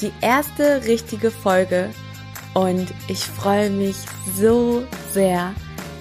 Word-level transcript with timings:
die 0.00 0.12
erste 0.20 0.84
richtige 0.86 1.30
Folge 1.30 1.90
und 2.54 2.92
ich 3.08 3.24
freue 3.24 3.70
mich 3.70 3.96
so 4.34 4.82
sehr. 5.12 5.54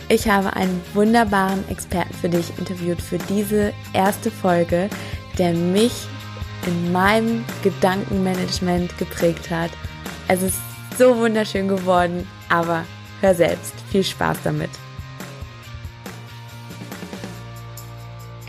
Ich 0.07 0.27
habe 0.27 0.53
einen 0.53 0.81
wunderbaren 0.93 1.67
Experten 1.69 2.13
für 2.13 2.29
dich 2.29 2.51
interviewt 2.57 3.01
für 3.01 3.19
diese 3.19 3.73
erste 3.93 4.31
Folge, 4.31 4.89
der 5.37 5.53
mich 5.53 5.93
in 6.65 6.91
meinem 6.91 7.45
Gedankenmanagement 7.63 8.97
geprägt 8.97 9.49
hat. 9.49 9.71
Es 10.27 10.41
ist 10.41 10.57
so 10.97 11.15
wunderschön 11.17 11.67
geworden, 11.67 12.27
aber 12.49 12.85
hör 13.21 13.35
selbst. 13.35 13.73
Viel 13.91 14.03
Spaß 14.03 14.39
damit. 14.43 14.71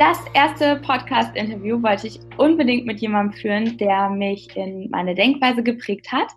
Das 0.00 0.18
erste 0.32 0.76
Podcast-Interview 0.76 1.82
wollte 1.82 2.06
ich 2.06 2.20
unbedingt 2.38 2.86
mit 2.86 3.02
jemandem 3.02 3.38
führen, 3.38 3.76
der 3.76 4.08
mich 4.08 4.48
in 4.56 4.88
meine 4.90 5.14
Denkweise 5.14 5.62
geprägt 5.62 6.10
hat. 6.10 6.28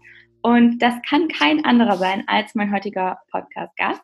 Und 0.41 0.80
das 0.80 0.95
kann 1.08 1.30
kein 1.30 1.63
anderer 1.63 1.95
sein 1.95 2.26
als 2.27 2.55
mein 2.55 2.73
heutiger 2.73 3.20
Podcast-Gast. 3.31 4.02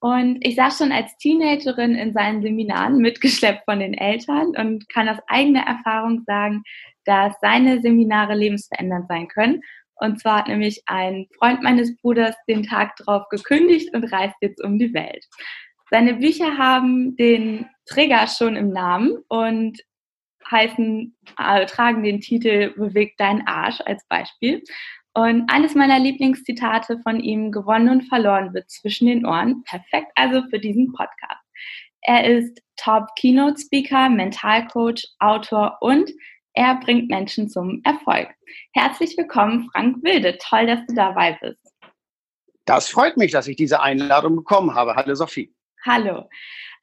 Und 0.00 0.46
ich 0.46 0.56
saß 0.56 0.76
schon 0.76 0.92
als 0.92 1.16
Teenagerin 1.16 1.94
in 1.94 2.12
seinen 2.12 2.42
Seminaren 2.42 2.98
mitgeschleppt 2.98 3.64
von 3.64 3.80
den 3.80 3.94
Eltern 3.94 4.48
und 4.58 4.86
kann 4.90 5.08
aus 5.08 5.20
eigener 5.26 5.62
Erfahrung 5.62 6.24
sagen, 6.26 6.62
dass 7.06 7.32
seine 7.40 7.80
Seminare 7.80 8.34
lebensverändernd 8.34 9.08
sein 9.08 9.26
können. 9.26 9.62
Und 9.94 10.20
zwar 10.20 10.40
hat 10.40 10.48
nämlich 10.48 10.82
ein 10.84 11.28
Freund 11.38 11.62
meines 11.62 11.96
Bruders 11.96 12.36
den 12.46 12.62
Tag 12.62 12.96
drauf 12.96 13.26
gekündigt 13.30 13.94
und 13.94 14.04
reist 14.12 14.36
jetzt 14.42 14.62
um 14.62 14.78
die 14.78 14.92
Welt. 14.92 15.24
Seine 15.90 16.12
Bücher 16.12 16.58
haben 16.58 17.16
den 17.16 17.66
Träger 17.86 18.26
schon 18.26 18.56
im 18.56 18.70
Namen 18.70 19.18
und 19.28 19.80
heißen, 20.50 21.16
äh, 21.38 21.66
tragen 21.66 22.02
den 22.02 22.20
Titel 22.20 22.72
Bewegt 22.76 23.18
dein 23.18 23.46
Arsch 23.46 23.80
als 23.84 24.04
Beispiel. 24.08 24.62
Und 25.14 25.48
eines 25.50 25.74
meiner 25.74 25.98
Lieblingszitate 25.98 26.98
von 27.02 27.20
ihm, 27.20 27.52
gewonnen 27.52 27.88
und 27.90 28.08
verloren 28.08 28.54
wird 28.54 28.70
zwischen 28.70 29.06
den 29.06 29.26
Ohren, 29.26 29.62
perfekt 29.64 30.10
also 30.14 30.42
für 30.48 30.58
diesen 30.58 30.92
Podcast. 30.92 31.42
Er 32.02 32.24
ist 32.24 32.60
Top 32.76 33.08
Keynote 33.16 33.60
Speaker, 33.60 34.08
Mentalcoach, 34.08 35.06
Autor 35.18 35.76
und 35.80 36.10
er 36.54 36.76
bringt 36.76 37.08
Menschen 37.08 37.48
zum 37.48 37.80
Erfolg. 37.84 38.28
Herzlich 38.72 39.16
willkommen, 39.16 39.68
Frank 39.70 40.02
Wilde. 40.02 40.36
Toll, 40.38 40.66
dass 40.66 40.84
du 40.86 40.94
dabei 40.94 41.38
bist. 41.40 41.60
Das 42.64 42.88
freut 42.88 43.16
mich, 43.16 43.32
dass 43.32 43.48
ich 43.48 43.56
diese 43.56 43.80
Einladung 43.80 44.36
bekommen 44.36 44.74
habe. 44.74 44.94
Hallo 44.94 45.14
Sophie. 45.14 45.52
Hallo. 45.84 46.28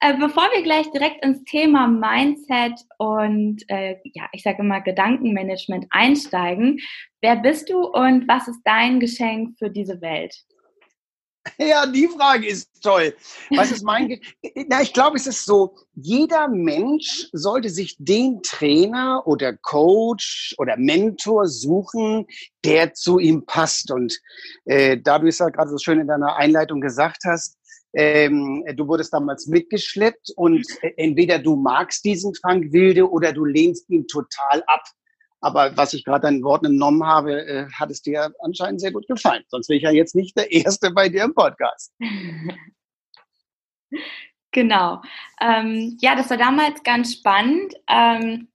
Äh, 0.00 0.18
bevor 0.18 0.42
wir 0.52 0.62
gleich 0.62 0.90
direkt 0.90 1.24
ins 1.24 1.42
Thema 1.44 1.88
Mindset 1.88 2.78
und 2.98 3.62
äh, 3.68 3.96
ja, 4.12 4.28
ich 4.32 4.42
sage 4.42 4.58
immer 4.58 4.82
Gedankenmanagement 4.82 5.86
einsteigen, 5.88 6.80
wer 7.22 7.36
bist 7.36 7.70
du 7.70 7.86
und 7.86 8.28
was 8.28 8.46
ist 8.46 8.60
dein 8.64 9.00
Geschenk 9.00 9.56
für 9.58 9.70
diese 9.70 10.02
Welt? 10.02 10.34
Ja, 11.56 11.86
die 11.86 12.08
Frage 12.08 12.46
ist 12.46 12.68
toll. 12.82 13.14
Was 13.50 13.70
ist 13.70 13.82
mein? 13.82 14.08
Ge 14.08 14.20
Na, 14.68 14.82
ich 14.82 14.92
glaube, 14.92 15.16
es 15.16 15.26
ist 15.26 15.46
so, 15.46 15.74
jeder 15.94 16.48
Mensch 16.48 17.28
sollte 17.32 17.70
sich 17.70 17.96
den 17.98 18.42
Trainer 18.42 19.22
oder 19.26 19.56
Coach 19.56 20.54
oder 20.58 20.76
Mentor 20.76 21.48
suchen, 21.48 22.26
der 22.64 22.92
zu 22.92 23.18
ihm 23.18 23.46
passt. 23.46 23.90
Und 23.90 24.18
äh, 24.66 24.98
da 24.98 25.18
du 25.18 25.28
es 25.28 25.38
ja 25.38 25.48
gerade 25.48 25.70
so 25.70 25.78
schön 25.78 26.00
in 26.00 26.08
deiner 26.08 26.36
Einleitung 26.36 26.82
gesagt 26.82 27.22
hast, 27.24 27.56
ähm, 27.92 28.64
du 28.76 28.86
wurdest 28.86 29.12
damals 29.12 29.46
mitgeschleppt 29.46 30.30
und 30.36 30.64
entweder 30.96 31.38
du 31.38 31.56
magst 31.56 32.04
diesen 32.04 32.34
Frank 32.34 32.72
Wilde 32.72 33.10
oder 33.10 33.32
du 33.32 33.44
lehnst 33.44 33.88
ihn 33.90 34.06
total 34.06 34.62
ab. 34.66 34.84
Aber 35.42 35.76
was 35.76 35.94
ich 35.94 36.04
gerade 36.04 36.28
an 36.28 36.42
Worten 36.42 36.66
entnommen 36.66 37.04
habe, 37.04 37.46
äh, 37.46 37.66
hat 37.72 37.90
es 37.90 38.02
dir 38.02 38.30
anscheinend 38.40 38.80
sehr 38.80 38.92
gut 38.92 39.06
gefallen. 39.08 39.42
Sonst 39.48 39.68
wäre 39.68 39.78
ich 39.78 39.82
ja 39.84 39.90
jetzt 39.90 40.14
nicht 40.14 40.36
der 40.36 40.52
Erste 40.52 40.90
bei 40.90 41.08
dir 41.08 41.24
im 41.24 41.34
Podcast. 41.34 41.92
Genau. 44.52 45.00
Ähm, 45.40 45.96
ja, 46.00 46.16
das 46.16 46.30
war 46.30 46.36
damals 46.36 46.82
ganz 46.82 47.12
spannend. 47.12 47.74
Ähm, 47.88 48.48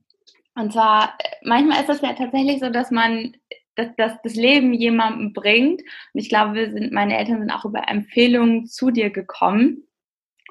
und 0.55 0.73
zwar, 0.73 1.15
äh, 1.19 1.29
manchmal 1.43 1.81
ist 1.81 1.89
es 1.89 2.01
ja 2.01 2.13
tatsächlich 2.13 2.59
so, 2.59 2.69
dass 2.69 2.91
man 2.91 3.35
dass, 3.75 3.95
dass 3.97 4.21
das 4.23 4.35
Leben 4.35 4.73
jemandem 4.73 5.33
bringt. 5.33 5.81
Und 5.81 6.19
ich 6.19 6.29
glaube, 6.29 6.55
wir 6.55 6.71
sind, 6.71 6.91
meine 6.91 7.17
Eltern 7.17 7.39
sind 7.39 7.51
auch 7.51 7.65
über 7.65 7.87
Empfehlungen 7.87 8.67
zu 8.67 8.91
dir 8.91 9.09
gekommen. 9.09 9.87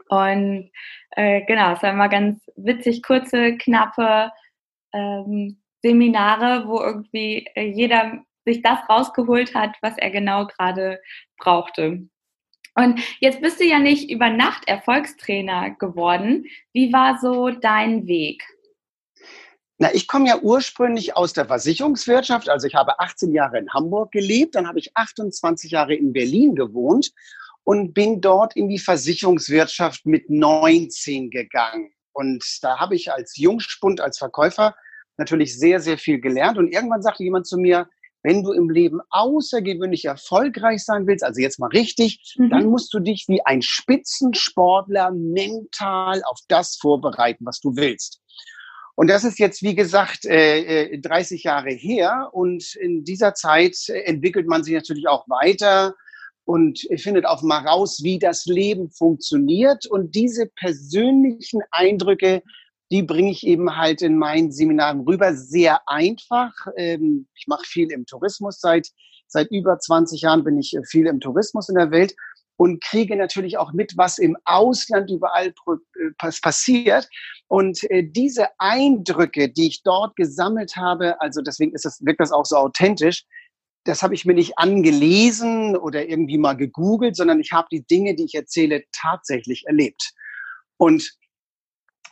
Und 0.08 0.70
äh, 1.10 1.42
genau, 1.46 1.72
es 1.72 1.82
war 1.82 1.92
immer 1.92 2.08
ganz 2.08 2.40
witzig, 2.56 3.02
kurze, 3.02 3.56
knappe 3.56 4.30
ähm, 4.92 5.60
Seminare, 5.82 6.68
wo 6.68 6.80
irgendwie 6.80 7.46
äh, 7.54 7.66
jeder 7.66 8.24
sich 8.44 8.62
das 8.62 8.78
rausgeholt 8.88 9.54
hat, 9.54 9.76
was 9.80 9.96
er 9.98 10.10
genau 10.10 10.46
gerade 10.46 11.00
brauchte. 11.38 12.08
Und 12.74 13.00
jetzt 13.20 13.40
bist 13.40 13.60
du 13.60 13.64
ja 13.64 13.78
nicht 13.78 14.10
über 14.10 14.30
Nacht 14.30 14.66
Erfolgstrainer 14.66 15.70
geworden. 15.70 16.46
Wie 16.72 16.92
war 16.92 17.18
so 17.18 17.50
dein 17.50 18.06
Weg? 18.06 18.42
Na, 19.84 19.92
ich 19.92 20.08
komme 20.08 20.28
ja 20.28 20.38
ursprünglich 20.40 21.14
aus 21.14 21.34
der 21.34 21.44
Versicherungswirtschaft. 21.44 22.48
Also 22.48 22.66
ich 22.66 22.74
habe 22.74 23.00
18 23.00 23.34
Jahre 23.34 23.58
in 23.58 23.70
Hamburg 23.70 24.12
gelebt, 24.12 24.54
dann 24.54 24.66
habe 24.66 24.78
ich 24.78 24.96
28 24.96 25.72
Jahre 25.72 25.94
in 25.94 26.14
Berlin 26.14 26.54
gewohnt 26.54 27.10
und 27.64 27.92
bin 27.92 28.22
dort 28.22 28.56
in 28.56 28.70
die 28.70 28.78
Versicherungswirtschaft 28.78 30.06
mit 30.06 30.30
19 30.30 31.28
gegangen. 31.28 31.92
Und 32.14 32.42
da 32.62 32.80
habe 32.80 32.94
ich 32.94 33.12
als 33.12 33.36
Jungspund, 33.36 34.00
als 34.00 34.16
Verkäufer 34.16 34.74
natürlich 35.18 35.58
sehr, 35.58 35.80
sehr 35.80 35.98
viel 35.98 36.18
gelernt. 36.18 36.56
Und 36.56 36.72
irgendwann 36.72 37.02
sagte 37.02 37.22
jemand 37.22 37.46
zu 37.46 37.58
mir, 37.58 37.86
wenn 38.22 38.42
du 38.42 38.52
im 38.52 38.70
Leben 38.70 39.00
außergewöhnlich 39.10 40.06
erfolgreich 40.06 40.82
sein 40.82 41.06
willst, 41.06 41.22
also 41.22 41.42
jetzt 41.42 41.58
mal 41.58 41.66
richtig, 41.66 42.36
mhm. 42.38 42.48
dann 42.48 42.64
musst 42.64 42.94
du 42.94 43.00
dich 43.00 43.26
wie 43.28 43.44
ein 43.44 43.60
Spitzensportler 43.60 45.10
mental 45.10 46.22
auf 46.24 46.38
das 46.48 46.76
vorbereiten, 46.76 47.44
was 47.44 47.60
du 47.60 47.76
willst. 47.76 48.22
Und 48.96 49.08
das 49.08 49.24
ist 49.24 49.38
jetzt, 49.38 49.62
wie 49.62 49.74
gesagt, 49.74 50.24
äh, 50.24 50.98
30 50.98 51.44
äh, 51.44 51.48
Jahre 51.48 51.70
her. 51.70 52.28
Und 52.32 52.76
in 52.76 53.04
dieser 53.04 53.34
Zeit 53.34 53.76
entwickelt 53.88 54.46
man 54.46 54.62
sich 54.62 54.74
natürlich 54.74 55.08
auch 55.08 55.28
weiter 55.28 55.94
und 56.44 56.86
findet 56.96 57.26
auch 57.26 57.42
mal 57.42 57.66
raus, 57.66 58.00
wie 58.02 58.18
das 58.18 58.44
Leben 58.46 58.90
funktioniert. 58.90 59.86
Und 59.86 60.14
diese 60.14 60.46
persönlichen 60.46 61.60
Eindrücke, 61.70 62.42
die 62.92 63.02
bringe 63.02 63.30
ich 63.30 63.44
eben 63.46 63.76
halt 63.76 64.02
in 64.02 64.16
meinen 64.16 64.52
Seminaren 64.52 65.00
rüber. 65.00 65.34
Sehr 65.34 65.80
einfach. 65.88 66.52
Ähm, 66.76 67.26
ich 67.34 67.46
mache 67.48 67.64
viel 67.66 67.90
im 67.90 68.06
Tourismus. 68.06 68.60
Seit, 68.60 68.88
seit 69.26 69.50
über 69.50 69.78
20 69.78 70.20
Jahren 70.20 70.44
bin 70.44 70.58
ich 70.58 70.76
viel 70.88 71.06
im 71.06 71.18
Tourismus 71.18 71.68
in 71.68 71.74
der 71.74 71.90
Welt 71.90 72.14
und 72.56 72.82
kriege 72.82 73.16
natürlich 73.16 73.58
auch 73.58 73.72
mit, 73.72 73.96
was 73.96 74.18
im 74.18 74.36
Ausland 74.44 75.10
überall 75.10 75.48
äh, 75.48 76.30
passiert. 76.42 77.08
Und 77.48 77.82
äh, 77.90 78.04
diese 78.04 78.48
Eindrücke, 78.58 79.48
die 79.48 79.68
ich 79.68 79.82
dort 79.82 80.16
gesammelt 80.16 80.76
habe, 80.76 81.20
also 81.20 81.42
deswegen 81.42 81.74
ist 81.74 81.84
das, 81.84 82.04
wirkt 82.04 82.20
das 82.20 82.32
auch 82.32 82.44
so 82.44 82.56
authentisch, 82.56 83.24
das 83.84 84.02
habe 84.02 84.14
ich 84.14 84.24
mir 84.24 84.34
nicht 84.34 84.58
angelesen 84.58 85.76
oder 85.76 86.08
irgendwie 86.08 86.38
mal 86.38 86.56
gegoogelt, 86.56 87.16
sondern 87.16 87.40
ich 87.40 87.52
habe 87.52 87.68
die 87.70 87.84
Dinge, 87.84 88.14
die 88.14 88.24
ich 88.24 88.34
erzähle, 88.34 88.84
tatsächlich 88.92 89.64
erlebt. 89.66 90.12
Und 90.78 91.12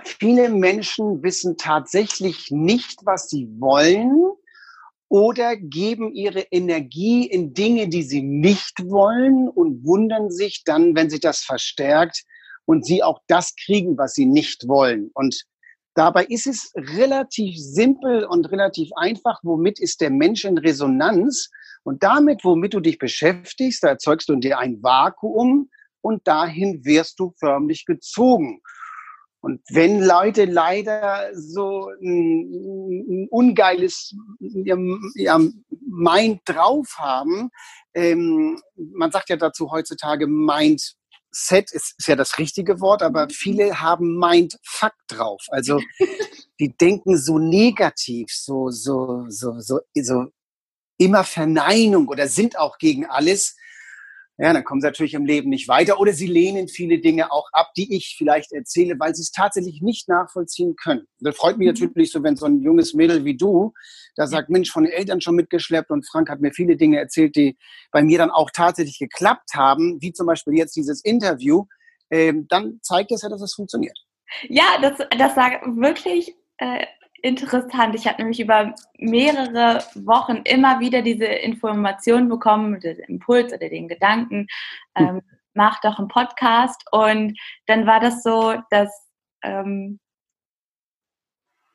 viele 0.04 0.50
Menschen 0.50 1.22
wissen 1.22 1.56
tatsächlich 1.56 2.50
nicht, 2.50 3.00
was 3.04 3.30
sie 3.30 3.48
wollen 3.58 4.32
oder 5.12 5.56
geben 5.56 6.14
ihre 6.14 6.40
Energie 6.50 7.26
in 7.26 7.52
Dinge, 7.52 7.86
die 7.86 8.02
sie 8.02 8.22
nicht 8.22 8.82
wollen 8.88 9.46
und 9.46 9.84
wundern 9.84 10.30
sich 10.30 10.62
dann, 10.64 10.96
wenn 10.96 11.10
sich 11.10 11.20
das 11.20 11.40
verstärkt 11.40 12.22
und 12.64 12.86
sie 12.86 13.02
auch 13.02 13.20
das 13.26 13.54
kriegen, 13.62 13.98
was 13.98 14.14
sie 14.14 14.24
nicht 14.24 14.66
wollen. 14.68 15.10
Und 15.12 15.44
dabei 15.92 16.24
ist 16.24 16.46
es 16.46 16.72
relativ 16.74 17.58
simpel 17.58 18.24
und 18.24 18.50
relativ 18.50 18.88
einfach, 18.96 19.38
womit 19.42 19.78
ist 19.80 20.00
der 20.00 20.08
Mensch 20.08 20.46
in 20.46 20.56
Resonanz. 20.56 21.50
Und 21.82 22.02
damit, 22.02 22.42
womit 22.42 22.72
du 22.72 22.80
dich 22.80 22.96
beschäftigst, 22.96 23.84
da 23.84 23.88
erzeugst 23.88 24.30
du 24.30 24.32
in 24.32 24.40
dir 24.40 24.58
ein 24.60 24.82
Vakuum 24.82 25.68
und 26.00 26.26
dahin 26.26 26.86
wirst 26.86 27.20
du 27.20 27.34
förmlich 27.38 27.84
gezogen. 27.84 28.62
Und 29.42 29.60
wenn 29.70 30.00
Leute 30.00 30.44
leider 30.44 31.30
so 31.34 31.90
ein, 32.00 33.24
ein 33.24 33.28
ungeiles 33.28 34.14
ja, 34.38 35.40
Mind 35.68 36.40
drauf 36.44 36.94
haben, 36.96 37.50
ähm, 37.92 38.60
man 38.76 39.10
sagt 39.10 39.30
ja 39.30 39.36
dazu 39.36 39.72
heutzutage 39.72 40.28
Mindset 40.28 41.72
ist, 41.72 41.96
ist 41.98 42.06
ja 42.06 42.14
das 42.14 42.38
richtige 42.38 42.80
Wort, 42.80 43.02
aber 43.02 43.28
viele 43.30 43.80
haben 43.80 44.16
Mindfuck 44.16 44.94
drauf. 45.08 45.42
Also 45.48 45.80
die 46.60 46.76
denken 46.76 47.18
so 47.18 47.40
negativ, 47.40 48.28
so, 48.30 48.70
so, 48.70 49.24
so, 49.28 49.58
so, 49.58 49.80
so 49.92 50.26
immer 50.98 51.24
Verneinung 51.24 52.06
oder 52.06 52.28
sind 52.28 52.56
auch 52.56 52.78
gegen 52.78 53.06
alles. 53.06 53.56
Ja, 54.38 54.52
dann 54.52 54.64
kommen 54.64 54.80
sie 54.80 54.86
natürlich 54.86 55.14
im 55.14 55.26
Leben 55.26 55.50
nicht 55.50 55.68
weiter 55.68 56.00
oder 56.00 56.12
sie 56.12 56.26
lehnen 56.26 56.66
viele 56.66 57.00
Dinge 57.00 57.30
auch 57.30 57.48
ab, 57.52 57.72
die 57.76 57.94
ich 57.94 58.14
vielleicht 58.16 58.52
erzähle, 58.52 58.98
weil 58.98 59.14
sie 59.14 59.22
es 59.22 59.30
tatsächlich 59.30 59.82
nicht 59.82 60.08
nachvollziehen 60.08 60.74
können. 60.74 61.06
Das 61.20 61.36
freut 61.36 61.58
mich 61.58 61.68
mhm. 61.68 61.86
natürlich 61.86 62.10
so, 62.10 62.22
wenn 62.22 62.36
so 62.36 62.46
ein 62.46 62.60
junges 62.60 62.94
Mädel 62.94 63.24
wie 63.24 63.36
du 63.36 63.72
da 64.16 64.26
sagt, 64.26 64.50
Mensch, 64.50 64.70
von 64.70 64.84
den 64.84 64.92
Eltern 64.92 65.20
schon 65.20 65.36
mitgeschleppt 65.36 65.90
und 65.90 66.06
Frank 66.06 66.28
hat 66.28 66.40
mir 66.40 66.52
viele 66.52 66.76
Dinge 66.76 66.98
erzählt, 66.98 67.34
die 67.36 67.56
bei 67.90 68.02
mir 68.02 68.18
dann 68.18 68.30
auch 68.30 68.50
tatsächlich 68.50 68.98
geklappt 68.98 69.50
haben, 69.54 70.00
wie 70.00 70.12
zum 70.12 70.26
Beispiel 70.26 70.54
jetzt 70.54 70.76
dieses 70.76 71.02
Interview, 71.02 71.64
ähm, 72.10 72.46
dann 72.48 72.78
zeigt 72.82 73.10
es 73.12 73.22
ja, 73.22 73.28
dass 73.28 73.40
es 73.40 73.54
funktioniert. 73.54 73.98
Ja, 74.48 74.78
das, 74.80 74.98
das 75.18 75.36
war 75.36 75.50
wirklich 75.76 76.34
äh, 76.58 76.84
interessant. 77.22 77.94
Ich 77.94 78.06
habe 78.06 78.18
nämlich 78.18 78.40
über 78.40 78.74
mehrere 78.98 79.82
Wochen 79.94 80.42
immer 80.44 80.80
wieder 80.80 81.02
diese 81.02 81.24
Information 81.24 82.28
bekommen, 82.28 82.80
den 82.80 82.98
Impuls 82.98 83.52
oder 83.52 83.68
den 83.68 83.88
Gedanken, 83.88 84.46
hm. 84.96 85.06
ähm, 85.06 85.22
mach 85.54 85.80
doch 85.80 85.98
einen 85.98 86.08
Podcast. 86.08 86.84
Und 86.90 87.38
dann 87.66 87.86
war 87.86 88.00
das 88.00 88.22
so, 88.22 88.54
dass 88.70 88.90
ähm, 89.42 90.00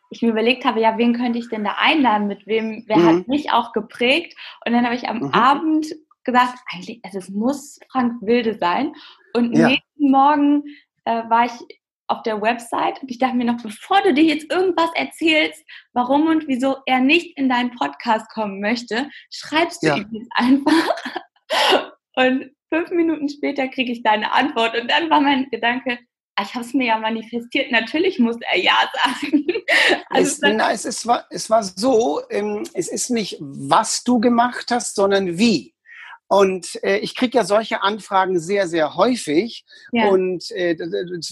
ich 0.09 0.21
mir 0.21 0.29
überlegt 0.29 0.65
habe, 0.65 0.79
ja, 0.79 0.97
wen 0.97 1.13
könnte 1.13 1.39
ich 1.39 1.49
denn 1.49 1.63
da 1.63 1.75
einladen, 1.77 2.27
mit 2.27 2.47
wem, 2.47 2.83
wer 2.87 2.97
mhm. 2.97 3.05
hat 3.07 3.27
mich 3.27 3.51
auch 3.51 3.73
geprägt. 3.73 4.37
Und 4.65 4.73
dann 4.73 4.85
habe 4.85 4.95
ich 4.95 5.09
am 5.09 5.19
mhm. 5.19 5.31
Abend 5.31 5.93
gesagt, 6.23 6.59
eigentlich, 6.71 7.01
also 7.03 7.19
es 7.19 7.29
muss 7.29 7.79
Frank 7.91 8.21
Wilde 8.21 8.57
sein. 8.57 8.93
Und 9.33 9.53
ja. 9.53 9.67
nächsten 9.67 10.11
Morgen 10.11 10.63
äh, 11.05 11.23
war 11.29 11.45
ich 11.45 11.79
auf 12.07 12.23
der 12.23 12.41
Website 12.41 13.01
und 13.01 13.11
ich 13.11 13.19
dachte 13.19 13.35
mir 13.35 13.45
noch, 13.45 13.61
bevor 13.61 14.01
du 14.01 14.13
dir 14.13 14.23
jetzt 14.23 14.51
irgendwas 14.51 14.89
erzählst, 14.95 15.63
warum 15.93 16.27
und 16.27 16.47
wieso 16.47 16.77
er 16.85 16.99
nicht 16.99 17.37
in 17.37 17.49
deinen 17.49 17.71
Podcast 17.71 18.29
kommen 18.29 18.59
möchte, 18.59 19.09
schreibst 19.29 19.83
du 19.83 19.87
ja. 19.87 19.97
ihm 19.97 20.07
jetzt 20.11 20.31
einfach. 20.33 20.95
Und 22.15 22.49
fünf 22.73 22.89
Minuten 22.89 23.29
später 23.29 23.67
kriege 23.67 23.91
ich 23.91 24.01
deine 24.01 24.31
Antwort 24.33 24.75
und 24.75 24.89
dann 24.89 25.07
war 25.11 25.21
mein 25.21 25.47
Gedanke, 25.51 25.99
ah, 26.35 26.43
ich 26.43 26.53
habe 26.55 26.65
es 26.65 26.73
mir 26.73 26.87
ja 26.87 26.97
manifestiert, 26.97 27.71
natürlich 27.71 28.17
muss 28.19 28.37
er 28.51 28.57
Ja 28.59 28.77
sagen. 28.93 29.45
Also 30.09 30.47
es, 30.47 30.55
na, 30.55 30.71
es, 30.71 30.85
ist, 30.85 31.07
es 31.29 31.49
war 31.49 31.61
so, 31.61 32.21
ähm, 32.29 32.63
es 32.73 32.87
ist 32.87 33.09
nicht, 33.09 33.37
was 33.39 34.03
du 34.03 34.19
gemacht 34.19 34.71
hast, 34.71 34.95
sondern 34.95 35.37
wie. 35.37 35.75
Und 36.29 36.83
äh, 36.83 36.97
ich 36.97 37.15
kriege 37.15 37.37
ja 37.37 37.45
solche 37.45 37.81
Anfragen 37.81 38.39
sehr, 38.39 38.67
sehr 38.67 38.95
häufig. 38.95 39.65
Ja. 39.91 40.09
Und 40.09 40.51
äh, 40.51 40.75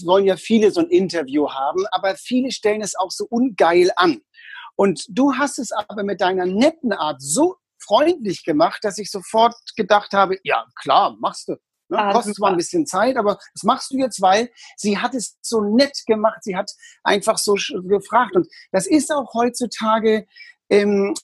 wollen 0.04 0.24
ja 0.24 0.36
viele 0.36 0.70
so 0.70 0.80
ein 0.80 0.88
Interview 0.88 1.50
haben, 1.50 1.84
aber 1.90 2.16
viele 2.16 2.50
stellen 2.50 2.80
es 2.80 2.96
auch 2.96 3.10
so 3.10 3.26
ungeil 3.28 3.90
an. 3.96 4.22
Und 4.74 5.04
du 5.08 5.34
hast 5.34 5.58
es 5.58 5.72
aber 5.72 6.02
mit 6.02 6.20
deiner 6.20 6.46
netten 6.46 6.92
Art 6.92 7.20
so 7.20 7.56
freundlich 7.78 8.44
gemacht, 8.44 8.84
dass 8.84 8.98
ich 8.98 9.10
sofort 9.10 9.54
gedacht 9.76 10.12
habe, 10.12 10.38
ja 10.44 10.66
klar, 10.74 11.16
machst 11.18 11.48
du. 11.48 11.56
Ne? 11.88 11.98
Ah, 11.98 12.12
Kostet 12.12 12.36
zwar 12.36 12.50
ein 12.50 12.56
bisschen 12.56 12.86
Zeit, 12.86 13.16
aber 13.16 13.38
das 13.54 13.62
machst 13.62 13.92
du 13.92 13.98
jetzt, 13.98 14.20
weil 14.20 14.50
sie 14.76 14.98
hat 14.98 15.14
es 15.14 15.38
so 15.40 15.60
nett 15.60 16.02
gemacht. 16.06 16.42
Sie 16.42 16.56
hat 16.56 16.70
einfach 17.04 17.38
so 17.38 17.54
gefragt. 17.84 18.34
Und 18.34 18.48
das 18.72 18.86
ist 18.86 19.12
auch 19.12 19.32
heutzutage 19.34 20.26
ähm, 20.68 21.14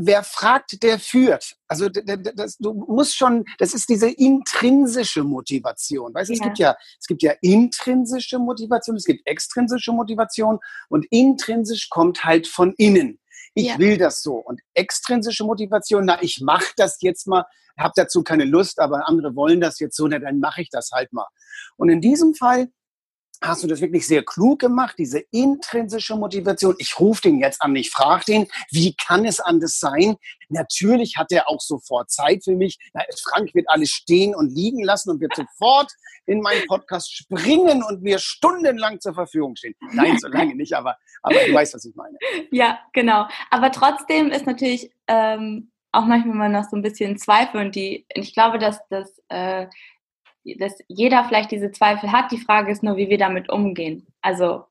wer 0.00 0.22
fragt, 0.22 0.82
der 0.82 0.98
führt. 1.00 1.56
Also 1.66 1.88
das, 1.88 2.56
du 2.58 2.72
musst 2.72 3.16
schon, 3.16 3.44
das 3.58 3.74
ist 3.74 3.88
diese 3.88 4.08
intrinsische 4.08 5.24
Motivation. 5.24 6.14
Weißt, 6.14 6.30
ja. 6.30 6.34
es 6.34 6.40
gibt 6.40 6.58
ja, 6.58 6.76
es 7.00 7.06
gibt 7.06 7.22
ja 7.22 7.32
intrinsische 7.42 8.38
Motivation, 8.38 8.96
es 8.96 9.04
gibt 9.04 9.26
extrinsische 9.26 9.92
Motivation 9.92 10.60
und 10.88 11.04
intrinsisch 11.10 11.88
kommt 11.90 12.24
halt 12.24 12.46
von 12.46 12.74
innen. 12.78 13.18
Ich 13.54 13.66
ja. 13.66 13.78
will 13.78 13.98
das 13.98 14.22
so. 14.22 14.36
Und 14.36 14.60
extrinsische 14.74 15.44
Motivation, 15.44 16.04
na, 16.04 16.22
ich 16.22 16.40
mache 16.40 16.72
das 16.76 16.98
jetzt 17.00 17.26
mal, 17.26 17.44
habe 17.76 17.92
dazu 17.96 18.22
keine 18.22 18.44
Lust, 18.44 18.78
aber 18.78 19.08
andere 19.08 19.34
wollen 19.34 19.60
das 19.60 19.80
jetzt 19.80 19.96
so, 19.96 20.06
na, 20.06 20.20
dann 20.20 20.38
mache 20.38 20.62
ich 20.62 20.70
das 20.70 20.90
halt 20.92 21.12
mal. 21.12 21.26
Und 21.76 21.88
in 21.88 22.00
diesem 22.00 22.34
Fall 22.34 22.68
hast 23.42 23.62
du 23.62 23.66
das 23.66 23.80
wirklich 23.80 24.06
sehr 24.06 24.24
klug 24.24 24.60
gemacht, 24.60 24.96
diese 24.98 25.20
intrinsische 25.30 26.16
Motivation. 26.16 26.74
Ich 26.78 26.98
rufe 26.98 27.22
den 27.22 27.38
jetzt 27.38 27.62
an, 27.62 27.74
ich 27.76 27.90
frage 27.90 28.24
den, 28.26 28.46
wie 28.70 28.94
kann 28.94 29.24
es 29.24 29.40
anders 29.40 29.78
sein? 29.78 30.16
Natürlich 30.48 31.16
hat 31.16 31.30
er 31.30 31.48
auch 31.48 31.60
sofort 31.60 32.10
Zeit 32.10 32.44
für 32.44 32.56
mich. 32.56 32.78
Na, 32.94 33.02
Frank 33.22 33.54
wird 33.54 33.68
alles 33.68 33.90
stehen 33.90 34.34
und 34.34 34.54
liegen 34.54 34.82
lassen 34.82 35.10
und 35.10 35.20
wird 35.20 35.34
sofort 35.34 35.92
in 36.26 36.40
meinen 36.40 36.66
Podcast 36.66 37.14
springen 37.14 37.82
und 37.82 38.02
mir 38.02 38.18
stundenlang 38.18 39.00
zur 39.00 39.14
Verfügung 39.14 39.56
stehen. 39.56 39.74
Nein, 39.92 40.18
so 40.18 40.28
lange 40.28 40.54
nicht, 40.54 40.74
aber, 40.74 40.96
aber 41.22 41.36
du 41.46 41.52
weißt, 41.52 41.74
was 41.74 41.84
ich 41.84 41.94
meine. 41.94 42.16
Ja, 42.50 42.78
genau. 42.92 43.26
Aber 43.50 43.70
trotzdem 43.72 44.30
ist 44.30 44.46
natürlich 44.46 44.90
ähm, 45.06 45.70
auch 45.92 46.04
manchmal 46.04 46.50
noch 46.50 46.64
so 46.68 46.76
ein 46.76 46.82
bisschen 46.82 47.18
Zweifel 47.18 47.60
und 47.60 47.74
die, 47.74 48.06
ich 48.14 48.34
glaube, 48.34 48.58
dass 48.58 48.78
das 48.88 49.22
äh, 49.28 49.66
dass 50.58 50.78
jeder 50.88 51.24
vielleicht 51.24 51.50
diese 51.50 51.70
Zweifel 51.70 52.12
hat. 52.12 52.32
Die 52.32 52.38
Frage 52.38 52.72
ist 52.72 52.82
nur, 52.82 52.96
wie 52.96 53.08
wir 53.08 53.18
damit 53.18 53.50
umgehen. 53.50 54.06
Also 54.20 54.64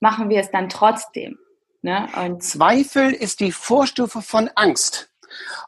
machen 0.00 0.28
wir 0.28 0.40
es 0.40 0.50
dann 0.50 0.68
trotzdem. 0.68 1.38
Ne? 1.82 2.08
Zweifel 2.40 3.12
ist 3.12 3.40
die 3.40 3.52
Vorstufe 3.52 4.22
von 4.22 4.50
Angst. 4.54 5.09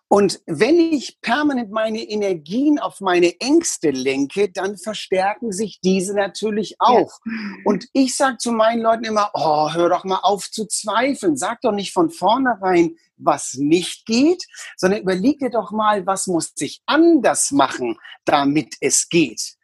Und 0.08 0.40
wenn 0.46 0.78
ich 0.78 1.20
permanent 1.20 1.70
meine 1.70 2.02
Energien 2.02 2.78
auf 2.78 3.00
meine 3.00 3.40
Ängste 3.40 3.90
lenke, 3.90 4.50
dann 4.50 4.76
verstärken 4.76 5.52
sich 5.52 5.80
diese 5.80 6.14
natürlich 6.14 6.76
auch. 6.78 7.18
Ja. 7.24 7.32
Und 7.64 7.86
ich 7.92 8.16
sage 8.16 8.38
zu 8.38 8.52
meinen 8.52 8.82
Leuten 8.82 9.04
immer, 9.04 9.30
oh, 9.34 9.72
hör 9.72 9.88
doch 9.88 10.04
mal 10.04 10.20
auf 10.22 10.50
zu 10.50 10.66
zweifeln. 10.66 11.36
Sag 11.36 11.60
doch 11.62 11.72
nicht 11.72 11.92
von 11.92 12.10
vornherein, 12.10 12.96
was 13.16 13.54
nicht 13.54 14.06
geht, 14.06 14.44
sondern 14.76 15.00
überleg 15.00 15.38
dir 15.38 15.50
doch 15.50 15.70
mal, 15.70 16.06
was 16.06 16.26
muss 16.26 16.52
sich 16.54 16.82
anders 16.86 17.50
machen, 17.50 17.98
damit 18.24 18.74
es 18.80 19.08
geht. 19.08 19.56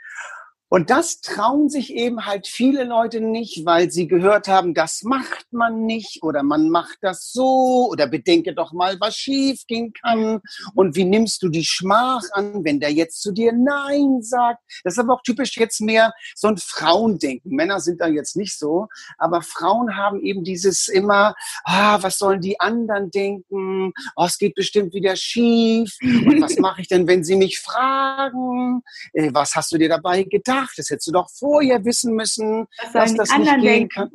Und 0.70 0.90
das 0.90 1.20
trauen 1.20 1.70
sich 1.70 1.94
eben 1.94 2.26
halt 2.26 2.46
viele 2.46 2.84
Leute 2.84 3.20
nicht, 3.20 3.64
weil 3.64 3.90
sie 3.90 4.06
gehört 4.06 4.48
haben, 4.48 4.74
das 4.74 5.02
macht 5.02 5.46
man 5.50 5.86
nicht 5.86 6.22
oder 6.22 6.42
man 6.42 6.68
macht 6.68 6.98
das 7.00 7.32
so 7.32 7.88
oder 7.90 8.06
bedenke 8.06 8.54
doch 8.54 8.72
mal, 8.72 8.98
was 9.00 9.16
schief 9.16 9.66
gehen 9.66 9.94
kann. 9.94 10.40
Und 10.74 10.94
wie 10.94 11.04
nimmst 11.04 11.42
du 11.42 11.48
die 11.48 11.64
Schmach 11.64 12.22
an, 12.32 12.64
wenn 12.64 12.80
der 12.80 12.92
jetzt 12.92 13.22
zu 13.22 13.32
dir 13.32 13.52
Nein 13.52 14.20
sagt? 14.20 14.62
Das 14.84 14.94
ist 14.94 14.98
aber 14.98 15.14
auch 15.14 15.22
typisch 15.22 15.56
jetzt 15.56 15.80
mehr 15.80 16.12
so 16.34 16.48
ein 16.48 16.58
Frauendenken. 16.58 17.56
Männer 17.56 17.80
sind 17.80 18.00
da 18.02 18.06
jetzt 18.06 18.36
nicht 18.36 18.58
so, 18.58 18.88
aber 19.16 19.40
Frauen 19.40 19.96
haben 19.96 20.20
eben 20.20 20.44
dieses 20.44 20.88
immer, 20.88 21.34
ah, 21.64 22.02
was 22.02 22.18
sollen 22.18 22.42
die 22.42 22.60
anderen 22.60 23.10
denken? 23.10 23.92
Oh, 24.16 24.24
es 24.26 24.36
geht 24.36 24.54
bestimmt 24.54 24.92
wieder 24.92 25.16
schief. 25.16 25.96
Und 26.02 26.42
was 26.42 26.56
mache 26.58 26.82
ich 26.82 26.88
denn, 26.88 27.06
wenn 27.06 27.24
sie 27.24 27.36
mich 27.36 27.58
fragen? 27.58 28.82
Äh, 29.14 29.30
was 29.32 29.54
hast 29.54 29.72
du 29.72 29.78
dir 29.78 29.88
dabei 29.88 30.24
gedacht? 30.24 30.57
Ach, 30.58 30.72
das 30.76 30.90
hättest 30.90 31.08
du 31.08 31.12
doch 31.12 31.28
vorher 31.30 31.84
wissen 31.84 32.14
müssen, 32.14 32.66
dass 32.92 33.14
das 33.14 33.30
nicht 33.36 33.50
gehen 33.50 33.62
denken? 33.62 33.88
kann. 33.88 34.10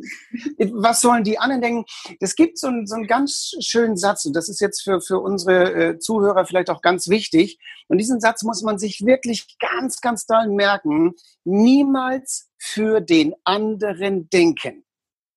Was 0.73 1.01
sollen 1.01 1.23
die 1.23 1.39
anderen 1.39 1.61
denken? 1.61 1.85
Es 2.19 2.35
gibt 2.35 2.57
so 2.57 2.67
einen, 2.67 2.87
so 2.87 2.95
einen 2.95 3.07
ganz 3.07 3.51
schönen 3.59 3.97
Satz, 3.97 4.25
und 4.25 4.35
das 4.35 4.49
ist 4.49 4.59
jetzt 4.59 4.81
für, 4.81 5.01
für 5.01 5.19
unsere 5.19 5.73
äh, 5.73 5.99
Zuhörer 5.99 6.45
vielleicht 6.45 6.69
auch 6.69 6.81
ganz 6.81 7.07
wichtig. 7.07 7.59
Und 7.87 7.97
diesen 7.97 8.19
Satz 8.19 8.43
muss 8.43 8.61
man 8.61 8.79
sich 8.79 9.05
wirklich 9.05 9.57
ganz, 9.59 10.01
ganz 10.01 10.25
doll 10.25 10.47
merken. 10.49 11.13
Niemals 11.43 12.49
für 12.57 13.01
den 13.01 13.33
anderen 13.43 14.29
denken. 14.29 14.82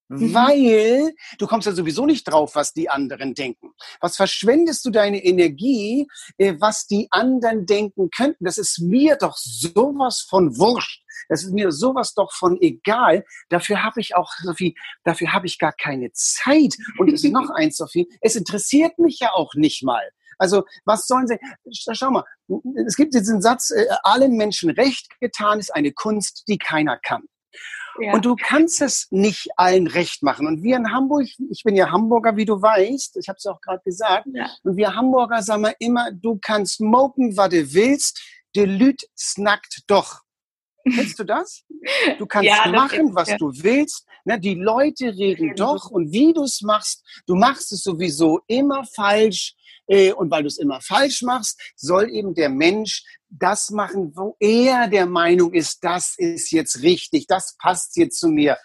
Mhm. 0.09 0.35
Weil 0.35 1.15
du 1.39 1.47
kommst 1.47 1.67
ja 1.67 1.73
sowieso 1.73 2.07
nicht 2.07 2.25
drauf, 2.25 2.55
was 2.55 2.73
die 2.73 2.89
anderen 2.89 3.35
denken. 3.35 3.73
Was 4.01 4.17
verschwendest 4.17 4.85
du 4.85 4.91
deine 4.91 5.25
Energie, 5.25 6.07
äh, 6.39 6.55
was 6.59 6.87
die 6.87 7.09
anderen 7.11 7.67
denken 7.67 8.11
könnten? 8.11 8.45
Das 8.45 8.59
ist 8.59 8.79
mir 8.79 9.17
doch 9.17 9.37
sowas 9.37 10.25
von 10.29 10.57
wurscht. 10.59 11.03
Das 11.29 11.43
ist 11.43 11.53
mir 11.53 11.73
sowas 11.73 12.15
doch 12.15 12.33
von 12.33 12.61
egal. 12.61 13.25
Dafür 13.49 13.83
habe 13.83 14.01
ich 14.01 14.15
auch, 14.15 14.33
Sophie, 14.43 14.77
dafür 15.03 15.33
habe 15.33 15.47
ich 15.47 15.59
gar 15.59 15.73
keine 15.73 16.13
Zeit. 16.13 16.77
Und 16.99 17.13
es 17.13 17.25
ist 17.25 17.33
noch 17.33 17.51
eins, 17.51 17.77
Sophie, 17.79 18.09
es 18.21 18.37
interessiert 18.37 18.99
mich 18.99 19.19
ja 19.19 19.33
auch 19.33 19.55
nicht 19.55 19.83
mal. 19.83 20.09
Also 20.39 20.65
was 20.85 21.07
sollen 21.07 21.27
sie? 21.27 21.39
Schau 21.93 22.11
mal, 22.11 22.25
es 22.87 22.97
gibt 22.97 23.15
diesen 23.15 23.41
Satz, 23.41 23.71
äh, 23.71 23.87
allen 24.03 24.37
Menschen 24.37 24.71
recht 24.71 25.09
getan 25.19 25.59
ist 25.59 25.75
eine 25.75 25.93
Kunst, 25.93 26.45
die 26.47 26.59
keiner 26.59 26.99
kann. 26.99 27.25
Ja. 28.00 28.15
Und 28.15 28.25
du 28.25 28.37
kannst 28.37 28.81
es 28.83 29.09
nicht 29.11 29.49
allen 29.57 29.87
recht 29.87 30.23
machen. 30.23 30.47
Und 30.47 30.62
wir 30.62 30.76
in 30.76 30.93
Hamburg, 30.93 31.26
ich 31.50 31.62
bin 31.62 31.76
ja 31.76 31.91
Hamburger, 31.91 32.37
wie 32.37 32.45
du 32.45 32.61
weißt, 32.61 33.17
ich 33.17 33.29
habe 33.29 33.37
es 33.37 33.47
auch 33.47 33.61
gerade 33.61 33.83
gesagt, 33.85 34.26
ja. 34.33 34.50
und 34.62 34.76
wir 34.76 34.95
Hamburger 34.95 35.43
sagen 35.43 35.62
wir 35.62 35.75
immer, 35.79 36.11
du 36.12 36.38
kannst 36.38 36.81
moken, 36.81 37.37
was 37.37 37.50
du 37.50 37.73
willst, 37.73 38.21
de 38.55 38.65
Lüt 38.65 39.03
snackt 39.17 39.83
doch. 39.87 40.21
Kennst 40.95 41.19
du 41.19 41.25
das? 41.25 41.65
Du 42.19 42.26
kannst 42.29 42.49
ja, 42.49 42.69
machen, 42.69 43.15
was 43.15 43.29
ja. 43.29 43.37
du 43.38 43.50
willst. 43.53 44.07
Ne, 44.25 44.38
die 44.38 44.55
Leute 44.55 45.07
reden 45.17 45.55
doch 45.57 45.91
und 45.91 46.12
wie 46.12 46.33
du 46.33 46.45
es 46.45 46.61
machst, 46.62 47.05
du 47.26 47.35
machst 47.35 47.73
es 47.73 47.83
sowieso 47.83 48.41
immer 48.47 48.85
falsch. 48.85 49.55
Äh, 49.87 50.12
und 50.12 50.31
weil 50.31 50.43
du 50.43 50.49
es 50.49 50.59
immer 50.59 50.81
falsch 50.81 51.23
machst, 51.23 51.61
soll 51.76 52.11
eben 52.11 52.35
der 52.35 52.49
Mensch 52.49 53.05
das 53.28 53.71
machen, 53.71 54.12
wo 54.16 54.37
er 54.40 54.88
der 54.88 55.07
Meinung 55.07 55.52
ist, 55.52 55.85
das 55.85 56.14
ist 56.16 56.50
jetzt 56.52 56.83
richtig, 56.83 57.26
das 57.26 57.57
passt 57.59 57.97
jetzt 57.97 58.19
zu 58.19 58.28
mir. 58.28 58.57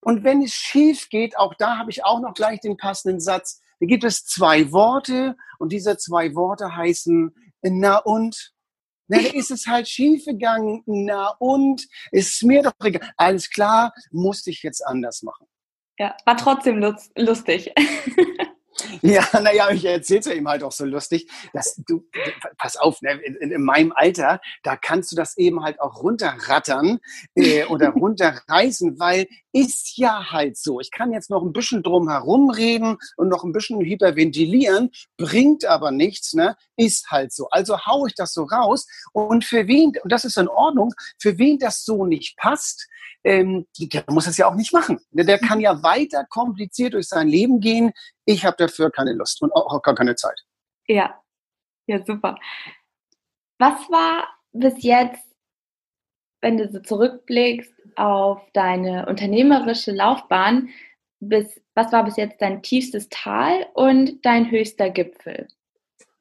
Und 0.00 0.24
wenn 0.24 0.42
es 0.42 0.52
schief 0.52 1.08
geht, 1.08 1.36
auch 1.36 1.54
da 1.58 1.76
habe 1.76 1.90
ich 1.90 2.04
auch 2.04 2.20
noch 2.20 2.34
gleich 2.34 2.60
den 2.60 2.76
passenden 2.76 3.20
Satz. 3.20 3.60
Da 3.80 3.86
gibt 3.86 4.04
es 4.04 4.24
zwei 4.24 4.72
Worte 4.72 5.36
und 5.58 5.72
diese 5.72 5.96
zwei 5.96 6.34
Worte 6.34 6.74
heißen 6.76 7.34
na 7.62 7.98
und 7.98 8.52
Na, 9.08 9.18
dann 9.18 9.34
ist 9.34 9.50
es 9.50 9.66
halt 9.66 9.88
schiefgegangen. 9.88 10.82
Na 10.86 11.34
und? 11.38 11.86
Ist 12.12 12.42
mir 12.44 12.62
doch 12.62 12.72
egal. 12.84 13.10
Alles 13.16 13.50
klar, 13.50 13.92
musste 14.10 14.50
ich 14.50 14.62
jetzt 14.62 14.86
anders 14.86 15.22
machen. 15.22 15.46
Ja, 15.98 16.16
war 16.24 16.36
trotzdem 16.36 16.78
lustig. 17.16 17.72
Ja, 19.02 19.26
naja, 19.42 19.70
ich 19.70 19.84
erzähle 19.84 20.20
es 20.20 20.26
ja 20.26 20.32
eben 20.32 20.48
halt 20.48 20.62
auch 20.62 20.72
so 20.72 20.84
lustig, 20.84 21.28
dass 21.52 21.80
du, 21.86 22.04
pass 22.56 22.76
auf, 22.76 23.00
ne, 23.02 23.12
in, 23.24 23.50
in, 23.50 23.62
meinem 23.62 23.92
Alter, 23.94 24.40
da 24.62 24.76
kannst 24.76 25.12
du 25.12 25.16
das 25.16 25.36
eben 25.36 25.62
halt 25.62 25.80
auch 25.80 26.02
runterrattern 26.02 26.98
äh, 27.34 27.64
oder 27.64 27.88
runterreißen, 27.96 28.98
weil 28.98 29.26
ist 29.52 29.96
ja 29.96 30.30
halt 30.30 30.56
so. 30.56 30.80
Ich 30.80 30.90
kann 30.90 31.12
jetzt 31.12 31.30
noch 31.30 31.42
ein 31.42 31.52
bisschen 31.52 31.82
drum 31.82 32.08
herum 32.08 32.50
reden 32.50 32.98
und 33.16 33.28
noch 33.28 33.44
ein 33.44 33.52
bisschen 33.52 33.80
hyperventilieren, 33.80 34.90
bringt 35.16 35.64
aber 35.64 35.90
nichts, 35.90 36.34
ne? 36.34 36.56
Ist 36.76 37.10
halt 37.10 37.32
so. 37.32 37.48
Also 37.50 37.86
hau 37.86 38.06
ich 38.06 38.14
das 38.14 38.32
so 38.32 38.44
raus 38.44 38.86
und 39.12 39.44
für 39.44 39.66
wen, 39.66 39.92
und 40.02 40.12
das 40.12 40.24
ist 40.24 40.36
in 40.36 40.48
Ordnung, 40.48 40.92
für 41.18 41.38
wen 41.38 41.58
das 41.58 41.84
so 41.84 42.04
nicht 42.04 42.36
passt, 42.36 42.88
ähm, 43.28 43.66
der 43.78 44.04
muss 44.08 44.24
das 44.24 44.38
ja 44.38 44.48
auch 44.48 44.54
nicht 44.54 44.72
machen. 44.72 44.98
Der, 45.10 45.26
der 45.26 45.38
kann 45.38 45.60
ja 45.60 45.82
weiter 45.82 46.24
kompliziert 46.30 46.94
durch 46.94 47.08
sein 47.08 47.28
Leben 47.28 47.60
gehen. 47.60 47.92
Ich 48.24 48.46
habe 48.46 48.56
dafür 48.56 48.90
keine 48.90 49.12
Lust 49.12 49.42
und 49.42 49.52
auch 49.52 49.82
gar 49.82 49.94
keine 49.94 50.14
Zeit. 50.14 50.40
Ja, 50.86 51.22
ja, 51.86 52.02
super. 52.06 52.38
Was 53.58 53.90
war 53.90 54.28
bis 54.52 54.82
jetzt, 54.82 55.22
wenn 56.40 56.56
du 56.56 56.70
so 56.70 56.80
zurückblickst 56.80 57.72
auf 57.96 58.40
deine 58.54 59.06
unternehmerische 59.06 59.92
Laufbahn, 59.92 60.70
bis, 61.20 61.60
was 61.74 61.92
war 61.92 62.04
bis 62.04 62.16
jetzt 62.16 62.40
dein 62.40 62.62
tiefstes 62.62 63.10
Tal 63.10 63.66
und 63.74 64.24
dein 64.24 64.50
höchster 64.50 64.88
Gipfel? 64.88 65.48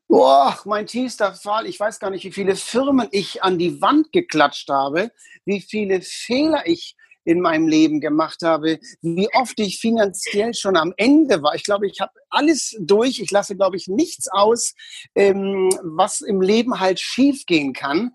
Boah, 0.10 0.58
mein 0.66 0.88
tiefster 0.88 1.34
Fall. 1.34 1.68
Ich 1.68 1.80
weiß 1.80 2.00
gar 2.00 2.10
nicht, 2.10 2.26
wie 2.26 2.32
viele 2.32 2.56
Firmen 2.56 3.08
ich 3.12 3.44
an 3.44 3.58
die 3.58 3.82
Wand 3.82 4.12
geklatscht 4.12 4.70
habe, 4.70 5.12
wie 5.46 5.62
viele 5.62 6.02
Fehler 6.02 6.64
ich 6.66 6.97
in 7.28 7.42
meinem 7.42 7.68
Leben 7.68 8.00
gemacht 8.00 8.42
habe, 8.42 8.80
wie 9.02 9.28
oft 9.34 9.60
ich 9.60 9.80
finanziell 9.80 10.54
schon 10.54 10.78
am 10.78 10.94
Ende 10.96 11.44
war. 11.44 11.56
Ich 11.56 11.64
glaube, 11.64 11.86
ich 11.86 12.00
habe 12.00 12.14
alles 12.30 12.76
durch. 12.80 13.20
Ich 13.20 13.32
lasse, 13.32 13.58
glaube 13.58 13.76
ich, 13.76 13.88
nichts 13.90 14.30
aus, 14.30 14.74
ähm, 15.14 15.70
was 15.84 16.22
im 16.22 16.40
Leben 16.40 16.80
halt 16.80 17.02
schiefgehen 17.02 17.74
kann. 17.74 18.14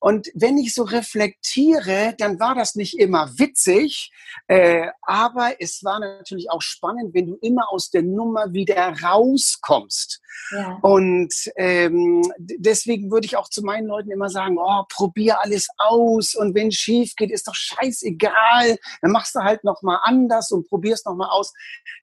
Und 0.00 0.28
wenn 0.34 0.56
ich 0.56 0.74
so 0.74 0.82
reflektiere, 0.82 2.14
dann 2.18 2.40
war 2.40 2.54
das 2.54 2.74
nicht 2.74 2.98
immer 2.98 3.38
witzig, 3.38 4.10
äh, 4.48 4.88
aber 5.02 5.60
es 5.60 5.84
war 5.84 6.00
natürlich 6.00 6.50
auch 6.50 6.62
spannend, 6.62 7.14
wenn 7.14 7.26
du 7.26 7.36
immer 7.42 7.70
aus 7.70 7.90
der 7.90 8.02
Nummer 8.02 8.52
wieder 8.52 8.94
rauskommst. 9.02 10.22
Ja. 10.52 10.78
Und 10.80 11.34
ähm, 11.56 12.22
deswegen 12.38 13.10
würde 13.10 13.26
ich 13.26 13.36
auch 13.36 13.50
zu 13.50 13.62
meinen 13.62 13.86
Leuten 13.86 14.10
immer 14.10 14.30
sagen, 14.30 14.56
oh, 14.58 14.84
probier 14.88 15.40
alles 15.40 15.68
aus 15.76 16.34
und 16.34 16.54
wenn 16.54 16.72
schief 16.72 17.14
geht, 17.14 17.30
ist 17.30 17.46
doch 17.46 17.54
scheißegal, 17.54 18.78
dann 19.02 19.10
machst 19.10 19.34
du 19.34 19.40
halt 19.40 19.64
noch 19.64 19.82
mal 19.82 20.00
anders 20.04 20.50
und 20.50 20.66
probierst 20.66 21.04
noch 21.04 21.14
mal 21.14 21.28
aus. 21.28 21.52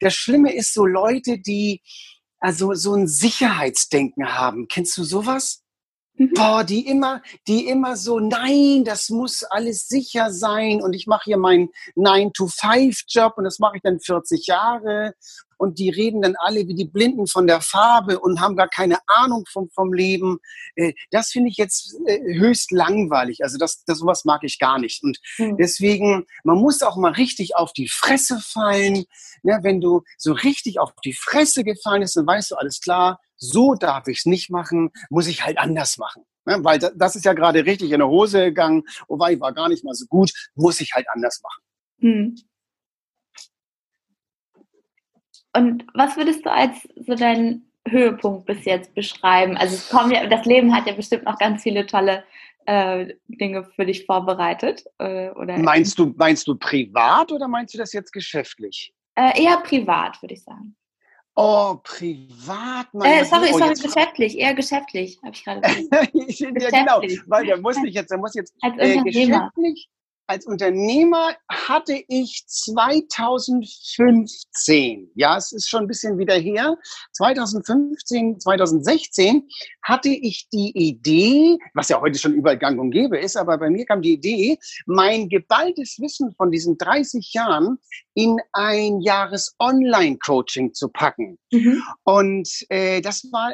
Das 0.01 0.13
Schlimme 0.13 0.53
ist 0.53 0.73
so 0.73 0.85
Leute, 0.85 1.39
die 1.39 1.81
also 2.39 2.75
so 2.75 2.93
ein 2.93 3.07
Sicherheitsdenken 3.07 4.35
haben. 4.35 4.67
Kennst 4.67 4.95
du 4.97 5.03
sowas? 5.03 5.63
Mhm. 6.17 6.33
Boah, 6.33 6.63
die 6.63 6.87
immer, 6.87 7.21
die 7.47 7.67
immer 7.67 7.95
so, 7.95 8.19
nein, 8.19 8.83
das 8.83 9.09
muss 9.09 9.43
alles 9.43 9.87
sicher 9.87 10.31
sein 10.31 10.81
und 10.81 10.93
ich 10.93 11.07
mache 11.07 11.25
hier 11.25 11.37
meinen 11.37 11.69
9-to-5-Job 11.95 13.33
und 13.37 13.43
das 13.43 13.59
mache 13.59 13.77
ich 13.77 13.83
dann 13.83 13.99
40 13.99 14.47
Jahre 14.47 15.13
und 15.57 15.79
die 15.79 15.89
reden 15.89 16.21
dann 16.21 16.35
alle 16.37 16.67
wie 16.67 16.75
die 16.75 16.85
Blinden 16.85 17.27
von 17.27 17.47
der 17.47 17.61
Farbe 17.61 18.19
und 18.19 18.39
haben 18.39 18.55
gar 18.55 18.69
keine 18.69 18.97
Ahnung 19.07 19.43
vom, 19.51 19.69
vom 19.69 19.93
Leben. 19.93 20.37
Äh, 20.75 20.93
das 21.11 21.29
finde 21.29 21.49
ich 21.49 21.57
jetzt 21.57 21.95
äh, 22.05 22.19
höchst 22.39 22.71
langweilig. 22.71 23.43
Also 23.43 23.57
das, 23.57 23.83
das 23.85 23.99
sowas 23.99 24.25
mag 24.25 24.43
ich 24.43 24.59
gar 24.59 24.79
nicht. 24.79 25.03
Und 25.03 25.19
mhm. 25.37 25.57
deswegen, 25.57 26.25
man 26.43 26.57
muss 26.57 26.81
auch 26.81 26.95
mal 26.95 27.11
richtig 27.11 27.55
auf 27.55 27.73
die 27.73 27.89
Fresse 27.89 28.39
fallen. 28.39 29.05
Ja, 29.43 29.63
wenn 29.63 29.81
du 29.81 30.03
so 30.17 30.33
richtig 30.33 30.79
auf 30.79 30.91
die 31.03 31.13
Fresse 31.13 31.63
gefallen 31.63 32.01
bist, 32.01 32.15
dann 32.15 32.27
weißt 32.27 32.51
du, 32.51 32.55
alles 32.55 32.79
klar, 32.79 33.19
so 33.37 33.75
darf 33.75 34.07
ich 34.07 34.19
es 34.19 34.25
nicht 34.25 34.49
machen, 34.49 34.91
muss 35.09 35.27
ich 35.27 35.45
halt 35.45 35.57
anders 35.57 35.97
machen. 35.97 36.23
Ne? 36.45 36.57
Weil 36.61 36.79
das 36.79 37.15
ist 37.15 37.25
ja 37.25 37.33
gerade 37.33 37.65
richtig 37.65 37.91
in 37.91 37.99
der 37.99 38.07
Hose 38.07 38.45
gegangen, 38.45 38.83
wobei 39.07 39.33
ich 39.33 39.39
war 39.39 39.53
gar 39.53 39.69
nicht 39.69 39.83
mal 39.83 39.93
so 39.93 40.05
gut, 40.07 40.31
muss 40.55 40.81
ich 40.81 40.93
halt 40.93 41.07
anders 41.09 41.41
machen. 41.41 41.63
Hm. 41.99 42.35
Und 45.53 45.87
was 45.93 46.15
würdest 46.17 46.45
du 46.45 46.51
als 46.51 46.87
so 46.95 47.15
deinen 47.15 47.71
Höhepunkt 47.87 48.45
bis 48.45 48.65
jetzt 48.65 48.93
beschreiben? 48.93 49.57
Also 49.57 49.75
es 49.75 49.89
kommen 49.89 50.11
ja, 50.11 50.27
das 50.27 50.45
Leben 50.45 50.75
hat 50.75 50.85
ja 50.85 50.93
bestimmt 50.93 51.23
noch 51.23 51.37
ganz 51.39 51.63
viele 51.63 51.85
tolle 51.87 52.23
äh, 52.65 53.13
Dinge 53.27 53.63
für 53.75 53.85
dich 53.85 54.05
vorbereitet. 54.05 54.85
Äh, 54.99 55.29
oder 55.31 55.57
meinst 55.57 55.97
du, 55.97 56.13
meinst 56.15 56.47
du 56.47 56.55
privat 56.55 57.31
oder 57.31 57.47
meinst 57.47 57.73
du 57.73 57.77
das 57.77 57.93
jetzt 57.93 58.11
geschäftlich? 58.11 58.93
Äh, 59.15 59.41
eher 59.41 59.57
privat, 59.57 60.21
würde 60.21 60.35
ich 60.35 60.43
sagen. 60.43 60.75
Oh, 61.39 61.79
privat. 61.83 62.87
Äh, 63.03 63.23
sorry, 63.23 63.49
oh, 63.53 63.59
sorry, 63.59 63.73
geschäftlich, 63.83 64.39
eher 64.39 64.55
geschäftlich, 64.55 65.19
habe 65.23 65.35
ich 65.35 65.45
gerade 65.45 65.61
gesagt. 65.61 66.09
ja, 66.15 66.69
genau, 66.71 67.01
weil 67.27 67.45
der 67.45 67.61
muss 67.61 67.77
ich 67.83 67.93
jetzt, 67.93 68.09
der 68.09 68.17
muss 68.17 68.33
jetzt 68.33 68.55
äh, 68.63 69.03
geschäftlich 69.03 69.87
als 70.27 70.45
Unternehmer 70.45 71.35
hatte 71.49 72.03
ich 72.07 72.45
2015, 72.45 75.09
ja, 75.15 75.35
es 75.37 75.53
ist 75.53 75.69
schon 75.69 75.85
ein 75.85 75.87
bisschen 75.87 76.17
wieder 76.17 76.35
her, 76.35 76.75
2015, 77.13 78.39
2016 78.39 79.47
hatte 79.81 80.09
ich 80.09 80.49
die 80.49 80.71
Idee, 80.75 81.57
was 81.73 81.89
ja 81.89 81.99
heute 82.01 82.19
schon 82.19 82.33
überall 82.33 82.57
gang 82.57 82.77
und 82.79 82.91
gäbe 82.91 83.17
ist, 83.17 83.37
aber 83.37 83.57
bei 83.57 83.69
mir 83.69 83.85
kam 83.85 84.01
die 84.01 84.11
Idee, 84.13 84.57
mein 84.85 85.29
geballtes 85.29 85.97
Wissen 85.99 86.33
von 86.35 86.51
diesen 86.51 86.77
30 86.77 87.31
Jahren 87.33 87.77
in 88.13 88.37
ein 88.51 88.99
Jahres-Online-Coaching 88.99 90.73
zu 90.73 90.89
packen. 90.89 91.37
Mhm. 91.51 91.81
Und 92.03 92.49
äh, 92.69 92.99
das 92.99 93.31
war 93.31 93.53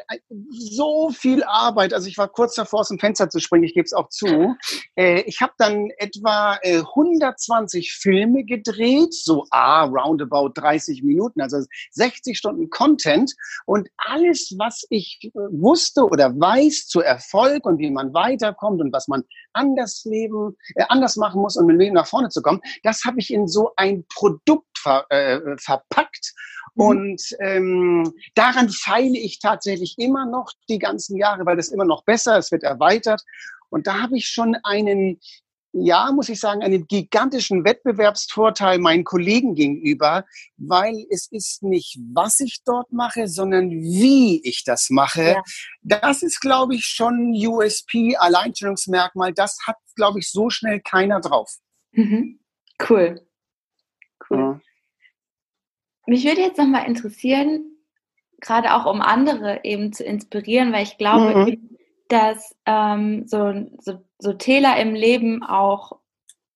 so 0.49 1.09
viel 1.09 1.43
Arbeit. 1.43 1.93
Also 1.93 2.07
ich 2.07 2.17
war 2.17 2.29
kurz 2.29 2.55
davor, 2.55 2.79
aus 2.79 2.87
dem 2.87 2.97
Fenster 2.97 3.29
zu 3.29 3.39
springen, 3.39 3.65
ich 3.65 3.73
gebe 3.73 3.83
es 3.83 3.91
auch 3.93 4.07
zu. 4.09 4.55
Äh, 4.95 5.21
ich 5.23 5.41
habe 5.41 5.51
dann 5.57 5.89
etwa 5.97 6.57
120 6.63 7.85
äh, 7.85 7.91
Filme 7.91 8.43
gedreht, 8.43 9.13
so 9.13 9.45
ah, 9.51 9.85
roundabout 9.85 10.51
30 10.55 11.03
Minuten, 11.03 11.41
also 11.41 11.57
60 11.91 12.37
Stunden 12.37 12.69
Content 12.69 13.33
und 13.65 13.89
alles, 13.97 14.55
was 14.57 14.85
ich 14.89 15.19
äh, 15.23 15.29
wusste 15.51 16.05
oder 16.05 16.29
weiß 16.29 16.87
zu 16.87 17.01
Erfolg 17.01 17.65
und 17.65 17.79
wie 17.79 17.91
man 17.91 18.13
weiterkommt 18.13 18.81
und 18.81 18.93
was 18.93 19.07
man 19.07 19.23
anders 19.53 20.03
leben, 20.05 20.55
äh, 20.75 20.85
anders 20.89 21.15
machen 21.15 21.41
muss, 21.41 21.57
um 21.57 21.65
mit 21.65 21.75
dem 21.75 21.79
Leben 21.79 21.95
nach 21.95 22.07
vorne 22.07 22.29
zu 22.29 22.41
kommen, 22.41 22.61
das 22.83 23.03
habe 23.05 23.19
ich 23.19 23.31
in 23.31 23.47
so 23.47 23.71
ein 23.75 24.05
Produkt 24.13 24.77
ver, 24.77 25.05
äh, 25.09 25.39
verpackt 25.57 26.33
mhm. 26.75 26.85
und 26.85 27.21
ähm, 27.39 28.13
daran 28.35 28.69
feile 28.69 29.17
ich 29.17 29.39
tatsächlich 29.39 29.95
immer 29.97 30.25
noch 30.25 30.51
die 30.69 30.79
ganzen 30.79 31.17
Jahre, 31.17 31.45
weil 31.45 31.57
das 31.57 31.69
immer 31.69 31.85
noch 31.85 32.03
besser, 32.03 32.37
es 32.37 32.51
wird 32.51 32.63
erweitert. 32.63 33.21
Und 33.69 33.87
da 33.87 34.01
habe 34.03 34.17
ich 34.17 34.27
schon 34.27 34.55
einen 34.63 35.19
ja, 35.73 36.11
muss 36.11 36.29
ich 36.29 36.39
sagen, 36.39 36.61
einen 36.61 36.85
gigantischen 36.85 37.65
Wettbewerbsvorteil 37.65 38.77
meinen 38.77 39.03
Kollegen 39.03 39.55
gegenüber, 39.55 40.23
weil 40.57 41.05
es 41.09 41.27
ist 41.31 41.63
nicht, 41.63 41.99
was 42.13 42.39
ich 42.39 42.61
dort 42.63 42.91
mache, 42.91 43.27
sondern 43.27 43.71
wie 43.71 44.39
ich 44.47 44.63
das 44.63 44.91
mache. 44.91 45.23
Ja. 45.23 45.43
Das 45.81 46.21
ist, 46.21 46.39
glaube 46.39 46.75
ich, 46.75 46.85
schon 46.85 47.33
USP, 47.33 48.15
Alleinstellungsmerkmal. 48.17 49.33
Das 49.33 49.57
hat, 49.65 49.77
glaube 49.95 50.19
ich, 50.19 50.29
so 50.31 50.51
schnell 50.51 50.79
keiner 50.79 51.19
drauf. 51.19 51.51
Mhm. 51.91 52.39
Cool. 52.87 53.27
Cool. 54.29 54.37
Ja. 54.37 54.61
Mich 56.05 56.23
würde 56.23 56.41
jetzt 56.41 56.57
nochmal 56.59 56.85
interessieren, 56.85 57.65
gerade 58.41 58.75
auch 58.75 58.85
um 58.85 59.01
andere 59.01 59.61
eben 59.63 59.91
zu 59.91 60.03
inspirieren, 60.03 60.71
weil 60.71 60.83
ich 60.83 60.97
glaube, 60.97 61.35
mhm 61.35 61.73
dass 62.13 62.55
ähm, 62.65 63.27
so, 63.27 63.53
so, 63.79 63.99
so 64.23 64.33
Täler 64.33 64.77
im 64.77 64.95
Leben 64.95 65.43
auch 65.43 65.99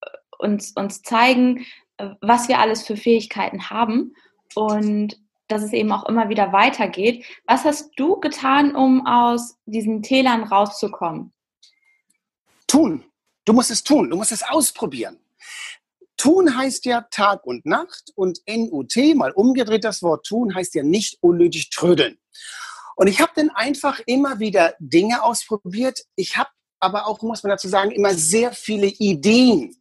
äh, 0.02 0.10
uns, 0.40 0.72
uns 0.72 1.04
zeigen, 1.04 1.66
äh, 1.98 2.10
was 2.22 2.48
wir 2.48 2.60
alles 2.60 2.88
für 2.88 2.96
Fähigkeiten 2.96 3.70
haben 3.70 4.16
und 4.56 5.20
dass 5.50 5.62
es 5.64 5.74
eben 5.74 5.92
auch 5.92 6.06
immer 6.06 6.30
wieder 6.30 6.52
weitergeht. 6.52 7.26
Was 7.46 7.64
hast 7.64 7.92
du 7.98 8.20
getan, 8.20 8.76
um 8.76 9.06
aus 9.06 9.58
diesen 9.66 10.02
Tälern 10.02 10.44
rauszukommen? 10.44 11.34
Tun. 12.68 13.04
Du 13.46 13.54
musst 13.54 13.72
es 13.72 13.84
tun. 13.84 14.10
Du 14.10 14.18
musst 14.18 14.32
es 14.32 14.44
ausprobieren. 14.44 15.20
Tun 16.18 16.58
heißt 16.58 16.86
ja 16.86 17.02
Tag 17.12 17.46
und 17.46 17.66
Nacht 17.66 18.12
und 18.16 18.42
NUT, 18.48 18.96
mal 19.16 19.32
umgedreht 19.32 19.84
das 19.84 20.02
Wort 20.02 20.26
tun, 20.26 20.56
heißt 20.56 20.74
ja 20.74 20.84
nicht 20.84 21.18
unnötig 21.22 21.70
trödeln. 21.70 22.18
Und 22.96 23.08
ich 23.08 23.22
habe 23.22 23.32
dann 23.36 23.52
einfach 23.52 24.02
immer 24.08 24.40
wieder 24.40 24.74
Dinge 24.80 25.24
ausprobiert. 25.24 26.06
Ich 26.16 26.36
habe 26.36 26.50
aber 26.80 27.08
auch, 27.08 27.22
muss 27.22 27.44
man 27.44 27.52
dazu 27.52 27.68
sagen, 27.68 27.92
immer 27.92 28.14
sehr 28.14 28.52
viele 28.52 28.88
Ideen. 28.88 29.76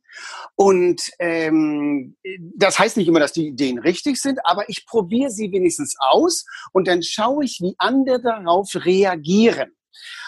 Und 0.54 1.02
ähm, 1.18 2.16
das 2.54 2.78
heißt 2.78 2.96
nicht 2.96 3.08
immer, 3.08 3.20
dass 3.20 3.32
die 3.32 3.48
Ideen 3.48 3.78
richtig 3.78 4.20
sind, 4.20 4.40
aber 4.44 4.68
ich 4.68 4.86
probiere 4.86 5.30
sie 5.30 5.52
wenigstens 5.52 5.94
aus 5.98 6.44
und 6.72 6.88
dann 6.88 7.02
schaue 7.02 7.44
ich, 7.44 7.58
wie 7.60 7.74
andere 7.78 8.22
darauf 8.22 8.70
reagieren. 8.74 9.76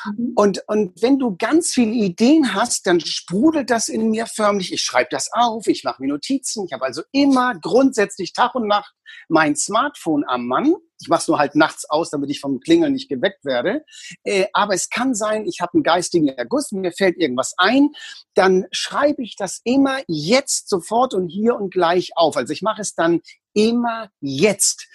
Mhm. 0.05 0.33
Und, 0.37 0.63
und 0.67 1.03
wenn 1.03 1.19
du 1.19 1.37
ganz 1.37 1.73
viele 1.73 1.93
Ideen 1.93 2.55
hast, 2.55 2.87
dann 2.87 3.01
sprudelt 3.01 3.71
das 3.71 3.89
in 3.89 4.11
mir 4.11 4.27
förmlich. 4.27 4.73
Ich 4.73 4.83
schreibe 4.83 5.09
das 5.11 5.31
auf, 5.33 5.67
ich 5.67 5.85
mache 5.85 6.03
mir 6.03 6.09
Notizen. 6.09 6.67
Ich 6.67 6.73
habe 6.73 6.85
also 6.85 7.03
immer 7.13 7.55
grundsätzlich 7.59 8.33
Tag 8.33 8.55
und 8.55 8.67
Nacht 8.67 8.95
mein 9.29 9.57
Smartphone 9.57 10.25
am 10.27 10.47
Mann. 10.47 10.75
Ich 11.01 11.09
mache 11.09 11.21
es 11.21 11.29
nur 11.29 11.39
halt 11.39 11.55
nachts 11.55 11.89
aus, 11.89 12.11
damit 12.11 12.29
ich 12.31 12.41
vom 12.41 12.59
Klingeln 12.61 12.93
nicht 12.93 13.09
geweckt 13.09 13.45
werde. 13.45 13.85
Äh, 14.25 14.47
aber 14.53 14.75
es 14.75 14.91
kann 14.91 15.15
sein, 15.15 15.47
ich 15.47 15.61
habe 15.61 15.75
einen 15.75 15.85
geistigen 15.85 16.29
Erguss, 16.29 16.73
mir 16.73 16.93
fällt 16.93 17.17
irgendwas 17.19 17.55
ein, 17.57 17.91
dann 18.35 18.67
schreibe 18.73 19.23
ich 19.23 19.37
das 19.37 19.61
immer 19.65 19.99
jetzt 20.09 20.69
sofort 20.69 21.15
und 21.15 21.29
hier 21.29 21.55
und 21.55 21.73
gleich 21.73 22.11
auf. 22.17 22.37
Also 22.37 22.53
ich 22.53 22.63
mache 22.63 22.83
es 22.83 22.95
dann 22.95 23.21
immer 23.59 24.11
jetzt. 24.21 24.87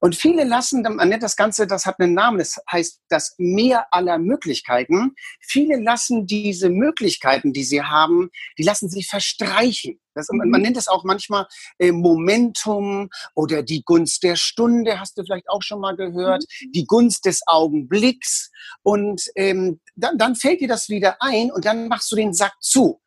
Und 0.00 0.14
viele 0.14 0.44
lassen, 0.44 0.82
man 0.82 1.08
nennt 1.08 1.22
das 1.22 1.36
Ganze, 1.36 1.66
das 1.66 1.86
hat 1.86 1.98
einen 1.98 2.14
Namen, 2.14 2.38
das 2.38 2.60
heißt 2.70 3.00
das 3.08 3.34
Meer 3.38 3.86
aller 3.90 4.18
Möglichkeiten. 4.18 5.14
Viele 5.40 5.80
lassen 5.80 6.26
diese 6.26 6.70
Möglichkeiten, 6.70 7.52
die 7.52 7.64
sie 7.64 7.82
haben, 7.82 8.30
die 8.58 8.62
lassen 8.62 8.88
sie 8.88 9.02
verstreichen. 9.02 10.00
Das, 10.14 10.28
man, 10.30 10.48
man, 10.48 10.60
mhm. 10.60 10.64
nennt 10.64 10.76
es 10.76 10.88
auch 10.88 11.04
manchmal 11.04 11.46
äh, 11.78 11.92
Momentum 11.92 13.08
oder 13.34 13.62
die 13.62 13.82
Gunst 13.82 14.22
der 14.22 14.36
Stunde, 14.36 15.00
hast 15.00 15.18
du 15.18 15.24
vielleicht 15.24 15.48
auch 15.48 15.62
schon 15.62 15.80
mal 15.80 15.96
gehört, 15.96 16.44
mhm. 16.60 16.72
die 16.72 16.86
Gunst 16.86 17.24
des 17.24 17.42
Augenblicks. 17.46 18.50
Und 18.82 19.30
ähm, 19.36 19.80
dann, 19.96 20.18
dann 20.18 20.36
fällt 20.36 20.60
dir 20.60 20.68
das 20.68 20.88
wieder 20.88 21.16
ein 21.20 21.50
und 21.50 21.64
dann 21.64 21.88
machst 21.88 22.10
du 22.12 22.16
den 22.16 22.32
Sack 22.32 22.54
zu. 22.60 23.00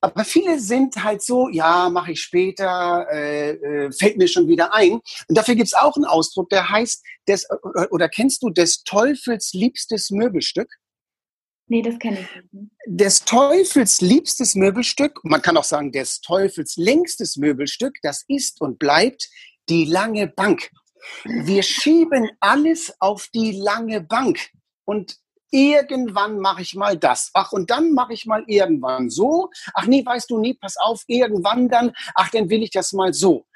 Aber 0.00 0.24
viele 0.24 0.60
sind 0.60 1.02
halt 1.02 1.22
so, 1.22 1.48
ja, 1.48 1.88
mache 1.88 2.12
ich 2.12 2.20
später, 2.20 3.06
äh, 3.10 3.52
äh, 3.52 3.92
fällt 3.92 4.18
mir 4.18 4.28
schon 4.28 4.48
wieder 4.48 4.74
ein. 4.74 4.92
Und 4.92 5.38
dafür 5.38 5.54
gibt's 5.54 5.74
auch 5.74 5.96
einen 5.96 6.04
Ausdruck, 6.04 6.50
der 6.50 6.68
heißt, 6.68 7.02
des, 7.28 7.46
oder 7.90 8.08
kennst 8.08 8.42
du 8.42 8.50
des 8.50 8.82
Teufels 8.84 9.52
liebstes 9.52 10.10
Möbelstück? 10.10 10.68
Nee, 11.72 11.80
das 11.80 11.98
kenne 11.98 12.18
ich 12.20 12.52
nicht. 12.52 12.70
Des 12.84 13.24
Teufels 13.24 14.02
liebstes 14.02 14.54
Möbelstück, 14.54 15.18
man 15.24 15.40
kann 15.40 15.56
auch 15.56 15.64
sagen, 15.64 15.90
des 15.90 16.20
Teufels 16.20 16.76
längstes 16.76 17.38
Möbelstück, 17.38 17.94
das 18.02 18.26
ist 18.28 18.60
und 18.60 18.78
bleibt 18.78 19.30
die 19.70 19.86
lange 19.86 20.26
Bank. 20.26 20.70
Wir 21.24 21.62
schieben 21.62 22.28
alles 22.40 22.92
auf 23.00 23.26
die 23.32 23.52
lange 23.52 24.02
Bank. 24.02 24.50
Und 24.84 25.16
irgendwann 25.50 26.40
mache 26.40 26.60
ich 26.60 26.74
mal 26.74 26.98
das. 26.98 27.30
Ach, 27.32 27.52
und 27.52 27.70
dann 27.70 27.92
mache 27.92 28.12
ich 28.12 28.26
mal 28.26 28.44
irgendwann 28.48 29.08
so. 29.08 29.48
Ach 29.72 29.86
nee, 29.86 30.04
weißt 30.04 30.28
du 30.28 30.38
nie, 30.38 30.52
pass 30.52 30.76
auf, 30.76 31.02
irgendwann 31.06 31.70
dann. 31.70 31.92
Ach, 32.14 32.28
dann 32.28 32.50
will 32.50 32.62
ich 32.62 32.70
das 32.70 32.92
mal 32.92 33.14
so. 33.14 33.46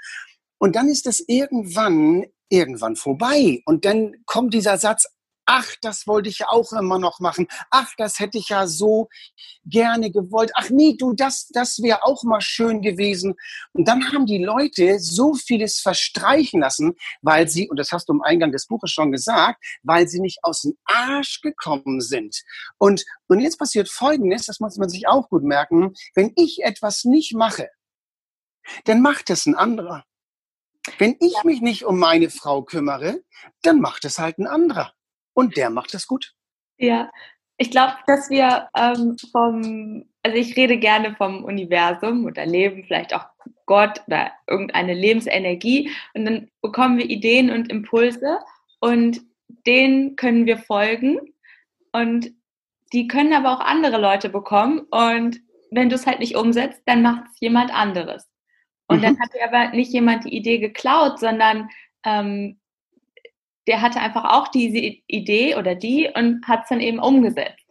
Und 0.57 0.75
dann 0.75 0.89
ist 0.89 1.07
es 1.07 1.23
irgendwann, 1.29 2.25
irgendwann 2.49 2.97
vorbei. 2.97 3.61
Und 3.67 3.85
dann 3.85 4.15
kommt 4.25 4.55
dieser 4.55 4.79
Satz, 4.79 5.05
ach, 5.47 5.75
das 5.81 6.07
wollte 6.07 6.29
ich 6.29 6.41
ja 6.41 6.49
auch 6.49 6.73
immer 6.73 6.99
noch 6.99 7.21
machen, 7.21 7.47
ach, 7.71 7.93
das 7.97 8.19
hätte 8.19 8.38
ich 8.38 8.50
ja 8.50 8.67
so 8.67 9.09
gerne 9.65 10.11
gewollt, 10.11 10.50
ach 10.55 10.71
nee, 10.71 10.97
du, 10.99 11.12
das, 11.15 11.49
das 11.49 11.81
wäre 11.83 12.05
auch 12.05 12.25
mal 12.25 12.41
schön 12.41 12.83
gewesen. 12.83 13.35
Und 13.73 13.88
dann 13.88 14.12
haben 14.12 14.26
die 14.26 14.45
Leute 14.45 14.99
so 15.00 15.35
vieles 15.35 15.81
verstreichen 15.81 16.61
lassen, 16.61 16.95
weil 17.23 17.49
sie, 17.49 17.69
und 17.69 17.79
das 17.79 17.93
hast 17.93 18.09
du 18.09 18.12
im 18.12 18.23
Eingang 18.23 18.53
des 18.53 18.67
Buches 18.67 18.91
schon 18.91 19.12
gesagt, 19.12 19.65
weil 19.83 20.09
sie 20.09 20.21
nicht 20.21 20.41
aus 20.43 20.62
dem 20.62 20.76
Arsch 20.85 21.41
gekommen 21.41 22.00
sind. 22.00 22.43
Und, 22.79 23.05
und 23.29 23.41
jetzt 23.41 23.59
passiert 23.59 23.88
Folgendes, 23.88 24.47
das 24.47 24.61
muss 24.61 24.76
man 24.76 24.88
sich 24.88 25.09
auch 25.09 25.29
gut 25.29 25.45
merken, 25.45 25.95
wenn 26.15 26.33
ich 26.37 26.62
etwas 26.62 27.05
nicht 27.05 27.35
mache, 27.35 27.69
dann 28.85 29.00
macht 29.00 29.31
es 29.31 29.47
ein 29.47 29.55
anderer. 29.55 30.05
Wenn 30.99 31.17
ich 31.21 31.43
mich 31.45 31.61
nicht 31.61 31.85
um 31.85 31.99
meine 31.99 32.31
Frau 32.31 32.62
kümmere, 32.62 33.23
dann 33.62 33.81
macht 33.81 34.05
es 34.05 34.19
halt 34.19 34.38
ein 34.38 34.47
anderer. 34.47 34.93
Und 35.37 35.57
der 35.57 35.69
macht 35.69 35.93
es 35.95 36.07
gut. 36.07 36.33
Ja, 36.78 37.11
ich 37.59 37.71
glaube, 37.71 37.95
dass 38.07 38.31
wir 38.31 38.69
ähm, 38.75 39.16
vom, 39.31 40.05
also 40.23 40.37
ich 40.37 40.57
rede 40.57 40.78
gerne 40.78 41.14
vom 41.14 41.45
Universum 41.45 42.25
oder 42.25 42.47
Leben, 42.47 42.85
vielleicht 42.85 43.14
auch 43.14 43.26
Gott 43.66 44.02
oder 44.07 44.33
irgendeine 44.47 44.95
Lebensenergie. 44.95 45.90
Und 46.14 46.25
dann 46.25 46.50
bekommen 46.62 46.97
wir 46.97 47.09
Ideen 47.11 47.50
und 47.50 47.71
Impulse 47.71 48.38
und 48.81 49.21
denen 49.66 50.16
können 50.16 50.47
wir 50.47 50.59
folgen. 50.59 51.19
Und 51.93 52.31
die 52.93 53.07
können 53.07 53.35
aber 53.35 53.52
auch 53.52 53.61
andere 53.61 54.00
Leute 54.00 54.30
bekommen. 54.30 54.80
Und 54.91 55.39
wenn 55.71 55.91
du 55.91 55.97
es 55.97 56.06
halt 56.06 56.21
nicht 56.21 56.37
umsetzt, 56.37 56.80
dann 56.87 57.02
macht 57.02 57.26
es 57.30 57.41
jemand 57.41 57.75
anderes. 57.75 58.26
Und 58.89 58.99
mhm. 58.99 59.02
dann 59.02 59.21
hat 59.21 59.34
dir 59.34 59.45
aber 59.45 59.76
nicht 59.76 59.93
jemand 59.93 60.25
die 60.25 60.34
Idee 60.34 60.58
geklaut, 60.58 61.19
sondern 61.19 61.69
ähm, 62.04 62.58
der 63.67 63.83
hatte 63.83 64.00
einfach 64.00 64.25
auch 64.25 64.49
diese 64.49 64.79
Idee 65.07 65.57
oder 65.57 65.75
die 65.75 66.09
und 66.15 66.47
hat 66.47 66.65
es 66.65 66.69
dann 66.69 66.81
eben 66.81 66.99
umgesetzt. 66.99 67.67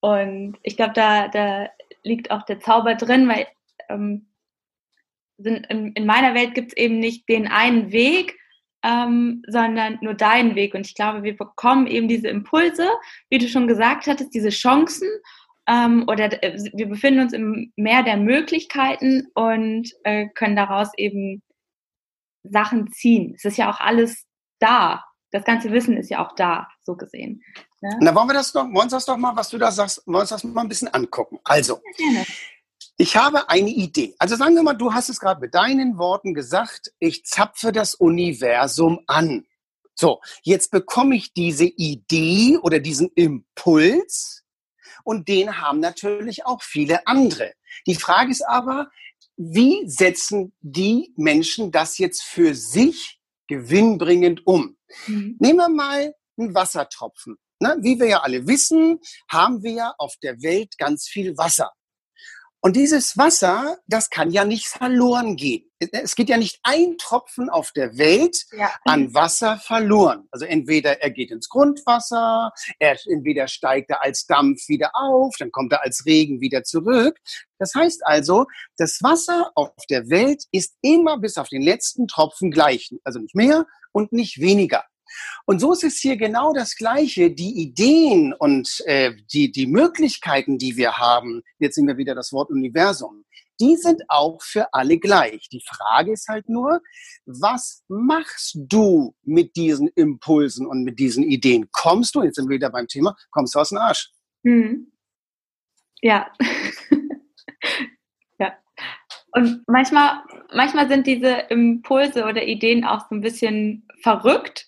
Und 0.00 0.58
ich 0.62 0.76
glaube, 0.76 0.92
da, 0.94 1.28
da 1.28 1.68
liegt 2.02 2.30
auch 2.30 2.42
der 2.44 2.60
Zauber 2.60 2.94
drin, 2.94 3.28
weil 3.28 3.46
ähm, 3.88 4.28
in, 5.38 5.92
in, 5.92 6.06
meiner 6.06 6.34
Welt 6.34 6.54
gibt 6.54 6.72
es 6.72 6.76
eben 6.76 6.98
nicht 6.98 7.28
den 7.28 7.46
einen 7.48 7.92
Weg, 7.92 8.38
ähm, 8.82 9.42
sondern 9.48 9.98
nur 10.00 10.14
deinen 10.14 10.54
Weg. 10.54 10.74
Und 10.74 10.86
ich 10.86 10.94
glaube, 10.94 11.22
wir 11.22 11.36
bekommen 11.36 11.86
eben 11.86 12.08
diese 12.08 12.28
Impulse, 12.28 12.88
wie 13.28 13.38
du 13.38 13.48
schon 13.48 13.66
gesagt 13.66 14.06
hattest, 14.06 14.34
diese 14.34 14.50
Chancen 14.50 15.08
ähm, 15.68 16.04
oder 16.06 16.42
äh, 16.42 16.58
wir 16.72 16.88
befinden 16.88 17.20
uns 17.20 17.32
im 17.32 17.72
Meer 17.76 18.02
der 18.02 18.16
Möglichkeiten 18.16 19.26
und 19.34 19.90
äh, 20.04 20.28
können 20.34 20.56
daraus 20.56 20.90
eben 20.96 21.42
Sachen 22.44 22.92
ziehen. 22.92 23.34
Es 23.36 23.44
ist 23.44 23.58
ja 23.58 23.70
auch 23.70 23.80
alles 23.80 24.24
da 24.60 25.04
das 25.36 25.44
ganze 25.44 25.70
Wissen 25.70 25.96
ist 25.96 26.10
ja 26.10 26.26
auch 26.26 26.34
da, 26.34 26.68
so 26.82 26.96
gesehen. 26.96 27.42
Ne? 27.80 27.96
Na, 28.00 28.14
wollen 28.14 28.28
wir 28.28 28.34
das 28.34 28.52
doch, 28.52 28.64
wollen 28.64 28.74
wir 28.74 28.86
das 28.86 29.04
doch 29.04 29.16
mal, 29.16 29.36
was 29.36 29.50
du 29.50 29.58
da 29.58 29.70
sagst, 29.70 30.02
wollen 30.06 30.16
wir 30.16 30.20
uns 30.20 30.30
das 30.30 30.44
mal 30.44 30.62
ein 30.62 30.68
bisschen 30.68 30.88
angucken. 30.88 31.38
Also, 31.44 31.80
ja, 31.98 32.24
ich 32.98 33.16
habe 33.16 33.50
eine 33.50 33.68
Idee. 33.68 34.14
Also 34.18 34.36
sagen 34.36 34.54
wir 34.54 34.62
mal, 34.62 34.72
du 34.72 34.94
hast 34.94 35.10
es 35.10 35.20
gerade 35.20 35.40
mit 35.40 35.54
deinen 35.54 35.98
Worten 35.98 36.32
gesagt, 36.32 36.92
ich 36.98 37.24
zapfe 37.26 37.70
das 37.70 37.94
Universum 37.94 39.00
an. 39.06 39.44
So, 39.94 40.20
jetzt 40.42 40.70
bekomme 40.70 41.16
ich 41.16 41.34
diese 41.34 41.64
Idee 41.64 42.58
oder 42.58 42.80
diesen 42.80 43.10
Impuls 43.14 44.44
und 45.04 45.28
den 45.28 45.60
haben 45.60 45.80
natürlich 45.80 46.46
auch 46.46 46.62
viele 46.62 47.06
andere. 47.06 47.52
Die 47.86 47.94
Frage 47.94 48.30
ist 48.30 48.46
aber, 48.46 48.90
wie 49.36 49.88
setzen 49.88 50.54
die 50.60 51.12
Menschen 51.16 51.70
das 51.70 51.98
jetzt 51.98 52.22
für 52.22 52.54
sich 52.54 53.15
gewinnbringend 53.48 54.46
um? 54.46 54.76
Mhm. 55.06 55.36
Nehmen 55.38 55.58
wir 55.58 55.68
mal 55.68 56.14
einen 56.38 56.54
Wassertropfen. 56.54 57.36
Ne? 57.60 57.76
Wie 57.80 57.98
wir 57.98 58.06
ja 58.06 58.20
alle 58.20 58.46
wissen, 58.46 59.00
haben 59.30 59.62
wir 59.62 59.94
auf 59.98 60.14
der 60.22 60.42
Welt 60.42 60.76
ganz 60.78 61.06
viel 61.06 61.36
Wasser. 61.36 61.72
Und 62.66 62.74
dieses 62.74 63.16
Wasser, 63.16 63.78
das 63.86 64.10
kann 64.10 64.32
ja 64.32 64.44
nicht 64.44 64.66
verloren 64.66 65.36
gehen. 65.36 65.70
Es 65.92 66.16
geht 66.16 66.28
ja 66.28 66.36
nicht 66.36 66.58
ein 66.64 66.98
Tropfen 66.98 67.48
auf 67.48 67.70
der 67.70 67.96
Welt 67.96 68.44
ja. 68.58 68.72
an 68.84 69.14
Wasser 69.14 69.58
verloren. 69.58 70.26
Also 70.32 70.46
entweder 70.46 71.00
er 71.00 71.10
geht 71.12 71.30
ins 71.30 71.48
Grundwasser, 71.48 72.50
er 72.80 72.96
entweder 73.06 73.46
steigt 73.46 73.90
er 73.90 74.02
als 74.02 74.26
Dampf 74.26 74.66
wieder 74.66 74.90
auf, 74.94 75.36
dann 75.38 75.52
kommt 75.52 75.74
er 75.74 75.84
als 75.84 76.06
Regen 76.06 76.40
wieder 76.40 76.64
zurück. 76.64 77.16
Das 77.60 77.72
heißt 77.72 78.04
also, 78.04 78.46
das 78.78 79.00
Wasser 79.00 79.52
auf 79.54 79.70
der 79.88 80.10
Welt 80.10 80.42
ist 80.50 80.74
immer 80.82 81.20
bis 81.20 81.38
auf 81.38 81.48
den 81.48 81.62
letzten 81.62 82.08
Tropfen 82.08 82.50
gleich. 82.50 82.92
Also 83.04 83.20
nicht 83.20 83.36
mehr 83.36 83.64
und 83.92 84.10
nicht 84.10 84.40
weniger. 84.40 84.82
Und 85.44 85.60
so 85.60 85.72
ist 85.72 85.84
es 85.84 85.98
hier 85.98 86.16
genau 86.16 86.52
das 86.52 86.76
Gleiche. 86.76 87.30
Die 87.30 87.60
Ideen 87.60 88.32
und 88.32 88.82
äh, 88.86 89.14
die, 89.32 89.50
die 89.50 89.66
Möglichkeiten, 89.66 90.58
die 90.58 90.76
wir 90.76 90.98
haben, 90.98 91.42
jetzt 91.58 91.76
sehen 91.76 91.86
wir 91.86 91.96
wieder 91.96 92.14
das 92.14 92.32
Wort 92.32 92.50
Universum, 92.50 93.24
die 93.60 93.76
sind 93.76 94.02
auch 94.08 94.42
für 94.42 94.72
alle 94.74 94.98
gleich. 94.98 95.48
Die 95.48 95.62
Frage 95.66 96.12
ist 96.12 96.28
halt 96.28 96.48
nur, 96.48 96.80
was 97.24 97.84
machst 97.88 98.56
du 98.58 99.14
mit 99.22 99.56
diesen 99.56 99.88
Impulsen 99.88 100.66
und 100.66 100.84
mit 100.84 100.98
diesen 100.98 101.24
Ideen? 101.24 101.68
Kommst 101.72 102.14
du, 102.14 102.22
jetzt 102.22 102.36
sind 102.36 102.48
wir 102.48 102.56
wieder 102.56 102.70
beim 102.70 102.86
Thema, 102.86 103.16
kommst 103.30 103.54
du 103.54 103.60
aus 103.60 103.70
dem 103.70 103.78
Arsch? 103.78 104.10
Hm. 104.44 104.92
Ja. 106.02 106.30
ja. 106.40 106.56
Und 109.36 109.62
manchmal, 109.66 110.22
manchmal 110.54 110.88
sind 110.88 111.06
diese 111.06 111.28
Impulse 111.50 112.24
oder 112.24 112.44
Ideen 112.44 112.86
auch 112.86 113.00
so 113.00 113.14
ein 113.14 113.20
bisschen 113.20 113.86
verrückt. 114.00 114.66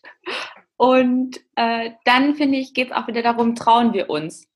Und 0.77 1.41
äh, 1.57 1.93
dann 2.05 2.35
finde 2.35 2.59
ich, 2.59 2.75
geht 2.75 2.91
es 2.91 2.93
auch 2.95 3.09
wieder 3.09 3.23
darum, 3.23 3.55
trauen 3.55 3.95
wir 3.95 4.11
uns. 4.11 4.47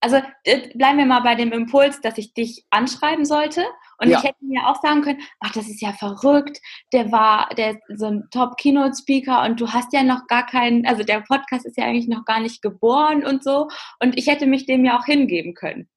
Also 0.00 0.16
äh, 0.42 0.76
bleiben 0.76 0.98
wir 0.98 1.06
mal 1.06 1.20
bei 1.20 1.36
dem 1.36 1.52
Impuls, 1.52 2.00
dass 2.00 2.18
ich 2.18 2.34
dich 2.34 2.64
anschreiben 2.70 3.24
sollte. 3.24 3.64
Und 3.98 4.10
ja. 4.10 4.18
ich 4.18 4.24
hätte 4.24 4.44
mir 4.44 4.66
auch 4.66 4.82
sagen 4.82 5.02
können, 5.02 5.20
ach, 5.38 5.52
das 5.52 5.68
ist 5.68 5.80
ja 5.80 5.92
verrückt. 5.92 6.58
Der 6.92 7.12
war, 7.12 7.48
der 7.56 7.70
ist 7.70 8.00
so 8.00 8.06
ein 8.06 8.24
Top-Keynote-Speaker 8.32 9.44
und 9.44 9.60
du 9.60 9.72
hast 9.72 9.92
ja 9.92 10.02
noch 10.02 10.26
gar 10.26 10.46
keinen, 10.46 10.84
also 10.84 11.04
der 11.04 11.20
Podcast 11.20 11.64
ist 11.64 11.78
ja 11.78 11.84
eigentlich 11.84 12.08
noch 12.08 12.24
gar 12.24 12.40
nicht 12.40 12.60
geboren 12.60 13.24
und 13.24 13.44
so. 13.44 13.68
Und 14.00 14.18
ich 14.18 14.26
hätte 14.26 14.46
mich 14.46 14.66
dem 14.66 14.84
ja 14.84 14.98
auch 14.98 15.04
hingeben 15.04 15.54
können. 15.54 15.88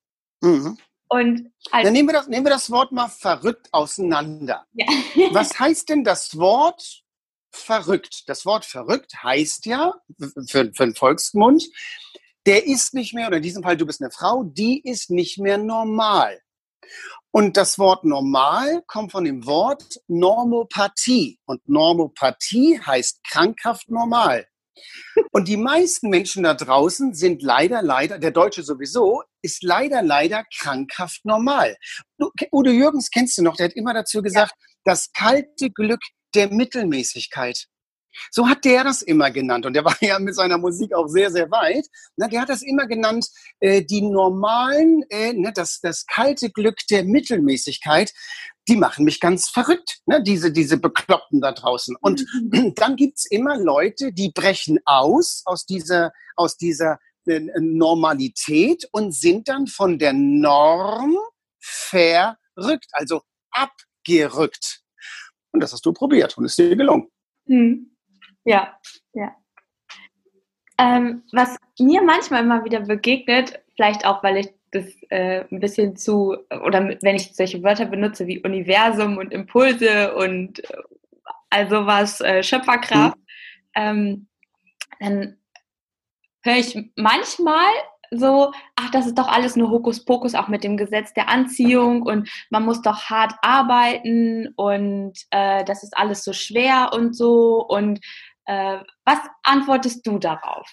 Mhm. 0.41 0.77
Und 1.09 1.51
Dann 1.71 1.93
nehmen 1.93 2.09
wir, 2.09 2.13
das, 2.13 2.27
nehmen 2.27 2.45
wir 2.45 2.51
das 2.51 2.69
Wort 2.69 2.91
mal 2.91 3.07
verrückt 3.07 3.69
auseinander. 3.71 4.65
Ja. 4.73 4.85
Was 5.31 5.59
heißt 5.59 5.89
denn 5.89 6.03
das 6.03 6.37
Wort 6.37 7.03
verrückt. 7.51 8.23
Das 8.27 8.45
Wort 8.45 8.65
verrückt 8.65 9.23
heißt 9.23 9.65
ja 9.65 9.95
für, 10.47 10.71
für 10.73 10.85
den 10.85 10.95
Volksmund, 10.95 11.67
der 12.45 12.65
ist 12.65 12.93
nicht 12.93 13.13
mehr, 13.13 13.27
oder 13.27 13.37
in 13.37 13.43
diesem 13.43 13.63
Fall 13.63 13.77
du 13.77 13.85
bist 13.85 14.01
eine 14.01 14.11
Frau, 14.11 14.43
die 14.43 14.81
ist 14.81 15.09
nicht 15.09 15.37
mehr 15.37 15.57
normal. 15.57 16.41
Und 17.31 17.57
das 17.57 17.77
Wort 17.77 18.05
normal 18.05 18.83
kommt 18.87 19.11
von 19.11 19.25
dem 19.25 19.45
Wort 19.45 19.99
Normopathie. 20.07 21.39
Und 21.45 21.67
Normopathie 21.67 22.79
heißt 22.79 23.23
krankhaft 23.23 23.89
normal. 23.89 24.47
Und 25.31 25.47
die 25.47 25.57
meisten 25.57 26.09
Menschen 26.09 26.43
da 26.43 26.53
draußen 26.53 27.13
sind 27.13 27.41
leider, 27.41 27.81
leider, 27.81 28.19
der 28.19 28.31
Deutsche 28.31 28.63
sowieso, 28.63 29.23
ist 29.41 29.63
leider, 29.63 30.01
leider 30.01 30.43
krankhaft 30.57 31.25
normal. 31.25 31.75
Udo 32.51 32.71
Jürgens 32.71 33.09
kennst 33.09 33.37
du 33.37 33.43
noch, 33.43 33.55
der 33.55 33.67
hat 33.67 33.75
immer 33.75 33.93
dazu 33.93 34.21
gesagt, 34.21 34.53
ja. 34.57 34.65
das 34.83 35.11
kalte 35.11 35.69
Glück 35.69 36.01
der 36.33 36.49
Mittelmäßigkeit. 36.51 37.67
So 38.31 38.47
hat 38.47 38.65
der 38.65 38.83
das 38.83 39.01
immer 39.01 39.31
genannt. 39.31 39.65
Und 39.65 39.73
der 39.73 39.85
war 39.85 39.95
ja 40.01 40.19
mit 40.19 40.35
seiner 40.35 40.57
Musik 40.57 40.93
auch 40.93 41.07
sehr, 41.07 41.31
sehr 41.31 41.49
weit. 41.51 41.85
Na, 42.15 42.27
der 42.27 42.41
hat 42.41 42.49
das 42.49 42.61
immer 42.61 42.87
genannt, 42.87 43.27
äh, 43.59 43.83
die 43.83 44.01
normalen, 44.01 45.03
äh, 45.09 45.33
ne, 45.33 45.51
das, 45.53 45.79
das 45.81 46.05
kalte 46.05 46.49
Glück 46.49 46.77
der 46.89 47.03
Mittelmäßigkeit. 47.03 48.11
Die 48.67 48.75
machen 48.75 49.05
mich 49.05 49.19
ganz 49.19 49.49
verrückt, 49.49 49.99
ne, 50.05 50.21
diese, 50.21 50.51
diese 50.51 50.77
Bekloppten 50.77 51.41
da 51.41 51.51
draußen. 51.51 51.95
Und 52.01 52.25
mhm. 52.51 52.73
dann 52.75 52.95
gibt's 52.95 53.25
immer 53.25 53.57
Leute, 53.57 54.11
die 54.11 54.31
brechen 54.31 54.79
aus, 54.85 55.41
aus 55.45 55.65
dieser, 55.65 56.11
aus 56.35 56.57
dieser 56.57 56.99
äh, 57.25 57.41
Normalität 57.59 58.87
und 58.91 59.13
sind 59.13 59.47
dann 59.47 59.67
von 59.67 59.99
der 59.99 60.13
Norm 60.13 61.17
verrückt, 61.59 62.87
also 62.91 63.21
abgerückt. 63.51 64.81
Und 65.51 65.61
das 65.61 65.73
hast 65.73 65.85
du 65.85 65.93
probiert 65.93 66.37
und 66.37 66.45
ist 66.45 66.57
dir 66.57 66.75
gelungen. 66.75 67.09
Hm. 67.47 67.95
Ja, 68.45 68.77
ja. 69.13 69.35
Ähm, 70.77 71.23
was 71.31 71.57
mir 71.79 72.01
manchmal 72.01 72.43
immer 72.43 72.63
wieder 72.63 72.81
begegnet, 72.81 73.59
vielleicht 73.75 74.05
auch, 74.05 74.23
weil 74.23 74.37
ich 74.37 74.56
das 74.71 74.85
äh, 75.09 75.45
ein 75.51 75.59
bisschen 75.59 75.95
zu, 75.95 76.37
oder 76.49 76.97
wenn 77.01 77.15
ich 77.15 77.35
solche 77.35 77.63
Wörter 77.63 77.85
benutze 77.85 78.27
wie 78.27 78.43
Universum 78.43 79.17
und 79.17 79.33
Impulse 79.33 80.15
und 80.15 80.59
äh, 80.63 80.77
also 81.49 81.85
was 81.85 82.21
äh, 82.21 82.43
Schöpferkraft, 82.43 83.17
mhm. 83.17 83.23
ähm, 83.75 84.27
dann 84.99 85.37
höre 86.43 86.57
ich 86.57 86.77
manchmal 86.95 87.67
so, 88.11 88.51
ach, 88.75 88.91
das 88.91 89.05
ist 89.05 89.17
doch 89.17 89.27
alles 89.27 89.55
nur 89.55 89.69
Hokuspokus, 89.69 90.35
auch 90.35 90.47
mit 90.47 90.63
dem 90.63 90.77
Gesetz 90.77 91.13
der 91.13 91.29
Anziehung 91.29 92.03
und 92.03 92.29
man 92.49 92.63
muss 92.63 92.81
doch 92.81 93.09
hart 93.09 93.33
arbeiten 93.41 94.53
und 94.55 95.13
äh, 95.31 95.63
das 95.65 95.83
ist 95.83 95.97
alles 95.97 96.23
so 96.23 96.33
schwer 96.33 96.91
und 96.93 97.15
so 97.15 97.65
und 97.67 97.99
äh, 98.45 98.79
was 99.03 99.19
antwortest 99.43 100.07
du 100.07 100.19
darauf? 100.19 100.69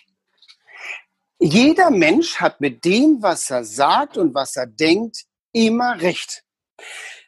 Jeder 1.44 1.90
Mensch 1.90 2.36
hat 2.40 2.62
mit 2.62 2.86
dem, 2.86 3.20
was 3.20 3.50
er 3.50 3.66
sagt 3.66 4.16
und 4.16 4.34
was 4.34 4.56
er 4.56 4.66
denkt, 4.66 5.24
immer 5.52 6.00
recht. 6.00 6.42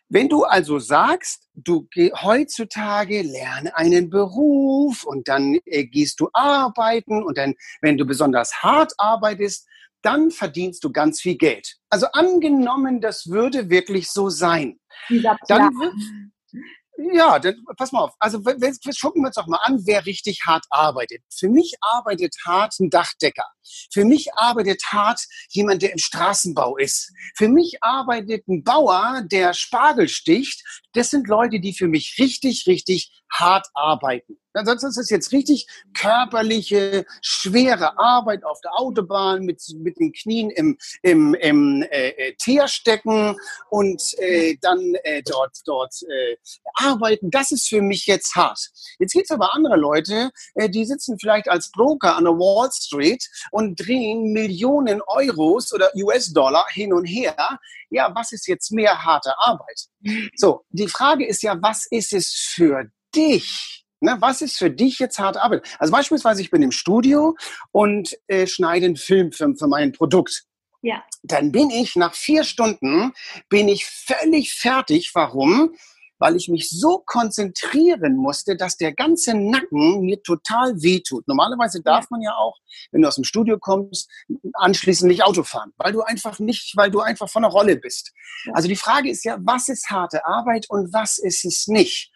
Wenn 0.09 0.31
du 0.31 0.45
also 0.45 0.79
sagst, 0.79 1.51
du 1.53 1.87
geh 1.91 2.11
heutzutage 2.15 3.21
lerne 3.21 3.77
einen 3.77 4.09
Beruf 4.09 5.05
und 5.05 5.29
dann 5.29 5.59
äh, 5.67 5.85
gehst 5.85 6.19
du 6.21 6.31
arbeiten 6.33 7.23
und 7.23 7.37
dann, 7.37 7.57
wenn 7.83 7.99
du 7.99 8.07
besonders 8.07 8.63
hart 8.63 8.95
arbeitest, 8.97 9.67
dann 10.01 10.31
verdienst 10.31 10.83
du 10.83 10.91
ganz 10.91 11.21
viel 11.21 11.37
Geld. 11.37 11.77
Also 11.91 12.07
angenommen, 12.13 13.03
das 13.03 13.27
würde 13.27 13.69
wirklich 13.69 14.11
so 14.11 14.31
sein. 14.31 14.81
Dann, 15.47 15.71
ja, 17.13 17.39
dann, 17.39 17.55
pass 17.77 17.93
mal 17.93 18.01
auf. 18.01 18.15
Also 18.19 18.41
gucken 18.41 18.63
wir 18.63 19.27
uns 19.27 19.35
doch 19.35 19.47
mal 19.47 19.61
an, 19.65 19.83
wer 19.85 20.07
richtig 20.07 20.41
hart 20.47 20.65
arbeitet. 20.71 21.23
Für 21.31 21.51
mich 21.51 21.75
arbeitet 21.83 22.35
hart 22.47 22.73
ein 22.81 22.89
Dachdecker. 22.89 23.45
Für 23.93 24.05
mich 24.05 24.33
arbeitet 24.35 24.83
hart 24.93 25.21
jemand, 25.51 25.83
der 25.83 25.93
im 25.93 25.99
Straßenbau 25.99 26.77
ist. 26.77 27.13
Für 27.37 27.49
mich 27.49 27.79
arbeitet 27.83 28.47
ein 28.49 28.63
Bauer, 28.63 29.23
der 29.25 29.55
Spargel 29.55 30.09
sticht. 30.09 30.63
Das 30.93 31.11
sind 31.11 31.29
Leute, 31.29 31.61
die 31.61 31.73
für 31.73 31.89
mich 31.89 32.17
richtig, 32.19 32.67
richtig 32.67 33.11
hart 33.33 33.67
arbeiten. 33.75 34.39
Ansonsten 34.57 34.89
ist 34.89 34.97
es 34.99 35.11
jetzt 35.11 35.33
richtig 35.33 35.67
körperliche, 35.95 37.05
schwere 37.21 37.99
Arbeit 37.99 38.45
auf 38.45 38.59
der 38.63 38.73
Autobahn 38.79 39.45
mit, 39.45 39.63
mit 39.77 39.99
den 39.99 40.13
Knien 40.13 40.51
im, 40.51 40.79
im, 41.03 41.35
im 41.35 41.83
äh, 41.83 42.09
äh, 42.09 42.35
Teer 42.37 42.67
stecken 42.67 43.37
und 43.69 44.03
äh, 44.19 44.57
dann 44.63 44.95
äh, 45.05 45.23
dort, 45.23 45.59
dort 45.67 45.95
äh, 46.03 46.37
arbeiten. 46.75 47.31
Das 47.31 47.51
ist 47.51 47.69
für 47.69 47.83
mich 47.83 48.07
jetzt 48.07 48.35
hart. 48.35 48.59
Jetzt 48.99 49.13
gibt 49.13 49.27
es 49.27 49.31
aber 49.31 49.55
andere 49.55 49.77
Leute, 49.77 50.31
äh, 50.55 50.71
die 50.71 50.87
sitzen 50.87 51.19
vielleicht 51.19 51.49
als 51.49 51.71
Broker 51.71 52.17
an 52.17 52.25
der 52.25 52.35
Wall 52.35 52.71
Street 52.73 53.29
und 53.57 53.77
drehen 53.77 54.35
Millionen 54.35 55.01
Euros 55.07 55.73
oder 55.73 55.91
US-Dollar 55.95 56.67
hin 56.69 56.93
und 56.93 57.07
her. 57.07 57.59
Ja, 57.89 58.15
was 58.15 58.33
ist 58.33 58.47
jetzt 58.47 58.71
mehr 58.71 59.03
harte 59.03 59.33
Arbeit? 59.39 59.87
So, 60.37 60.67
die 60.69 60.89
Frage 60.89 61.27
ist 61.27 61.43
ja, 61.43 61.57
was 61.63 61.87
ist 61.91 62.13
es 62.13 62.35
für 62.35 62.91
dich? 63.15 63.87
Ne, 64.01 64.19
was 64.21 64.43
ist 64.43 64.59
für 64.59 64.71
dich 64.71 64.99
jetzt 64.99 65.19
harte 65.19 65.41
Arbeit? 65.41 65.67
Also 65.79 65.91
beispielsweise, 65.91 66.43
ich 66.43 66.51
bin 66.51 66.61
im 66.61 66.71
Studio 66.71 67.35
und 67.73 68.15
äh, 68.27 68.47
schneide 68.47 68.85
einen 68.85 68.97
Film 68.97 69.33
für, 69.33 69.55
für 69.57 69.69
mein 69.69 69.93
Produkt. 69.93 70.45
Ja. 70.83 71.03
Dann 71.23 71.51
bin 71.51 71.71
ich 71.71 71.97
nach 71.97 72.15
vier 72.15 72.45
Stunden 72.45 73.15
bin 73.49 73.69
ich 73.69 73.87
völlig 73.87 74.53
fertig. 74.53 75.13
Warum? 75.15 75.75
Weil 76.19 76.37
ich 76.37 76.49
mich 76.49 76.71
so 76.71 77.03
konzentrieren 77.05 78.17
musste, 78.17 78.57
dass 78.57 78.77
der 78.77 78.93
ganze 78.93 79.35
Nacken 79.35 80.01
mir 80.01 80.23
total 80.23 80.81
wehtut. 80.83 81.27
Normalerweise 81.29 81.83
darf 81.83 82.09
man 82.11 82.23
ja 82.23 82.35
auch, 82.35 82.57
wenn 82.91 83.03
du 83.03 83.09
aus 83.09 83.17
dem 83.17 83.25
Studio 83.25 83.59
kommst, 83.59 84.11
anschließend 84.55 85.09
nicht 85.09 85.25
Auto 85.25 85.43
fahren, 85.43 85.73
weil 85.77 85.93
du 85.93 86.03
einfach 86.03 86.39
nicht, 86.39 86.77
weil 86.77 86.91
du 86.91 87.01
einfach 87.01 87.29
von 87.29 87.43
der 87.43 87.51
Rolle 87.51 87.77
bist. 87.77 88.13
Also 88.53 88.69
die 88.69 88.77
Frage 88.77 89.11
ist 89.11 89.25
ja, 89.25 89.37
was 89.41 89.69
ist 89.69 89.91
harte 89.91 90.25
Arbeit 90.27 90.67
und 90.69 90.93
was 90.93 91.19
ist 91.19 91.45
es 91.45 91.67
nicht? 91.67 92.13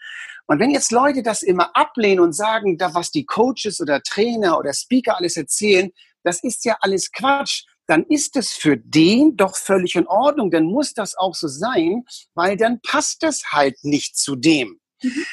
Und 0.47 0.59
wenn 0.59 0.71
jetzt 0.71 0.91
Leute 0.91 1.23
das 1.23 1.43
immer 1.43 1.77
ablehnen 1.77 2.21
und 2.21 2.33
sagen, 2.33 2.77
da 2.77 2.93
was 2.93 3.13
die 3.13 3.25
Coaches 3.25 3.81
oder 3.81 4.03
Trainer 4.03 4.59
oder 4.59 4.73
Speaker 4.73 5.17
alles 5.17 5.37
erzählen, 5.37 5.91
das 6.25 6.43
ist 6.43 6.65
ja 6.65 6.77
alles 6.81 7.13
Quatsch, 7.13 7.65
dann 7.91 8.05
ist 8.05 8.37
es 8.37 8.53
für 8.53 8.77
den 8.77 9.37
doch 9.37 9.57
völlig 9.57 9.97
in 9.97 10.07
Ordnung. 10.07 10.53
Dann 10.53 10.65
muss 10.65 10.95
das 10.95 11.17
auch 11.17 11.35
so 11.35 11.49
sein, 11.49 12.05
weil 12.35 12.57
dann 12.57 12.81
passt 12.83 13.25
es 13.25 13.51
halt 13.51 13.83
nicht 13.83 14.17
zu 14.17 14.37
dem. 14.37 14.81
Mhm. 15.03 15.25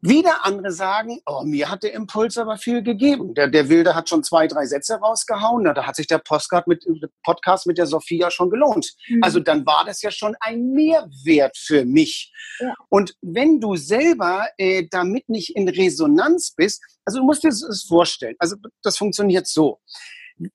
Wieder 0.00 0.46
andere 0.46 0.70
sagen, 0.70 1.20
oh, 1.26 1.42
mir 1.44 1.68
hat 1.68 1.82
der 1.82 1.92
Impuls 1.92 2.38
aber 2.38 2.56
viel 2.56 2.82
gegeben. 2.82 3.34
Der, 3.34 3.48
der 3.48 3.68
Wilde 3.68 3.96
hat 3.96 4.08
schon 4.08 4.22
zwei, 4.22 4.46
drei 4.46 4.64
Sätze 4.64 4.94
rausgehauen. 4.94 5.64
Da 5.64 5.86
hat 5.86 5.96
sich 5.96 6.06
der 6.06 6.18
Postcard 6.18 6.66
mit, 6.68 6.86
Podcast 7.24 7.66
mit 7.66 7.78
der 7.78 7.86
Sophia 7.86 8.30
schon 8.30 8.48
gelohnt. 8.48 8.94
Mhm. 9.08 9.22
Also 9.22 9.40
dann 9.40 9.66
war 9.66 9.84
das 9.84 10.00
ja 10.00 10.10
schon 10.10 10.34
ein 10.40 10.70
Mehrwert 10.70 11.58
für 11.58 11.84
mich. 11.84 12.32
Ja. 12.60 12.74
Und 12.88 13.16
wenn 13.20 13.60
du 13.60 13.76
selber 13.76 14.46
äh, 14.56 14.86
damit 14.90 15.28
nicht 15.28 15.54
in 15.56 15.68
Resonanz 15.68 16.54
bist, 16.54 16.80
also 17.04 17.18
du 17.18 17.24
musst 17.26 17.42
dir 17.42 17.50
das 17.50 17.84
vorstellen, 17.86 18.36
also 18.38 18.56
das 18.82 18.96
funktioniert 18.96 19.46
so. 19.46 19.80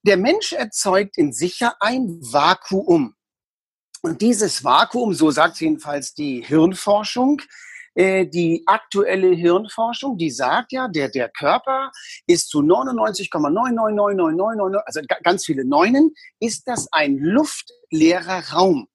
Der 0.04 0.18
Mensch 0.18 0.54
erzeugt 0.54 1.18
in 1.18 1.34
sich 1.34 1.60
ja 1.60 1.76
ein 1.80 2.20
Vakuum. 2.22 3.16
Und 4.02 4.22
dieses 4.22 4.64
Vakuum, 4.64 5.14
so 5.14 5.32
sagt 5.32 5.60
jedenfalls 5.62 6.14
die 6.14 6.44
Hirnforschung, 6.44 7.42
äh, 7.96 8.26
die 8.26 8.64
aktuelle 8.66 9.30
Hirnforschung, 9.30 10.18
die 10.18 10.32
sagt 10.32 10.72
ja, 10.72 10.88
der, 10.88 11.10
der 11.10 11.30
Körper 11.30 11.92
ist 12.28 12.50
zu 12.50 12.60
99,99999, 12.60 14.82
also 14.86 15.02
ganz 15.24 15.46
viele 15.46 15.64
Neunen, 15.64 16.14
ist 16.40 16.68
das 16.68 16.88
ein 16.92 17.18
luftleerer 17.18 18.52
Raum. 18.52 18.88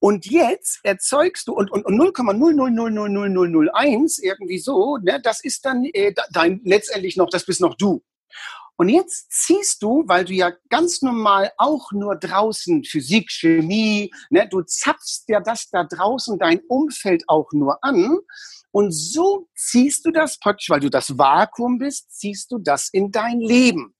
Und 0.00 0.26
jetzt 0.26 0.78
erzeugst 0.84 1.48
du, 1.48 1.54
und, 1.54 1.72
und, 1.72 1.84
und 1.84 2.00
0,0000001 2.00 4.22
irgendwie 4.22 4.58
so, 4.58 4.96
ne, 4.98 5.20
das 5.20 5.42
ist 5.42 5.64
dann 5.64 5.84
äh, 5.92 6.14
dein, 6.30 6.60
letztendlich 6.64 7.16
noch, 7.16 7.30
das 7.30 7.44
bist 7.44 7.60
noch 7.60 7.74
du. 7.74 8.04
Und 8.80 8.88
jetzt 8.90 9.32
ziehst 9.32 9.82
du, 9.82 10.04
weil 10.06 10.24
du 10.24 10.32
ja 10.32 10.52
ganz 10.68 11.02
normal 11.02 11.50
auch 11.58 11.90
nur 11.90 12.14
draußen 12.14 12.84
Physik, 12.84 13.28
Chemie, 13.28 14.12
ne, 14.30 14.48
du 14.48 14.62
zapfst 14.62 15.24
ja 15.26 15.40
das 15.40 15.68
da 15.68 15.82
draußen 15.82 16.38
dein 16.38 16.60
Umfeld 16.68 17.24
auch 17.26 17.50
nur 17.52 17.82
an. 17.82 18.18
Und 18.70 18.92
so 18.92 19.48
ziehst 19.56 20.06
du 20.06 20.12
das 20.12 20.38
praktisch, 20.38 20.70
weil 20.70 20.78
du 20.78 20.90
das 20.90 21.18
Vakuum 21.18 21.78
bist, 21.78 22.16
ziehst 22.20 22.52
du 22.52 22.58
das 22.58 22.88
in 22.92 23.10
dein 23.10 23.40
Leben. 23.40 23.96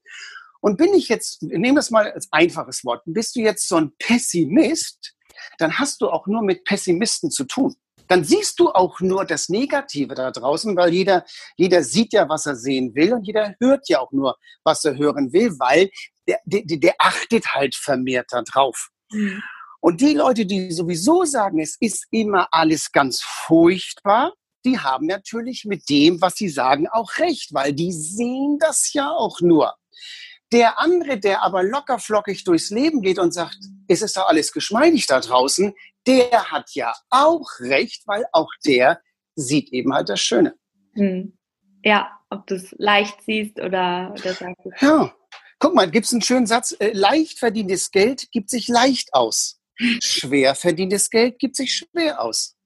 Und 0.61 0.79
bin 0.79 0.95
ich 0.95 1.09
jetzt, 1.09 1.43
nehme 1.43 1.75
das 1.75 1.91
mal 1.91 2.13
als 2.13 2.29
einfaches 2.31 2.85
Wort, 2.85 3.03
bist 3.05 3.35
du 3.35 3.41
jetzt 3.41 3.69
so 3.69 3.77
ein 3.77 3.93
Pessimist, 3.99 5.17
dann 5.59 5.77
hast 5.77 6.01
du 6.03 6.09
auch 6.09 6.29
nur 6.29 6.43
mit 6.43 6.65
Pessimisten 6.65 7.33
zu 7.33 7.45
tun 7.45 7.75
dann 8.09 8.25
siehst 8.25 8.59
du 8.59 8.71
auch 8.71 9.01
nur 9.01 9.25
das 9.25 9.49
Negative 9.49 10.15
da 10.15 10.31
draußen, 10.31 10.77
weil 10.77 10.93
jeder, 10.93 11.25
jeder 11.57 11.83
sieht 11.83 12.13
ja, 12.13 12.29
was 12.29 12.47
er 12.47 12.57
sehen 12.57 12.95
will 12.95 13.13
und 13.13 13.25
jeder 13.25 13.55
hört 13.61 13.89
ja 13.89 14.01
auch 14.01 14.13
nur, 14.13 14.37
was 14.65 14.85
er 14.85 14.97
hören 14.97 15.33
will, 15.33 15.51
weil 15.59 15.91
der, 16.27 16.41
der, 16.45 16.63
der 16.65 16.95
achtet 16.99 17.55
halt 17.55 17.75
vermehrt 17.75 18.27
da 18.31 18.43
drauf. 18.43 18.89
Mhm. 19.11 19.43
Und 19.81 20.01
die 20.01 20.15
Leute, 20.15 20.45
die 20.45 20.73
sowieso 20.73 21.25
sagen, 21.25 21.61
es 21.61 21.77
ist 21.79 22.07
immer 22.11 22.49
alles 22.51 22.91
ganz 22.91 23.21
furchtbar, 23.23 24.33
die 24.65 24.79
haben 24.79 25.07
natürlich 25.07 25.65
mit 25.65 25.89
dem, 25.89 26.21
was 26.21 26.35
sie 26.35 26.49
sagen, 26.49 26.89
auch 26.89 27.19
recht, 27.19 27.55
weil 27.55 27.73
die 27.73 27.93
sehen 27.93 28.59
das 28.59 28.93
ja 28.93 29.11
auch 29.11 29.41
nur. 29.41 29.75
Der 30.51 30.81
andere, 30.81 31.19
der 31.19 31.43
aber 31.43 31.63
locker 31.63 31.99
flockig 31.99 32.43
durchs 32.45 32.71
Leben 32.71 33.03
geht 33.03 33.19
und 33.19 33.33
sagt, 33.33 33.59
es 33.87 34.03
ist 34.03 34.17
doch 34.17 34.27
alles 34.27 34.53
geschmeidig 34.53 35.07
da 35.07 35.21
draußen, 35.21 35.75
der 36.09 36.51
hat 36.51 36.71
ja 36.75 36.93
auch 37.11 37.47
recht, 37.61 38.03
weil 38.07 38.25
auch 38.33 38.51
der 38.67 39.01
sieht 39.35 39.73
eben 39.73 39.95
halt 39.95 40.09
das 40.09 40.21
Schöne. 40.21 40.55
Hm. 40.95 41.39
Ja, 41.85 42.11
ob 42.31 42.47
du 42.47 42.57
es 42.57 42.75
leicht 42.79 43.23
siehst 43.23 43.61
oder, 43.61 44.15
oder 44.19 44.35
sagst. 44.35 44.67
Ja, 44.81 45.15
guck 45.59 45.75
mal, 45.75 45.91
gibt 45.91 46.07
es 46.07 46.13
einen 46.13 46.23
schönen 46.23 46.47
Satz, 46.47 46.75
äh, 46.81 46.93
leicht 46.93 47.39
verdientes 47.39 47.91
Geld 47.91 48.31
gibt 48.33 48.51
sich 48.51 48.69
leicht 48.69 49.15
aus. 49.15 49.61
Schwer 50.03 50.55
verdientes 50.55 51.09
Geld 51.11 51.39
gibt 51.39 51.55
sich 51.55 51.73
schwer 51.75 52.21
aus. 52.21 52.57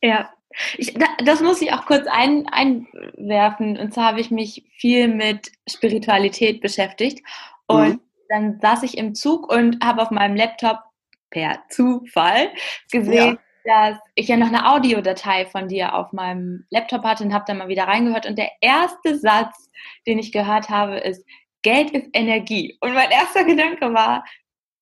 Ja, 0.00 0.30
ich, 0.76 0.94
das 1.24 1.40
muss 1.40 1.62
ich 1.62 1.72
auch 1.72 1.86
kurz 1.86 2.06
ein, 2.06 2.46
einwerfen. 2.48 3.76
Und 3.76 3.94
zwar 3.94 4.06
habe 4.06 4.20
ich 4.20 4.30
mich 4.30 4.64
viel 4.76 5.08
mit 5.08 5.52
Spiritualität 5.68 6.60
beschäftigt. 6.60 7.24
Und 7.66 7.88
mhm. 7.88 8.00
dann 8.28 8.60
saß 8.60 8.82
ich 8.84 8.98
im 8.98 9.14
Zug 9.14 9.50
und 9.50 9.82
habe 9.82 10.02
auf 10.02 10.10
meinem 10.10 10.36
Laptop 10.36 10.78
per 11.30 11.62
Zufall 11.68 12.50
gesehen, 12.90 13.38
ja. 13.64 13.90
dass 13.90 14.00
ich 14.14 14.28
ja 14.28 14.36
noch 14.36 14.48
eine 14.48 14.70
Audiodatei 14.70 15.46
von 15.46 15.68
dir 15.68 15.94
auf 15.94 16.12
meinem 16.12 16.66
Laptop 16.70 17.04
hatte 17.04 17.24
und 17.24 17.32
habe 17.32 17.44
dann 17.46 17.58
mal 17.58 17.68
wieder 17.68 17.84
reingehört. 17.84 18.26
Und 18.26 18.38
der 18.38 18.50
erste 18.60 19.18
Satz, 19.18 19.70
den 20.06 20.18
ich 20.18 20.32
gehört 20.32 20.68
habe, 20.68 20.98
ist, 20.98 21.24
Geld 21.62 21.90
ist 21.90 22.08
Energie. 22.12 22.76
Und 22.80 22.94
mein 22.94 23.10
erster 23.10 23.44
Gedanke 23.44 23.92
war, 23.92 24.24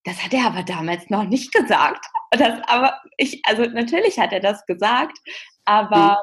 das 0.04 0.24
hat 0.24 0.32
er 0.32 0.46
aber 0.46 0.62
damals 0.62 1.10
noch 1.10 1.24
nicht 1.24 1.52
gesagt. 1.52 2.06
Das, 2.30 2.60
aber 2.66 3.00
ich, 3.16 3.42
also 3.44 3.64
natürlich 3.64 4.18
hat 4.18 4.32
er 4.32 4.40
das 4.40 4.64
gesagt, 4.66 5.18
aber 5.64 6.22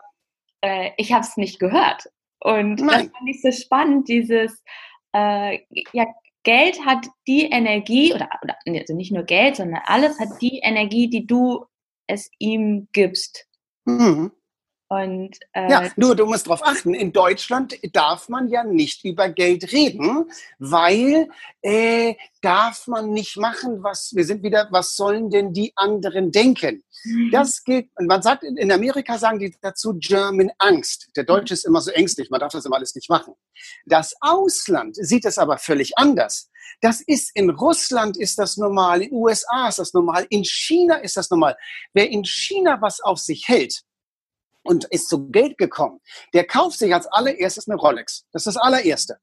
mhm. 0.63 0.69
äh, 0.69 0.91
ich 0.97 1.11
habe 1.11 1.21
es 1.21 1.37
nicht 1.37 1.59
gehört. 1.59 2.05
Und 2.39 2.79
Nein. 2.81 2.87
das 2.87 3.17
fand 3.17 3.29
ich 3.29 3.41
so 3.41 3.51
spannend, 3.51 4.07
dieses, 4.07 4.63
äh, 5.13 5.59
ja, 5.93 6.05
Geld 6.45 6.85
hat 6.85 7.05
die 7.27 7.49
Energie, 7.49 8.13
oder, 8.13 8.29
oder 8.41 8.55
also 8.65 8.95
nicht 8.95 9.11
nur 9.11 9.23
Geld, 9.23 9.57
sondern 9.57 9.81
alles 9.85 10.19
hat 10.19 10.41
die 10.41 10.59
Energie, 10.59 11.09
die 11.09 11.27
du 11.27 11.65
es 12.07 12.29
ihm 12.39 12.87
gibst. 12.93 13.47
Mhm. 13.85 14.31
Und, 14.87 15.39
äh, 15.53 15.69
ja, 15.69 15.89
nur 15.95 16.15
du 16.15 16.27
musst 16.27 16.45
darauf 16.45 16.63
achten, 16.63 16.93
in 16.93 17.11
Deutschland 17.11 17.75
darf 17.91 18.29
man 18.29 18.49
ja 18.49 18.63
nicht 18.63 19.03
über 19.03 19.29
Geld 19.29 19.71
reden, 19.71 20.29
weil 20.59 21.27
äh, 21.63 22.13
darf 22.43 22.85
man 22.85 23.09
nicht 23.09 23.35
machen, 23.37 23.81
was, 23.81 24.11
wir 24.13 24.23
sind 24.25 24.43
wieder, 24.43 24.67
was 24.69 24.95
sollen 24.95 25.31
denn 25.31 25.53
die 25.53 25.73
anderen 25.75 26.31
denken? 26.31 26.83
Mhm. 27.03 27.31
Das 27.31 27.63
gilt, 27.63 27.89
und 27.95 28.05
man 28.05 28.21
sagt, 28.21 28.43
in 28.43 28.71
Amerika 28.71 29.17
sagen 29.17 29.39
die 29.39 29.55
dazu 29.59 29.95
German 29.97 30.51
Angst. 30.59 31.09
Der 31.15 31.23
Deutsche 31.23 31.55
ist 31.55 31.65
immer 31.65 31.81
so 31.81 31.89
ängstlich, 31.89 32.29
man 32.29 32.39
darf 32.39 32.51
das 32.51 32.65
immer 32.65 32.75
alles 32.75 32.93
nicht 32.93 33.09
machen. 33.09 33.33
Das 33.87 34.13
Ausland 34.21 34.95
sieht 34.95 35.25
es 35.25 35.39
aber 35.39 35.57
völlig 35.57 35.97
anders. 35.97 36.51
Das 36.81 37.01
ist 37.01 37.31
in 37.35 37.49
Russland 37.49 38.17
ist 38.17 38.37
das 38.37 38.57
normal, 38.57 39.01
in 39.01 39.09
den 39.09 39.17
USA 39.17 39.67
ist 39.67 39.79
das 39.79 39.93
normal, 39.93 40.27
in 40.29 40.43
China 40.43 40.97
ist 40.97 41.17
das 41.17 41.31
normal. 41.31 41.57
Wer 41.93 42.11
in 42.11 42.23
China 42.23 42.77
was 42.81 43.01
auf 43.01 43.17
sich 43.17 43.47
hält, 43.47 43.83
und 44.65 44.85
ist 44.85 45.07
zu 45.07 45.29
Geld 45.29 45.57
gekommen, 45.57 45.99
der 46.33 46.45
kauft 46.45 46.79
sich 46.79 46.93
als 46.93 47.07
allererstes 47.07 47.67
eine 47.67 47.77
Rolex. 47.77 48.25
Das 48.31 48.45
ist 48.45 48.55
das 48.55 48.61
allererste. 48.61 49.17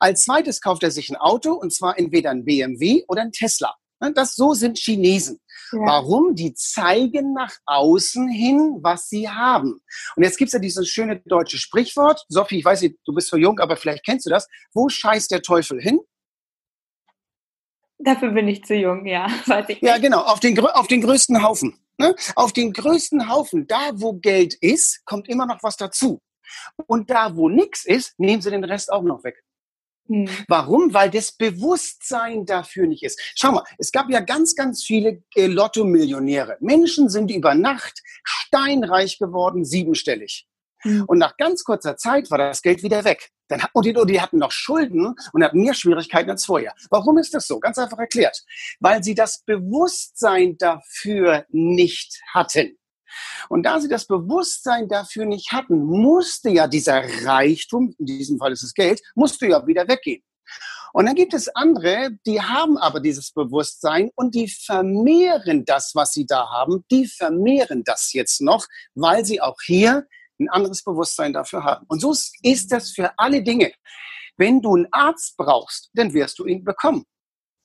Als 0.00 0.24
zweites 0.24 0.60
kauft 0.60 0.82
er 0.82 0.90
sich 0.90 1.10
ein 1.10 1.16
Auto 1.16 1.52
und 1.52 1.72
zwar 1.72 1.98
entweder 1.98 2.30
ein 2.30 2.44
BMW 2.44 3.04
oder 3.08 3.22
ein 3.22 3.32
Tesla. 3.32 3.74
Das, 4.14 4.34
so 4.34 4.52
sind 4.52 4.78
Chinesen. 4.78 5.40
Ja. 5.72 5.78
Warum? 5.80 6.34
Die 6.34 6.52
zeigen 6.54 7.32
nach 7.32 7.52
außen 7.64 8.28
hin, 8.28 8.78
was 8.82 9.08
sie 9.08 9.28
haben. 9.28 9.80
Und 10.16 10.22
jetzt 10.22 10.36
gibt's 10.36 10.52
ja 10.52 10.58
dieses 10.58 10.88
schöne 10.88 11.20
deutsche 11.24 11.58
Sprichwort. 11.58 12.24
Sophie, 12.28 12.58
ich 12.58 12.64
weiß 12.64 12.82
nicht, 12.82 12.96
du 13.04 13.14
bist 13.14 13.28
so 13.28 13.36
jung, 13.36 13.58
aber 13.58 13.76
vielleicht 13.76 14.04
kennst 14.04 14.26
du 14.26 14.30
das. 14.30 14.48
Wo 14.74 14.88
scheißt 14.88 15.30
der 15.30 15.42
Teufel 15.42 15.80
hin? 15.80 16.00
Dafür 17.98 18.30
bin 18.32 18.46
ich 18.48 18.62
zu 18.64 18.74
jung, 18.74 19.06
ja. 19.06 19.26
Weiß 19.46 19.64
ich 19.70 19.80
nicht. 19.80 19.90
Ja, 19.90 19.96
genau, 19.96 20.20
auf 20.20 20.40
den, 20.40 20.58
auf 20.60 20.86
den 20.86 21.00
größten 21.00 21.42
Haufen. 21.42 21.78
Ne? 21.98 22.14
Auf 22.34 22.52
den 22.52 22.72
größten 22.72 23.28
Haufen, 23.28 23.66
da 23.66 23.90
wo 23.94 24.14
Geld 24.14 24.54
ist, 24.54 25.04
kommt 25.04 25.28
immer 25.28 25.46
noch 25.46 25.62
was 25.62 25.76
dazu. 25.76 26.20
Und 26.86 27.10
da 27.10 27.36
wo 27.36 27.48
nichts 27.48 27.84
ist, 27.84 28.18
nehmen 28.18 28.42
sie 28.42 28.50
den 28.50 28.64
Rest 28.64 28.92
auch 28.92 29.02
noch 29.02 29.24
weg. 29.24 29.42
Hm. 30.08 30.28
Warum? 30.48 30.94
Weil 30.94 31.10
das 31.10 31.32
Bewusstsein 31.32 32.46
dafür 32.46 32.86
nicht 32.86 33.02
ist. 33.02 33.20
Schau 33.34 33.52
mal, 33.52 33.64
es 33.78 33.90
gab 33.90 34.08
ja 34.10 34.20
ganz, 34.20 34.54
ganz 34.54 34.84
viele 34.84 35.22
äh, 35.34 35.46
Lotto-Millionäre. 35.46 36.58
Menschen 36.60 37.08
sind 37.08 37.30
über 37.30 37.54
Nacht 37.54 38.02
steinreich 38.22 39.18
geworden, 39.18 39.64
siebenstellig. 39.64 40.46
Mhm. 40.84 41.04
Und 41.06 41.18
nach 41.18 41.36
ganz 41.36 41.64
kurzer 41.64 41.96
Zeit 41.96 42.30
war 42.30 42.38
das 42.38 42.62
Geld 42.62 42.82
wieder 42.82 43.04
weg. 43.04 43.30
Dann, 43.48 43.62
und, 43.72 43.86
die, 43.86 43.94
und 43.94 44.10
die 44.10 44.20
hatten 44.20 44.38
noch 44.38 44.50
Schulden 44.50 45.14
und 45.32 45.44
hatten 45.44 45.60
mehr 45.60 45.74
Schwierigkeiten 45.74 46.30
als 46.30 46.44
vorher. 46.44 46.74
Warum 46.90 47.18
ist 47.18 47.34
das 47.34 47.46
so? 47.46 47.60
Ganz 47.60 47.78
einfach 47.78 47.98
erklärt. 47.98 48.44
Weil 48.80 49.02
sie 49.02 49.14
das 49.14 49.42
Bewusstsein 49.44 50.56
dafür 50.58 51.46
nicht 51.50 52.20
hatten. 52.34 52.76
Und 53.48 53.62
da 53.64 53.80
sie 53.80 53.88
das 53.88 54.06
Bewusstsein 54.06 54.88
dafür 54.88 55.26
nicht 55.26 55.52
hatten, 55.52 55.82
musste 55.84 56.50
ja 56.50 56.66
dieser 56.66 57.02
Reichtum, 57.24 57.94
in 57.98 58.06
diesem 58.06 58.38
Fall 58.38 58.52
ist 58.52 58.62
es 58.62 58.74
Geld, 58.74 59.00
musste 59.14 59.46
ja 59.46 59.66
wieder 59.66 59.88
weggehen. 59.88 60.22
Und 60.92 61.06
dann 61.06 61.14
gibt 61.14 61.34
es 61.34 61.48
andere, 61.54 62.10
die 62.26 62.40
haben 62.40 62.78
aber 62.78 63.00
dieses 63.00 63.30
Bewusstsein 63.30 64.10
und 64.14 64.34
die 64.34 64.48
vermehren 64.48 65.64
das, 65.66 65.94
was 65.94 66.12
sie 66.12 66.24
da 66.24 66.48
haben, 66.50 66.84
die 66.90 67.06
vermehren 67.06 67.84
das 67.84 68.12
jetzt 68.12 68.40
noch, 68.40 68.66
weil 68.94 69.24
sie 69.24 69.40
auch 69.40 69.58
hier 69.62 70.06
ein 70.38 70.48
anderes 70.48 70.82
Bewusstsein 70.82 71.32
dafür 71.32 71.64
haben. 71.64 71.86
Und 71.88 72.00
so 72.00 72.14
ist 72.42 72.72
das 72.72 72.90
für 72.90 73.18
alle 73.18 73.42
Dinge. 73.42 73.72
Wenn 74.36 74.60
du 74.60 74.74
einen 74.74 74.88
Arzt 74.92 75.36
brauchst, 75.36 75.90
dann 75.94 76.12
wirst 76.12 76.38
du 76.38 76.46
ihn 76.46 76.64
bekommen. 76.64 77.04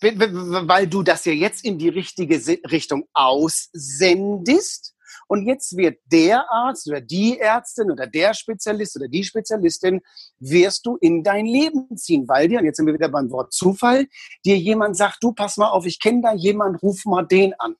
Weil 0.01 0.87
du 0.87 1.03
das 1.03 1.25
ja 1.25 1.33
jetzt 1.33 1.63
in 1.63 1.77
die 1.77 1.89
richtige 1.89 2.35
Richtung 2.71 3.07
aussendest. 3.13 4.95
Und 5.27 5.45
jetzt 5.45 5.77
wird 5.77 5.99
der 6.05 6.51
Arzt 6.51 6.87
oder 6.87 7.01
die 7.01 7.37
Ärztin 7.39 7.91
oder 7.91 8.07
der 8.07 8.33
Spezialist 8.33 8.95
oder 8.95 9.07
die 9.07 9.23
Spezialistin 9.23 10.01
wirst 10.39 10.85
du 10.85 10.97
in 10.97 11.23
dein 11.23 11.45
Leben 11.45 11.95
ziehen, 11.95 12.27
weil 12.27 12.47
dir, 12.47 12.59
und 12.59 12.65
jetzt 12.65 12.77
sind 12.77 12.85
wir 12.85 12.93
wieder 12.93 13.09
beim 13.09 13.29
Wort 13.31 13.53
Zufall, 13.53 14.07
dir 14.43 14.57
jemand 14.57 14.97
sagt, 14.97 15.17
du 15.21 15.33
pass 15.33 15.57
mal 15.57 15.69
auf, 15.69 15.85
ich 15.85 15.99
kenne 15.99 16.21
da 16.21 16.33
jemand, 16.33 16.81
ruf 16.81 17.05
mal 17.05 17.23
den 17.23 17.53
an. 17.59 17.75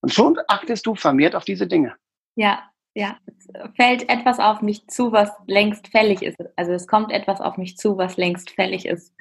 Und 0.00 0.12
schon 0.12 0.38
achtest 0.48 0.86
du 0.86 0.94
vermehrt 0.94 1.34
auf 1.34 1.44
diese 1.44 1.66
Dinge. 1.66 1.96
Ja, 2.36 2.70
ja, 2.94 3.16
es 3.26 3.46
fällt 3.76 4.08
etwas 4.08 4.38
auf 4.38 4.60
mich 4.60 4.86
zu, 4.88 5.12
was 5.12 5.30
längst 5.46 5.88
fällig 5.88 6.22
ist. 6.22 6.36
Also 6.56 6.72
es 6.72 6.86
kommt 6.86 7.12
etwas 7.12 7.40
auf 7.40 7.56
mich 7.56 7.76
zu, 7.76 7.96
was 7.96 8.16
längst 8.16 8.50
fällig 8.50 8.86
ist. 8.86 9.12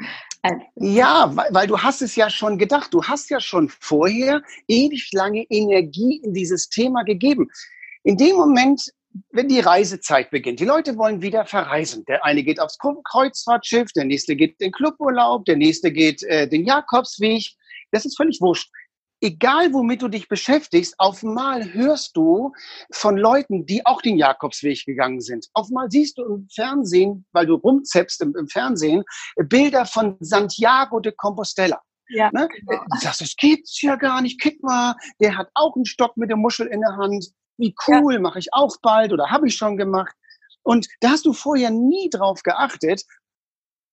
Also 0.41 0.61
ja, 0.75 1.31
weil, 1.35 1.47
weil, 1.51 1.67
du 1.67 1.77
hast 1.77 2.01
es 2.01 2.15
ja 2.15 2.29
schon 2.29 2.57
gedacht. 2.57 2.93
Du 2.93 3.03
hast 3.03 3.29
ja 3.29 3.39
schon 3.39 3.69
vorher 3.69 4.41
ewig 4.67 5.09
lange 5.13 5.45
Energie 5.49 6.21
in 6.23 6.33
dieses 6.33 6.69
Thema 6.69 7.03
gegeben. 7.03 7.49
In 8.03 8.17
dem 8.17 8.35
Moment, 8.35 8.89
wenn 9.31 9.47
die 9.47 9.59
Reisezeit 9.59 10.29
beginnt, 10.31 10.59
die 10.59 10.65
Leute 10.65 10.97
wollen 10.97 11.21
wieder 11.21 11.45
verreisen. 11.45 12.03
Der 12.05 12.23
eine 12.23 12.43
geht 12.43 12.59
aufs 12.59 12.77
Kreuzfahrtschiff, 12.77 13.91
der 13.93 14.05
nächste 14.05 14.35
geht 14.35 14.59
den 14.61 14.71
Cluburlaub, 14.71 15.45
der 15.45 15.57
nächste 15.57 15.91
geht 15.91 16.23
äh, 16.23 16.47
den 16.47 16.65
Jakobsweg. 16.65 17.45
Das 17.91 18.05
ist 18.05 18.17
völlig 18.17 18.39
wurscht 18.41 18.69
egal 19.21 19.73
womit 19.73 20.01
du 20.01 20.07
dich 20.07 20.27
beschäftigst, 20.27 20.95
auf 20.97 21.23
mal 21.23 21.73
hörst 21.73 22.15
du 22.15 22.51
von 22.91 23.17
Leuten, 23.17 23.65
die 23.65 23.85
auch 23.85 24.01
den 24.01 24.17
Jakobsweg 24.17 24.85
gegangen 24.85 25.21
sind. 25.21 25.47
Auf 25.53 25.69
mal 25.69 25.89
siehst 25.89 26.17
du 26.17 26.25
im 26.25 26.47
Fernsehen, 26.53 27.25
weil 27.31 27.45
du 27.45 27.55
rumzeppst 27.55 28.21
im, 28.21 28.35
im 28.35 28.47
Fernsehen, 28.47 29.03
Bilder 29.35 29.85
von 29.85 30.17
Santiago 30.19 30.99
de 30.99 31.13
Compostela. 31.15 31.81
Ja, 32.09 32.29
ne? 32.31 32.47
genau. 32.47 32.83
Du 32.89 32.99
sagst, 32.99 33.21
das 33.21 33.35
gibt's 33.35 33.81
ja 33.81 33.95
gar 33.95 34.21
nicht. 34.21 34.39
Kick 34.39 34.61
mal, 34.63 34.95
der 35.19 35.37
hat 35.37 35.49
auch 35.53 35.75
einen 35.75 35.85
Stock 35.85 36.15
mit 36.15 36.29
der 36.29 36.37
Muschel 36.37 36.67
in 36.67 36.81
der 36.81 36.95
Hand. 36.95 37.27
Wie 37.57 37.75
cool, 37.87 38.13
ja. 38.13 38.19
mache 38.19 38.39
ich 38.39 38.53
auch 38.53 38.77
bald 38.81 39.11
oder 39.11 39.29
habe 39.29 39.47
ich 39.47 39.55
schon 39.55 39.77
gemacht. 39.77 40.15
Und 40.63 40.87
da 41.01 41.09
hast 41.09 41.25
du 41.25 41.33
vorher 41.33 41.71
nie 41.71 42.09
drauf 42.09 42.43
geachtet. 42.43 43.03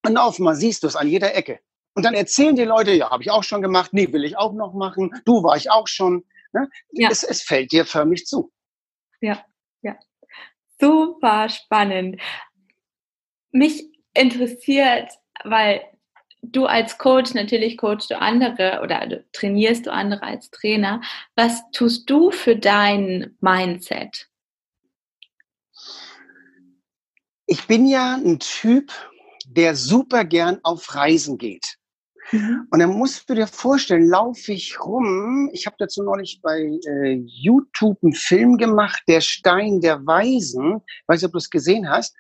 Und 0.07 0.19
auf 0.19 0.39
mal 0.39 0.55
siehst 0.55 0.83
du 0.83 0.87
es 0.87 0.97
an 0.97 1.09
jeder 1.09 1.35
Ecke. 1.35 1.61
Und 1.95 2.05
dann 2.05 2.15
erzählen 2.15 2.57
die 2.57 2.65
Leute, 2.65 2.93
ja, 2.93 3.11
habe 3.11 3.23
ich 3.23 3.31
auch 3.31 3.45
schon 3.45 3.63
gemacht, 3.63 3.93
nee, 3.93 4.13
will 4.13 4.25
ich 4.25 4.37
auch 4.37 4.53
noch 4.53 4.75
machen, 4.75 5.13
du 5.25 5.43
war 5.43 5.57
ich 5.57 5.71
auch 5.71 5.87
schon. 5.87 6.25
Ne? 6.53 6.69
Ja. 6.93 7.09
Es, 7.11 7.23
es 7.23 7.43
fällt 7.43 7.73
dir 7.73 7.85
förmlich 7.85 8.27
zu. 8.27 8.53
Ja, 9.21 9.45
ja. 9.83 9.97
Super 10.81 11.49
spannend. 11.49 12.21
Mich 13.53 13.85
interessiert, 14.13 15.13
weil 15.45 15.83
du 16.43 16.67
als 16.67 16.99
Coach, 16.99 17.35
natürlich 17.35 17.77
coachst 17.77 18.11
du 18.11 18.19
andere 18.19 18.81
oder 18.83 19.25
trainierst 19.33 19.87
du 19.87 19.93
andere 19.93 20.23
als 20.23 20.51
Trainer. 20.51 21.01
Was 21.37 21.63
tust 21.73 22.11
du 22.11 22.31
für 22.33 22.57
dein 22.57 23.37
Mindset? 23.41 24.29
Ich 27.47 27.67
bin 27.67 27.87
ja 27.87 28.15
ein 28.15 28.41
Typ, 28.41 28.93
der 29.47 29.77
super 29.77 30.25
gern 30.25 30.61
auf 30.63 30.95
Reisen 30.95 31.39
geht. 31.39 31.77
Mhm. 32.33 32.67
Und 32.71 32.79
dann 32.79 32.91
musst 32.91 33.29
du 33.29 33.35
dir 33.35 33.47
vorstellen, 33.47 34.09
laufe 34.09 34.53
ich 34.53 34.81
rum. 34.81 35.51
Ich 35.53 35.67
habe 35.67 35.77
dazu 35.79 36.03
neulich 36.03 36.41
bei 36.43 36.79
äh, 36.87 37.21
YouTube 37.27 37.99
einen 38.03 38.15
Film 38.15 38.57
gemacht, 38.57 39.03
Der 39.09 39.21
Stein 39.21 39.81
der 39.81 40.05
Weisen. 40.07 40.81
Ich 40.87 41.09
weiß 41.09 41.21
nicht, 41.21 41.27
ob 41.27 41.33
du 41.33 41.39
es 41.39 41.51
gesehen 41.51 41.89
hast. 41.89 42.15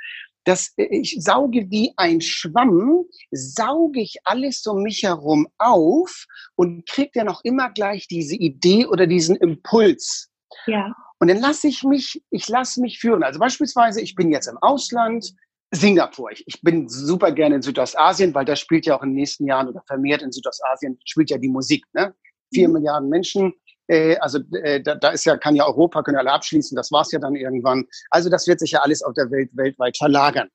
dass 0.44 0.72
ich 0.76 1.16
sauge 1.20 1.70
wie 1.70 1.92
ein 1.96 2.20
Schwamm, 2.20 3.04
sauge 3.30 4.00
ich 4.00 4.16
alles 4.24 4.66
um 4.66 4.82
mich 4.82 5.02
herum 5.02 5.48
auf 5.58 6.26
und 6.54 6.86
kriege 6.86 7.10
dann 7.14 7.28
auch 7.28 7.40
immer 7.44 7.70
gleich 7.70 8.06
diese 8.08 8.36
Idee 8.36 8.86
oder 8.86 9.06
diesen 9.06 9.36
Impuls. 9.36 10.30
Ja. 10.66 10.94
Und 11.18 11.28
dann 11.28 11.40
lasse 11.40 11.68
ich 11.68 11.82
mich, 11.82 12.22
ich 12.30 12.48
lasse 12.48 12.80
mich 12.80 12.98
führen. 12.98 13.22
Also 13.22 13.40
beispielsweise, 13.40 14.00
ich 14.02 14.14
bin 14.14 14.30
jetzt 14.30 14.46
im 14.46 14.58
Ausland, 14.58 15.34
Singapur. 15.70 16.30
Ich, 16.32 16.44
ich 16.46 16.60
bin 16.62 16.88
super 16.88 17.32
gerne 17.32 17.56
in 17.56 17.62
Südostasien, 17.62 18.34
weil 18.34 18.44
da 18.44 18.56
spielt 18.56 18.86
ja 18.86 18.96
auch 18.96 19.02
in 19.02 19.10
den 19.10 19.16
nächsten 19.16 19.46
Jahren 19.46 19.68
oder 19.68 19.82
vermehrt 19.86 20.22
in 20.22 20.32
Südostasien 20.32 20.98
spielt 21.04 21.30
ja 21.30 21.38
die 21.38 21.48
Musik. 21.48 21.84
Ne? 21.92 22.14
Vier 22.52 22.68
mhm. 22.68 22.74
Milliarden 22.74 23.08
Menschen. 23.08 23.52
Äh, 23.88 24.16
also 24.18 24.38
äh, 24.62 24.80
da, 24.80 24.94
da 24.94 25.10
ist 25.10 25.24
ja, 25.24 25.36
kann 25.36 25.56
ja 25.56 25.66
Europa, 25.66 26.02
können 26.02 26.18
alle 26.18 26.32
abschließen, 26.32 26.76
das 26.76 26.90
war's 26.92 27.12
ja 27.12 27.18
dann 27.18 27.34
irgendwann. 27.34 27.86
Also 28.10 28.30
das 28.30 28.46
wird 28.46 28.60
sich 28.60 28.72
ja 28.72 28.80
alles 28.80 29.02
auf 29.02 29.14
der 29.14 29.30
Welt 29.30 29.50
weltweit 29.54 29.96
verlagern. 29.96 30.48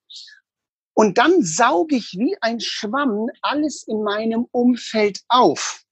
Und 0.94 1.18
dann 1.18 1.42
sauge 1.42 1.96
ich 1.96 2.14
wie 2.18 2.36
ein 2.42 2.60
Schwamm 2.60 3.28
alles 3.42 3.84
in 3.88 4.04
meinem 4.04 4.48
Umfeld 4.52 5.20
auf. 5.30 5.84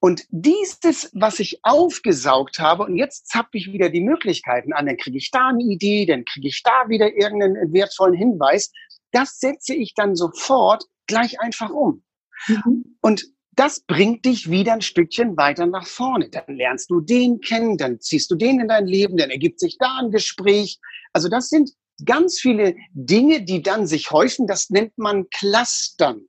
Und 0.00 0.24
dieses, 0.28 1.10
was 1.14 1.40
ich 1.40 1.60
aufgesaugt 1.62 2.58
habe, 2.58 2.84
und 2.84 2.96
jetzt 2.96 3.28
zappe 3.28 3.56
ich 3.58 3.72
wieder 3.72 3.88
die 3.88 4.02
Möglichkeiten 4.02 4.72
an, 4.72 4.86
dann 4.86 4.96
kriege 4.96 5.16
ich 5.16 5.30
da 5.30 5.48
eine 5.48 5.62
Idee, 5.62 6.06
dann 6.06 6.24
kriege 6.24 6.48
ich 6.48 6.62
da 6.62 6.88
wieder 6.88 7.14
irgendeinen 7.14 7.72
wertvollen 7.72 8.14
Hinweis, 8.14 8.70
das 9.12 9.38
setze 9.38 9.74
ich 9.74 9.94
dann 9.94 10.14
sofort 10.14 10.84
gleich 11.06 11.40
einfach 11.40 11.70
um. 11.70 12.04
Mhm. 12.46 12.96
Und 13.00 13.24
das 13.52 13.80
bringt 13.80 14.26
dich 14.26 14.50
wieder 14.50 14.74
ein 14.74 14.82
Stückchen 14.82 15.36
weiter 15.36 15.64
nach 15.64 15.86
vorne. 15.86 16.28
Dann 16.28 16.56
lernst 16.56 16.90
du 16.90 17.00
den 17.00 17.40
kennen, 17.40 17.78
dann 17.78 18.00
ziehst 18.00 18.30
du 18.30 18.34
den 18.34 18.60
in 18.60 18.68
dein 18.68 18.86
Leben, 18.86 19.16
dann 19.16 19.30
ergibt 19.30 19.60
sich 19.60 19.78
da 19.78 19.98
ein 20.00 20.10
Gespräch. 20.10 20.78
Also 21.14 21.28
das 21.30 21.48
sind 21.48 21.70
ganz 22.04 22.38
viele 22.38 22.76
Dinge, 22.92 23.42
die 23.42 23.62
dann 23.62 23.86
sich 23.86 24.10
häufen. 24.10 24.46
Das 24.46 24.68
nennt 24.68 24.98
man 24.98 25.28
Clustern. 25.30 26.20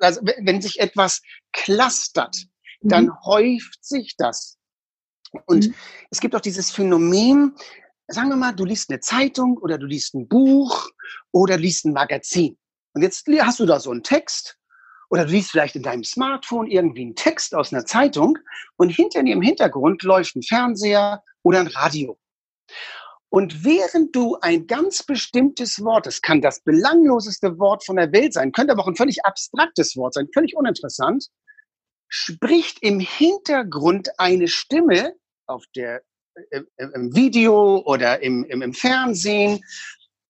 Also 0.00 0.20
wenn 0.22 0.62
sich 0.62 0.78
etwas 0.78 1.22
clustert, 1.52 2.46
dann 2.92 3.06
mhm. 3.06 3.24
häuft 3.24 3.84
sich 3.84 4.14
das. 4.16 4.56
Und 5.46 5.68
mhm. 5.68 5.74
es 6.10 6.20
gibt 6.20 6.34
auch 6.34 6.40
dieses 6.40 6.70
Phänomen, 6.70 7.54
sagen 8.08 8.28
wir 8.28 8.36
mal, 8.36 8.52
du 8.52 8.64
liest 8.64 8.90
eine 8.90 9.00
Zeitung 9.00 9.58
oder 9.58 9.78
du 9.78 9.86
liest 9.86 10.14
ein 10.14 10.28
Buch 10.28 10.88
oder 11.32 11.56
liest 11.56 11.84
ein 11.84 11.92
Magazin. 11.92 12.56
Und 12.94 13.02
jetzt 13.02 13.26
hast 13.40 13.60
du 13.60 13.66
da 13.66 13.80
so 13.80 13.90
einen 13.90 14.02
Text 14.02 14.58
oder 15.10 15.26
du 15.26 15.32
liest 15.32 15.50
vielleicht 15.50 15.76
in 15.76 15.82
deinem 15.82 16.04
Smartphone 16.04 16.66
irgendwie 16.66 17.02
einen 17.02 17.14
Text 17.14 17.54
aus 17.54 17.72
einer 17.72 17.84
Zeitung 17.84 18.38
und 18.76 18.90
hinter 18.90 19.22
dir 19.22 19.34
im 19.34 19.42
Hintergrund 19.42 20.02
läuft 20.02 20.36
ein 20.36 20.42
Fernseher 20.42 21.22
oder 21.42 21.60
ein 21.60 21.66
Radio. 21.68 22.18
Und 23.28 23.64
während 23.64 24.14
du 24.14 24.38
ein 24.40 24.66
ganz 24.66 25.02
bestimmtes 25.02 25.82
Wort, 25.82 26.06
es 26.06 26.22
kann 26.22 26.40
das 26.40 26.60
belangloseste 26.60 27.58
Wort 27.58 27.84
von 27.84 27.96
der 27.96 28.12
Welt 28.12 28.32
sein, 28.32 28.52
könnte 28.52 28.72
aber 28.72 28.82
auch 28.82 28.88
ein 28.88 28.96
völlig 28.96 29.24
abstraktes 29.24 29.96
Wort 29.96 30.14
sein, 30.14 30.28
völlig 30.32 30.56
uninteressant, 30.56 31.28
spricht 32.08 32.82
im 32.82 33.00
Hintergrund 33.00 34.08
eine 34.18 34.48
Stimme 34.48 35.14
auf 35.46 35.64
der, 35.74 36.02
äh, 36.50 36.62
im 36.78 37.14
Video 37.14 37.82
oder 37.84 38.22
im, 38.22 38.44
im, 38.44 38.62
im 38.62 38.72
Fernsehen, 38.72 39.60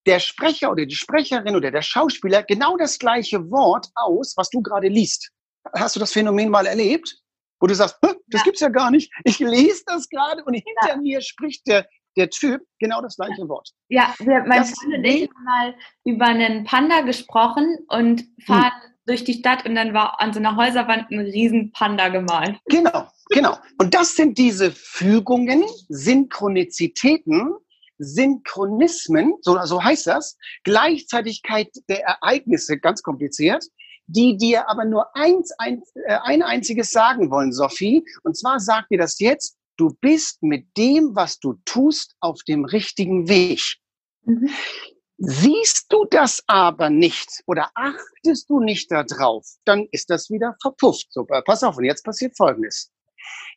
der 0.07 0.21
Sprecher 0.21 0.71
oder 0.71 0.87
die 0.87 0.95
Sprecherin 0.95 1.57
oder 1.57 1.71
der 1.71 1.83
Schauspieler 1.83 2.43
genau 2.45 2.77
das 2.77 2.99
gleiche 2.99 3.51
Wort 3.51 3.89
aus, 3.95 4.35
was 4.37 4.49
du 4.51 4.63
gerade 4.63 4.89
liest. 4.89 5.31
Hast 5.75 5.97
du 5.97 6.01
das 6.01 6.13
Phänomen 6.13 6.49
mal 6.49 6.67
erlebt? 6.67 7.19
Wo 7.59 7.67
du 7.67 7.75
sagst, 7.75 7.99
das 8.03 8.15
ja. 8.31 8.43
gibt's 8.45 8.61
ja 8.61 8.69
gar 8.69 8.91
nicht. 8.91 9.11
Ich 9.25 9.39
lese 9.39 9.83
das 9.87 10.09
gerade 10.09 10.45
und 10.45 10.55
hinter 10.55 10.89
ja. 10.89 10.97
mir 10.97 11.21
spricht 11.23 11.67
der, 11.67 11.89
der 12.17 12.31
Typ 12.31 12.63
genau 12.79 13.01
das 13.01 13.17
gleiche 13.17 13.49
Wort. 13.49 13.71
Ja, 13.89 14.15
wir, 14.19 14.45
mein 14.47 14.65
Freund 14.65 14.95
und 14.95 15.05
ich 15.05 15.29
haben 15.29 15.45
mal 15.45 15.75
über 16.05 16.27
einen 16.27 16.65
Panda 16.65 17.01
gesprochen 17.01 17.79
und 17.89 18.25
fahren 18.45 18.73
hm 18.83 18.96
durch 19.07 19.25
die 19.25 19.35
Stadt 19.35 19.65
und 19.65 19.75
dann 19.75 19.95
war 19.95 20.21
an 20.21 20.33
so 20.33 20.41
einer 20.41 20.57
Häuserwand 20.57 21.11
ein 21.11 21.21
riesen 21.21 21.73
Panda 21.73 22.09
gemalt. 22.09 22.59
Genau, 22.67 23.09
genau. 23.31 23.57
Und 23.79 23.95
das 23.95 24.17
sind 24.17 24.37
diese 24.37 24.73
Fügungen, 24.73 25.65
Synchronizitäten, 25.89 27.55
Synchronismen, 27.99 29.35
so, 29.41 29.59
so 29.65 29.83
heißt 29.83 30.09
das, 30.09 30.37
Gleichzeitigkeit 30.65 31.69
der 31.89 32.05
Ereignisse, 32.05 32.79
ganz 32.79 33.03
kompliziert, 33.03 33.65
die 34.07 34.37
dir 34.37 34.69
aber 34.69 34.85
nur 34.85 35.17
eins, 35.17 35.53
ein, 35.59 35.83
äh, 36.07 36.19
ein 36.23 36.43
einziges 36.43 36.91
sagen 36.91 37.31
wollen, 37.31 37.53
Sophie. 37.53 38.05
Und 38.23 38.37
zwar 38.37 38.61
sagt 38.61 38.91
dir 38.91 38.99
das 38.99 39.19
jetzt, 39.19 39.57
du 39.77 39.97
bist 40.01 40.43
mit 40.43 40.67
dem, 40.77 41.15
was 41.15 41.39
du 41.39 41.55
tust, 41.65 42.15
auf 42.21 42.41
dem 42.47 42.65
richtigen 42.65 43.29
Weg. 43.29 43.63
Mhm. 44.25 44.51
Siehst 45.19 45.87
du 45.91 46.05
das 46.05 46.43
aber 46.47 46.91
nicht 46.91 47.43
oder 47.47 47.71
achtest 47.75 48.51
du 48.51 48.61
nicht 48.61 48.91
darauf, 48.91 49.47
dann 49.65 49.87
ist 49.91 50.11
das 50.11 50.29
wieder 50.31 50.57
verpufft. 50.61 51.07
So, 51.11 51.25
pass 51.25 51.63
auf, 51.63 51.79
und 51.79 51.85
jetzt 51.85 52.05
passiert 52.05 52.37
Folgendes. 52.37 52.93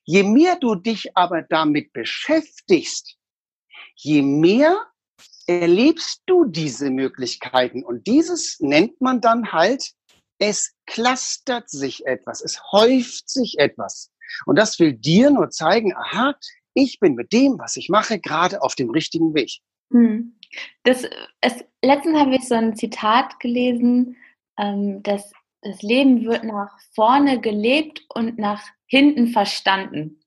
Je 0.06 0.24
mehr 0.24 0.56
du 0.56 0.76
dich 0.76 1.16
aber 1.18 1.42
damit 1.42 1.92
beschäftigst, 1.92 3.18
je 3.96 4.22
mehr 4.22 4.88
erlebst 5.48 6.22
du 6.28 6.46
diese 6.46 6.90
Möglichkeiten. 6.90 7.84
Und 7.84 8.08
dieses 8.08 8.60
nennt 8.60 9.02
man 9.02 9.20
dann 9.20 9.52
halt, 9.52 9.92
es 10.38 10.74
clustert 10.86 11.70
sich 11.70 12.06
etwas, 12.06 12.42
es 12.42 12.62
häuft 12.72 13.30
sich 13.30 13.58
etwas. 13.58 14.12
Und 14.46 14.58
das 14.58 14.80
will 14.80 14.94
dir 14.94 15.32
nur 15.32 15.50
zeigen, 15.50 15.94
aha, 15.96 16.36
ich 16.74 17.00
bin 17.00 17.16
mit 17.16 17.34
dem, 17.34 17.60
was 17.60 17.76
ich 17.76 17.90
mache, 17.90 18.20
gerade 18.20 18.62
auf 18.62 18.76
dem 18.76 18.92
richtigen 18.92 19.34
Weg. 19.34 19.60
Hm. 19.92 20.34
Das, 20.84 21.08
es, 21.42 21.64
letztens 21.84 22.18
habe 22.18 22.36
ich 22.36 22.48
so 22.48 22.56
ein 22.56 22.76
Zitat 22.76 23.40
gelesen, 23.40 24.18
ähm, 24.58 25.04
dass 25.04 25.32
das 25.62 25.82
Leben 25.82 26.26
wird 26.26 26.44
nach 26.44 26.80
vorne 26.94 27.40
gelebt 27.40 28.02
und 28.10 28.38
nach 28.38 28.64
hinten 28.86 29.28
verstanden. 29.28 30.20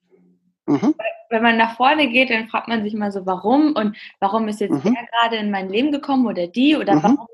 Mhm. 0.66 0.94
Wenn 1.30 1.42
man 1.42 1.56
nach 1.56 1.76
vorne 1.76 2.08
geht, 2.08 2.30
dann 2.30 2.48
fragt 2.48 2.68
man 2.68 2.82
sich 2.82 2.94
mal 2.94 3.10
so, 3.10 3.24
warum 3.24 3.74
und 3.74 3.96
warum 4.20 4.46
ist 4.48 4.60
jetzt 4.60 4.84
mhm. 4.84 4.94
der 4.94 5.06
gerade 5.10 5.36
in 5.36 5.50
mein 5.50 5.70
Leben 5.70 5.90
gekommen 5.90 6.26
oder 6.26 6.46
die 6.46 6.76
oder 6.76 6.96
mhm. 6.96 7.02
warum 7.02 7.26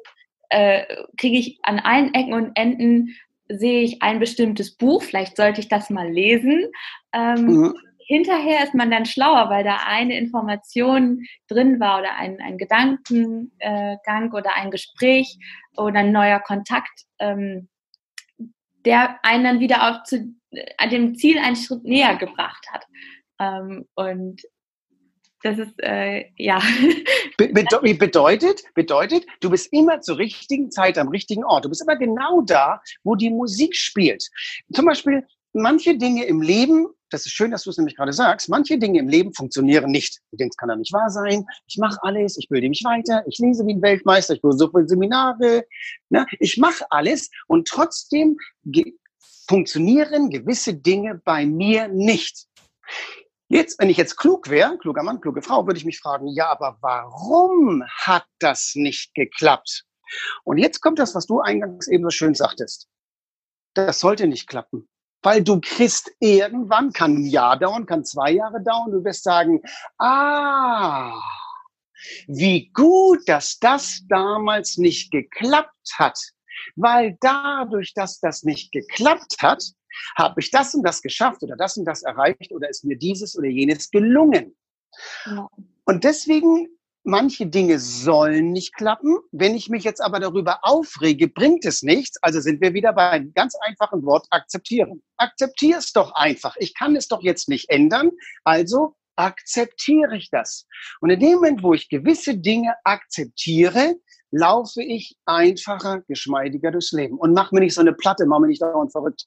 äh, 0.51 0.85
kriege 1.17 1.38
ich 1.38 1.59
an 1.62 1.81
allen 1.81 2.14
Ecken 2.14 2.33
und 2.33 2.53
Enden 2.55 3.17
sehe 3.49 3.83
ich 3.83 4.03
ein 4.03 4.21
bestimmtes 4.21 4.77
Buch, 4.77 5.03
vielleicht 5.03 5.37
sollte 5.37 5.61
ich 5.61 5.69
das 5.69 5.91
mal 5.91 6.09
lesen. 6.09 6.67
Ähm, 7.12 7.47
mhm 7.47 7.75
hinterher 8.09 8.64
ist 8.64 8.75
man 8.75 8.90
dann 8.90 9.05
schlauer, 9.05 9.51
weil 9.51 9.62
da 9.62 9.81
eine 9.87 10.16
Information 10.16 11.25
drin 11.47 11.79
war 11.79 12.01
oder 12.01 12.16
ein, 12.16 12.40
ein 12.40 12.57
Gedankengang 12.57 14.33
oder 14.33 14.57
ein 14.57 14.71
Gespräch 14.71 15.38
oder 15.77 16.01
ein 16.01 16.11
neuer 16.11 16.40
Kontakt, 16.40 17.05
ähm, 17.18 17.68
der 18.87 19.23
einen 19.23 19.44
dann 19.44 19.61
wieder 19.61 19.88
auf 19.90 20.05
zu, 20.05 20.35
an 20.79 20.90
dem 20.90 21.16
Ziel 21.16 21.38
einen 21.38 21.57
Schritt 21.57 21.85
näher 21.85 22.16
gebracht 22.16 22.66
hat. 22.73 22.87
Ähm, 23.38 23.87
und 23.94 24.40
das 25.42 25.59
ist, 25.59 25.75
äh, 25.83 26.25
ja. 26.37 26.61
Be 27.37 27.49
bedeutet, 27.94 28.62
bedeutet, 28.75 29.27
du 29.40 29.51
bist 29.51 29.71
immer 29.71 30.01
zur 30.01 30.16
richtigen 30.16 30.71
Zeit 30.71 30.97
am 30.97 31.09
richtigen 31.09 31.44
Ort. 31.44 31.66
Du 31.66 31.68
bist 31.68 31.83
immer 31.83 31.97
genau 31.97 32.40
da, 32.40 32.81
wo 33.05 33.14
die 33.14 33.31
Musik 33.31 33.77
spielt. 33.77 34.27
Zum 34.73 34.87
Beispiel, 34.87 35.27
manche 35.53 35.97
Dinge 35.99 36.25
im 36.25 36.40
Leben, 36.40 36.87
das 37.11 37.27
ist 37.27 37.33
schön, 37.33 37.51
dass 37.51 37.64
du 37.64 37.71
es 37.71 37.79
nämlich 37.79 37.97
gerade 37.97 38.12
sagst, 38.12 38.49
manche 38.49 38.79
Dinge 38.79 38.99
im 38.99 39.09
Leben 39.09 39.33
funktionieren 39.33 39.90
nicht. 39.90 40.21
Du 40.31 40.37
denkst, 40.37 40.57
kann 40.57 40.68
doch 40.68 40.77
nicht 40.77 40.92
wahr 40.92 41.11
sein. 41.11 41.47
Ich 41.66 41.79
mache 41.79 41.99
alles, 42.03 42.37
ich 42.38 42.49
bilde 42.49 42.68
mich 42.68 42.85
weiter, 42.85 43.25
ich 43.27 43.38
lese 43.38 43.66
wie 43.66 43.75
ein 43.75 43.83
Weltmeister, 43.83 44.35
ich 44.35 44.42
besuche 44.42 44.87
Seminare, 44.87 45.64
ne? 46.11 46.27
ich 46.38 46.59
mache 46.59 46.85
alles 46.90 47.31
und 47.47 47.68
trotzdem 47.68 48.37
ge 48.64 48.94
funktionieren 49.49 50.29
gewisse 50.29 50.75
Dinge 50.75 51.23
bei 51.25 51.47
mir 51.47 51.88
nicht. 51.88 52.47
Jetzt, 53.49 53.81
wenn 53.81 53.88
ich 53.88 53.97
jetzt 53.97 54.18
klug 54.18 54.51
wäre, 54.51 54.77
kluger 54.77 55.03
Mann, 55.03 55.23
kluge 55.23 55.40
Frau, 55.40 55.66
würde 55.66 55.79
ich 55.79 55.87
mich 55.87 56.01
fragen, 56.01 56.29
ja, 56.29 56.51
aber 56.51 56.77
warum 56.83 57.83
hat 57.87 58.27
das 58.40 58.73
nicht 58.75 59.14
geklappt? 59.14 59.85
Und 60.44 60.59
jetzt 60.59 60.83
kommt 60.83 60.99
das, 60.99 61.14
was 61.14 61.25
du 61.25 61.40
eingangs 61.40 61.88
eben 61.88 62.05
so 62.05 62.11
schön 62.11 62.35
sagtest. 62.35 62.88
Das 63.73 64.01
sollte 64.01 64.27
nicht 64.27 64.49
klappen 64.49 64.87
weil 65.22 65.42
du 65.42 65.61
kriegst 65.61 66.12
irgendwann, 66.20 66.92
kann 66.92 67.16
ein 67.16 67.26
Jahr 67.26 67.59
dauern, 67.59 67.87
kann 67.87 68.04
zwei 68.04 68.33
Jahre 68.33 68.62
dauern, 68.62 68.90
du 68.90 69.04
wirst 69.04 69.24
sagen, 69.24 69.62
ah, 69.98 71.12
wie 72.26 72.70
gut, 72.72 73.28
dass 73.28 73.59
das 73.59 74.03
damals 74.09 74.78
nicht 74.78 75.11
geklappt 75.11 75.95
hat. 75.95 76.18
Weil 76.76 77.16
dadurch, 77.20 77.95
dass 77.95 78.20
das 78.20 78.43
nicht 78.43 78.72
geklappt 78.72 79.36
hat, 79.40 79.62
habe 80.16 80.40
ich 80.40 80.51
das 80.51 80.74
und 80.74 80.82
das 80.84 81.03
geschafft 81.03 81.43
oder 81.43 81.57
das 81.57 81.76
und 81.76 81.84
das 81.84 82.03
erreicht 82.03 82.53
oder 82.53 82.68
ist 82.68 82.84
mir 82.84 82.97
dieses 82.97 83.36
oder 83.36 83.49
jenes 83.49 83.90
gelungen. 83.90 84.57
Ja. 85.26 85.49
Und 85.84 86.05
deswegen 86.05 86.68
manche 87.09 87.46
Dinge 87.46 87.78
sollen 87.78 88.52
nicht 88.52 88.74
klappen. 88.74 89.18
Wenn 89.32 89.54
ich 89.54 89.68
mich 89.68 89.82
jetzt 89.82 90.00
aber 90.00 90.20
darüber 90.20 90.61
aufrege, 90.62 91.26
bringt 91.26 91.64
es 91.64 91.82
nichts. 91.82 92.22
Also 92.22 92.40
sind 92.40 92.61
wir 92.61 92.74
wieder 92.74 92.92
bei 92.92 93.11
einem 93.11 93.32
ganz 93.32 93.54
einfachen 93.62 94.04
Wort 94.04 94.26
akzeptieren. 94.30 95.02
Akzeptier 95.16 95.78
es 95.78 95.92
doch 95.92 96.12
einfach. 96.14 96.54
Ich 96.59 96.74
kann 96.74 96.94
es 96.94 97.09
doch 97.09 97.22
jetzt 97.22 97.48
nicht 97.48 97.70
ändern. 97.70 98.11
Also 98.44 98.94
akzeptiere 99.16 100.16
ich 100.16 100.30
das. 100.30 100.66
Und 101.00 101.11
in 101.11 101.18
dem 101.18 101.36
Moment, 101.36 101.62
wo 101.62 101.74
ich 101.74 101.88
gewisse 101.88 102.36
Dinge 102.36 102.74
akzeptiere, 102.84 103.96
laufe 104.30 104.82
ich 104.82 105.16
einfacher, 105.24 106.02
geschmeidiger 106.06 106.70
durchs 106.70 106.92
Leben 106.92 107.18
und 107.18 107.32
mach 107.32 107.50
mir 107.50 107.61
nicht 107.61 107.74
so 107.74 107.80
eine 107.80 107.94
Platte, 107.94 108.26
mach 108.26 108.38
mir 108.38 108.48
nicht 108.48 108.62
dauernd 108.62 108.92
verrückt. 108.92 109.24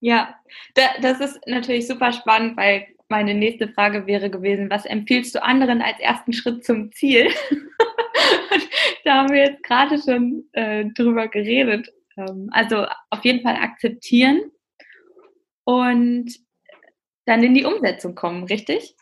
Ja, 0.00 0.34
das 0.74 1.20
ist 1.20 1.38
natürlich 1.46 1.86
super 1.86 2.12
spannend, 2.12 2.56
weil 2.56 2.86
meine 3.08 3.34
nächste 3.34 3.68
Frage 3.68 4.06
wäre 4.06 4.30
gewesen, 4.30 4.70
was 4.70 4.84
empfiehlst 4.84 5.34
du 5.34 5.42
anderen 5.42 5.82
als 5.82 5.98
ersten 6.00 6.32
Schritt 6.32 6.64
zum 6.64 6.92
Ziel? 6.92 7.30
da 9.04 9.14
haben 9.14 9.30
wir 9.30 9.44
jetzt 9.44 9.62
gerade 9.62 9.98
schon 9.98 10.44
äh, 10.52 10.86
drüber 10.94 11.28
geredet. 11.28 11.92
Ähm, 12.16 12.48
also 12.52 12.86
auf 13.10 13.24
jeden 13.24 13.42
Fall 13.42 13.56
akzeptieren 13.56 14.50
und 15.64 16.32
dann 17.24 17.42
in 17.42 17.54
die 17.54 17.64
Umsetzung 17.64 18.14
kommen, 18.14 18.44
richtig? 18.44 18.96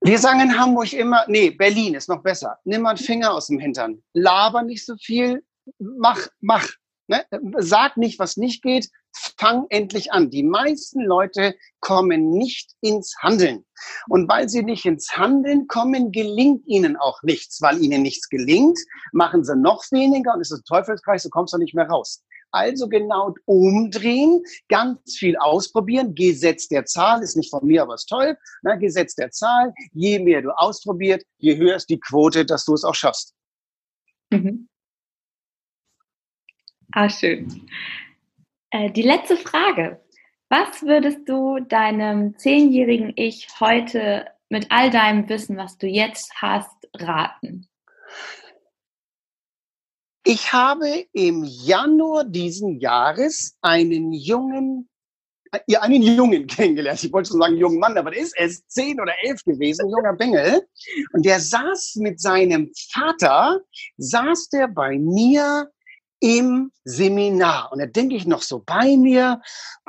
Wir 0.00 0.18
sagen 0.18 0.40
in 0.40 0.58
Hamburg 0.58 0.92
immer, 0.92 1.24
nee, 1.26 1.50
Berlin 1.50 1.94
ist 1.94 2.08
noch 2.08 2.22
besser. 2.22 2.58
Nimm 2.64 2.82
mal 2.82 2.90
einen 2.90 2.98
Finger 2.98 3.32
aus 3.32 3.48
dem 3.48 3.58
Hintern. 3.58 4.02
Laber 4.12 4.62
nicht 4.62 4.84
so 4.84 4.96
viel. 4.96 5.42
Mach, 5.78 6.28
mach. 6.40 6.68
Ne? 7.08 7.24
Sag 7.58 7.96
nicht, 7.96 8.18
was 8.18 8.36
nicht 8.36 8.62
geht. 8.62 8.88
Fang 9.38 9.66
endlich 9.70 10.12
an. 10.12 10.30
Die 10.30 10.42
meisten 10.42 11.02
Leute 11.02 11.54
kommen 11.80 12.30
nicht 12.30 12.72
ins 12.80 13.16
Handeln. 13.20 13.64
Und 14.08 14.28
weil 14.28 14.48
sie 14.48 14.62
nicht 14.62 14.84
ins 14.84 15.16
Handeln 15.16 15.66
kommen, 15.68 16.12
gelingt 16.12 16.66
ihnen 16.66 16.96
auch 16.96 17.22
nichts. 17.22 17.60
Weil 17.60 17.82
ihnen 17.82 18.02
nichts 18.02 18.28
gelingt, 18.28 18.78
machen 19.12 19.44
sie 19.44 19.56
noch 19.56 19.84
weniger 19.90 20.34
und 20.34 20.40
es 20.40 20.50
ist 20.50 20.60
ein 20.60 20.64
Teufelskreis, 20.64 21.22
du 21.22 21.30
kommst 21.30 21.54
da 21.54 21.58
nicht 21.58 21.74
mehr 21.74 21.88
raus. 21.88 22.22
Also 22.52 22.88
genau 22.88 23.34
umdrehen, 23.44 24.42
ganz 24.68 25.16
viel 25.16 25.36
ausprobieren. 25.36 26.14
Gesetz 26.14 26.68
der 26.68 26.86
Zahl 26.86 27.22
ist 27.22 27.36
nicht 27.36 27.50
von 27.50 27.66
mir, 27.66 27.82
aber 27.82 27.94
ist 27.94 28.08
toll. 28.08 28.38
Na, 28.62 28.76
Gesetz 28.76 29.14
der 29.14 29.30
Zahl. 29.30 29.74
Je 29.92 30.18
mehr 30.18 30.42
du 30.42 30.50
ausprobiert, 30.56 31.22
je 31.38 31.56
höher 31.56 31.76
ist 31.76 31.90
die 31.90 32.00
Quote, 32.00 32.46
dass 32.46 32.64
du 32.64 32.74
es 32.74 32.84
auch 32.84 32.94
schaffst. 32.94 33.34
Mhm. 34.30 34.68
Ah, 36.92 37.10
schön. 37.10 37.68
Äh, 38.70 38.90
die 38.90 39.02
letzte 39.02 39.36
Frage. 39.36 40.00
Was 40.48 40.82
würdest 40.82 41.28
du 41.28 41.58
deinem 41.60 42.38
zehnjährigen 42.38 43.12
Ich 43.16 43.48
heute 43.58 44.26
mit 44.48 44.70
all 44.70 44.90
deinem 44.90 45.28
Wissen, 45.28 45.56
was 45.56 45.76
du 45.76 45.86
jetzt 45.86 46.32
hast, 46.40 46.76
raten? 46.94 47.68
Ich 50.24 50.52
habe 50.52 51.06
im 51.12 51.44
Januar 51.44 52.24
diesen 52.24 52.80
Jahres 52.80 53.56
einen 53.60 54.12
jungen, 54.12 54.88
äh, 55.52 55.60
ja, 55.66 55.82
einen 55.82 56.02
Jungen 56.02 56.46
kennengelernt. 56.48 57.02
Ich 57.02 57.12
wollte 57.12 57.30
schon 57.30 57.40
sagen 57.40 57.56
jungen 57.56 57.78
Mann, 57.78 57.96
aber 57.96 58.10
der 58.10 58.22
ist 58.22 58.36
erst 58.36 58.70
zehn 58.70 59.00
oder 59.00 59.12
elf 59.22 59.42
gewesen, 59.44 59.88
junger 59.88 60.14
Bengel. 60.14 60.66
Und 61.12 61.24
der 61.24 61.40
saß 61.40 61.96
mit 61.96 62.20
seinem 62.20 62.72
Vater, 62.92 63.60
saß 63.98 64.48
der 64.48 64.68
bei 64.68 64.98
mir 64.98 65.70
im 66.20 66.70
Seminar. 66.84 67.70
Und 67.72 67.80
da 67.80 67.86
denke 67.86 68.16
ich 68.16 68.26
noch 68.26 68.42
so 68.42 68.62
bei 68.64 68.96
mir, 68.96 69.40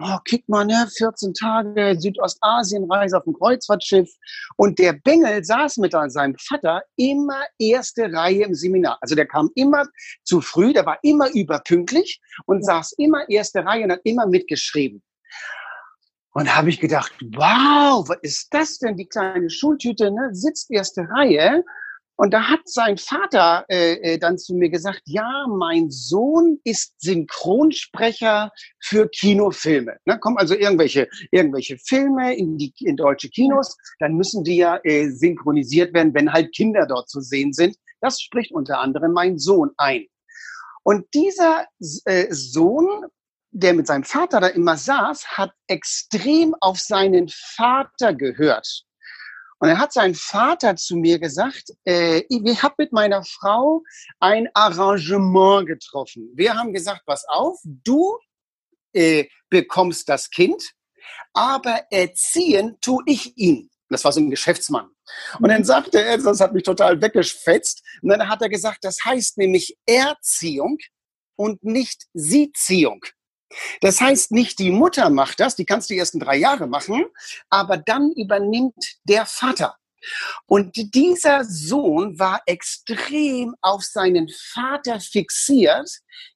oh, 0.01 0.17
kick 0.25 0.47
mal, 0.49 0.65
ne, 0.65 0.87
14 0.97 1.33
Tage 1.33 1.95
Südostasienreise 1.99 3.17
auf 3.17 3.23
dem 3.23 3.33
Kreuzfahrtschiff. 3.33 4.09
Und 4.57 4.79
der 4.79 4.93
Bengel 4.93 5.43
saß 5.43 5.77
mit 5.77 5.93
seinem 5.93 6.35
Vater 6.35 6.81
immer 6.97 7.41
erste 7.59 8.11
Reihe 8.11 8.45
im 8.45 8.55
Seminar. 8.55 8.97
Also 9.01 9.15
der 9.15 9.27
kam 9.27 9.49
immer 9.55 9.85
zu 10.23 10.41
früh, 10.41 10.73
der 10.73 10.85
war 10.85 10.97
immer 11.01 11.29
überpünktlich 11.33 12.21
und 12.45 12.65
saß 12.65 12.93
immer 12.97 13.27
erste 13.29 13.63
Reihe 13.65 13.85
und 13.85 13.91
hat 13.91 14.01
immer 14.03 14.27
mitgeschrieben. 14.27 15.01
Und 16.31 16.55
habe 16.55 16.69
ich 16.69 16.79
gedacht, 16.79 17.13
wow, 17.35 18.07
was 18.07 18.19
ist 18.21 18.53
das 18.53 18.77
denn? 18.77 18.95
Die 18.95 19.07
kleine 19.07 19.49
Schultüte 19.49 20.11
ne, 20.11 20.29
sitzt 20.33 20.69
erste 20.69 21.07
Reihe 21.09 21.63
und 22.19 22.33
da 22.33 22.49
hat 22.49 22.61
sein 22.65 22.97
Vater 22.97 23.63
äh, 23.69 23.93
äh, 23.93 24.17
dann 24.17 24.39
zu 24.39 24.55
mir 24.55 24.69
gesagt, 24.69 25.03
ja, 25.05 25.45
mein 25.47 25.91
Sohn 25.91 26.59
ist 26.63 26.99
Synchronsprecher 26.99 28.51
für 28.79 29.07
Kinofilme. 29.07 29.97
Ne, 30.05 30.19
kommen 30.19 30.37
also 30.37 30.55
irgendwelche, 30.55 31.07
irgendwelche 31.31 31.77
Filme 31.77 32.35
in 32.35 32.57
die 32.57 32.73
in 32.79 32.97
deutsche 32.97 33.29
Kinos, 33.29 33.77
dann 33.99 34.15
müssen 34.15 34.43
die 34.43 34.57
ja 34.57 34.79
äh, 34.83 35.09
synchronisiert 35.09 35.93
werden, 35.93 36.13
wenn 36.15 36.33
halt 36.33 36.55
Kinder 36.55 36.87
dort 36.87 37.07
zu 37.07 37.21
sehen 37.21 37.53
sind. 37.53 37.75
Das 38.01 38.19
spricht 38.19 38.51
unter 38.51 38.79
anderem 38.79 39.13
mein 39.13 39.37
Sohn 39.37 39.69
ein. 39.77 40.07
Und 40.83 41.05
dieser 41.13 41.65
äh, 42.05 42.27
Sohn, 42.31 43.05
der 43.51 43.75
mit 43.75 43.85
seinem 43.85 44.03
Vater 44.03 44.39
da 44.39 44.47
immer 44.47 44.75
saß, 44.75 45.37
hat 45.37 45.51
extrem 45.67 46.55
auf 46.61 46.79
seinen 46.79 47.29
Vater 47.29 48.15
gehört. 48.15 48.86
Und 49.59 49.69
dann 49.69 49.79
hat 49.79 49.93
sein 49.93 50.13
Vater 50.13 50.75
zu 50.75 50.97
mir 50.97 51.19
gesagt, 51.19 51.71
äh, 51.85 52.21
ich 52.29 52.63
habe 52.63 52.75
mit 52.77 52.91
meiner 52.91 53.23
Frau 53.23 53.83
ein 54.19 54.47
Arrangement 54.53 55.67
getroffen. 55.67 56.29
Wir 56.35 56.55
haben 56.55 56.73
gesagt, 56.73 57.03
pass 57.05 57.25
auf, 57.27 57.57
du 57.63 58.17
äh, 58.93 59.25
bekommst 59.49 60.09
das 60.09 60.29
Kind, 60.29 60.71
aber 61.33 61.85
erziehen 61.89 62.77
tu 62.81 63.01
ich 63.05 63.35
ihn. 63.37 63.69
Das 63.89 64.03
war 64.03 64.11
so 64.11 64.19
ein 64.19 64.29
Geschäftsmann. 64.29 64.89
Und 65.39 65.49
dann 65.49 65.63
sagte 65.63 66.03
er, 66.03 66.17
das 66.17 66.41
hat 66.41 66.53
mich 66.53 66.63
total 66.63 67.01
weggeschwätzt, 67.01 67.81
und 68.01 68.09
dann 68.09 68.27
hat 68.27 68.41
er 68.41 68.49
gesagt, 68.49 68.79
das 68.83 68.97
heißt 69.03 69.37
nämlich 69.37 69.77
Erziehung 69.85 70.77
und 71.35 71.63
nicht 71.63 72.05
Sieziehung. 72.13 73.05
Das 73.81 74.01
heißt, 74.01 74.31
nicht 74.31 74.59
die 74.59 74.71
Mutter 74.71 75.09
macht 75.09 75.39
das, 75.39 75.55
die 75.55 75.65
kannst 75.65 75.89
du 75.89 75.93
die 75.93 75.99
ersten 75.99 76.19
drei 76.19 76.37
Jahre 76.37 76.67
machen, 76.67 77.05
aber 77.49 77.77
dann 77.77 78.11
übernimmt 78.11 78.97
der 79.03 79.25
Vater. 79.25 79.75
Und 80.45 80.75
dieser 80.93 81.43
Sohn 81.43 82.19
war 82.19 82.41
extrem 82.45 83.55
auf 83.61 83.83
seinen 83.83 84.29
Vater 84.53 84.99
fixiert, 84.99 85.89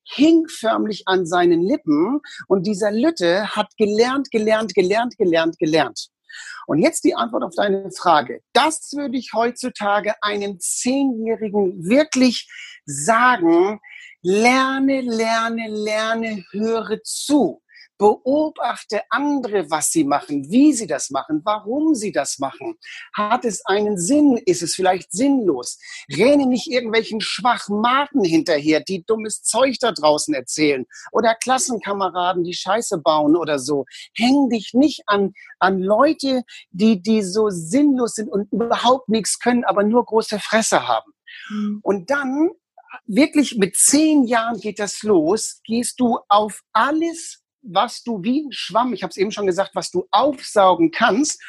hing 0.03 0.47
förmlich 0.47 1.03
an 1.05 1.25
seinen 1.25 1.61
Lippen 1.61 2.19
und 2.47 2.65
dieser 2.65 2.91
Lütte 2.91 3.55
hat 3.55 3.75
gelernt, 3.77 4.31
gelernt, 4.31 4.73
gelernt, 4.73 5.17
gelernt, 5.17 5.57
gelernt. 5.59 6.09
Und 6.65 6.79
jetzt 6.79 7.03
die 7.03 7.15
Antwort 7.15 7.43
auf 7.43 7.55
deine 7.55 7.91
Frage. 7.91 8.41
Das 8.53 8.93
würde 8.93 9.17
ich 9.17 9.31
heutzutage 9.33 10.13
einem 10.21 10.59
Zehnjährigen 10.59 11.87
wirklich 11.87 12.47
sagen, 12.85 13.79
Lerne, 14.23 15.01
lerne, 15.01 15.67
lerne, 15.69 16.45
höre 16.51 17.01
zu. 17.03 17.61
Beobachte 17.97 19.01
andere, 19.11 19.69
was 19.69 19.91
sie 19.91 20.03
machen, 20.03 20.49
wie 20.49 20.73
sie 20.73 20.87
das 20.87 21.11
machen, 21.11 21.41
warum 21.43 21.93
sie 21.93 22.11
das 22.11 22.39
machen. 22.39 22.75
Hat 23.13 23.45
es 23.45 23.63
einen 23.67 23.99
Sinn? 23.99 24.41
Ist 24.45 24.63
es 24.63 24.73
vielleicht 24.73 25.11
sinnlos? 25.11 25.77
Renne 26.11 26.47
nicht 26.47 26.65
irgendwelchen 26.65 27.21
Schwachmaten 27.21 28.23
hinterher, 28.23 28.79
die 28.79 29.03
dummes 29.05 29.43
Zeug 29.43 29.77
da 29.79 29.91
draußen 29.91 30.33
erzählen 30.33 30.87
oder 31.11 31.35
Klassenkameraden, 31.35 32.43
die 32.43 32.55
Scheiße 32.55 32.97
bauen 32.97 33.35
oder 33.35 33.59
so. 33.59 33.85
Häng 34.15 34.49
dich 34.49 34.71
nicht 34.73 35.03
an, 35.05 35.33
an 35.59 35.79
Leute, 35.79 36.41
die, 36.71 37.03
die 37.03 37.21
so 37.21 37.49
sinnlos 37.49 38.15
sind 38.15 38.29
und 38.29 38.51
überhaupt 38.51 39.09
nichts 39.09 39.37
können, 39.37 39.63
aber 39.63 39.83
nur 39.83 40.03
große 40.05 40.39
Fresse 40.39 40.87
haben. 40.87 41.11
Mhm. 41.49 41.79
Und 41.83 42.09
dann 42.09 42.49
wirklich 43.05 43.57
mit 43.57 43.75
zehn 43.75 44.23
Jahren 44.23 44.59
geht 44.59 44.79
das 44.79 45.03
los, 45.03 45.61
gehst 45.63 45.99
du 45.99 46.19
auf 46.27 46.61
alles, 46.73 47.43
was 47.61 48.03
du 48.03 48.23
wie 48.23 48.41
ein 48.41 48.51
Schwamm, 48.51 48.93
ich 48.93 49.03
habe 49.03 49.11
es 49.11 49.17
eben 49.17 49.31
schon 49.31 49.45
gesagt, 49.45 49.71
was 49.75 49.91
du 49.91 50.07
aufsaugen 50.11 50.91
kannst 50.91 51.41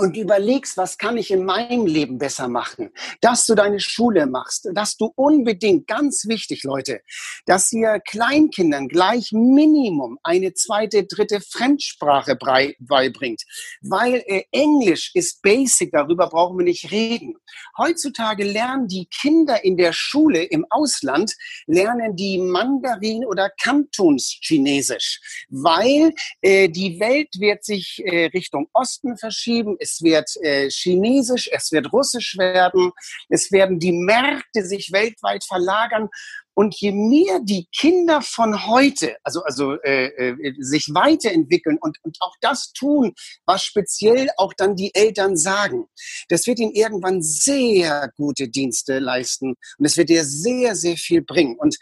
und 0.00 0.16
überlegst, 0.16 0.78
was 0.78 0.96
kann 0.96 1.18
ich 1.18 1.30
in 1.30 1.44
meinem 1.44 1.86
Leben 1.86 2.18
besser 2.18 2.48
machen, 2.48 2.90
dass 3.20 3.44
du 3.44 3.54
deine 3.54 3.80
Schule 3.80 4.26
machst, 4.26 4.68
dass 4.72 4.96
du 4.96 5.12
unbedingt, 5.14 5.86
ganz 5.86 6.26
wichtig, 6.26 6.64
Leute, 6.64 7.02
dass 7.44 7.70
ihr 7.70 8.00
Kleinkindern 8.00 8.88
gleich 8.88 9.32
Minimum 9.32 10.18
eine 10.22 10.54
zweite, 10.54 11.04
dritte 11.04 11.40
Fremdsprache 11.42 12.36
beibringt, 12.78 13.42
weil 13.82 14.22
äh, 14.26 14.44
Englisch 14.52 15.10
ist 15.14 15.42
basic, 15.42 15.92
darüber 15.92 16.28
brauchen 16.28 16.58
wir 16.58 16.64
nicht 16.64 16.90
reden. 16.90 17.34
Heutzutage 17.76 18.44
lernen 18.44 18.88
die 18.88 19.06
Kinder 19.06 19.62
in 19.64 19.76
der 19.76 19.92
Schule 19.92 20.42
im 20.44 20.64
Ausland, 20.70 21.34
lernen 21.66 22.16
die 22.16 22.38
Mandarin 22.38 23.26
oder 23.26 23.50
Kantonschinesisch, 23.62 25.20
weil 25.50 26.14
äh, 26.40 26.70
die 26.70 26.98
Welt 27.00 27.28
wird 27.38 27.64
sich 27.64 28.02
äh, 28.04 28.26
Richtung 28.26 28.68
Osten 28.72 29.18
verschieben, 29.18 29.76
es 29.90 30.02
wird 30.02 30.30
äh, 30.42 30.68
Chinesisch, 30.70 31.48
es 31.52 31.72
wird 31.72 31.92
Russisch 31.92 32.36
werden, 32.38 32.92
es 33.28 33.50
werden 33.52 33.78
die 33.78 33.92
Märkte 33.92 34.64
sich 34.64 34.92
weltweit 34.92 35.44
verlagern. 35.44 36.08
Und 36.54 36.74
je 36.78 36.92
mehr 36.92 37.40
die 37.42 37.66
Kinder 37.74 38.20
von 38.20 38.66
heute, 38.66 39.16
also, 39.22 39.42
also 39.44 39.80
äh, 39.80 40.08
äh, 40.08 40.54
sich 40.58 40.88
weiterentwickeln 40.92 41.78
und, 41.80 41.96
und 42.02 42.16
auch 42.20 42.34
das 42.40 42.72
tun, 42.72 43.14
was 43.46 43.64
speziell 43.64 44.28
auch 44.36 44.52
dann 44.52 44.76
die 44.76 44.94
Eltern 44.94 45.36
sagen, 45.36 45.86
das 46.28 46.46
wird 46.46 46.58
ihnen 46.58 46.74
irgendwann 46.74 47.22
sehr 47.22 48.10
gute 48.16 48.48
Dienste 48.48 48.98
leisten 48.98 49.54
und 49.78 49.84
es 49.86 49.96
wird 49.96 50.10
dir 50.10 50.24
sehr, 50.24 50.74
sehr 50.74 50.96
viel 50.96 51.22
bringen. 51.22 51.56
Und 51.58 51.78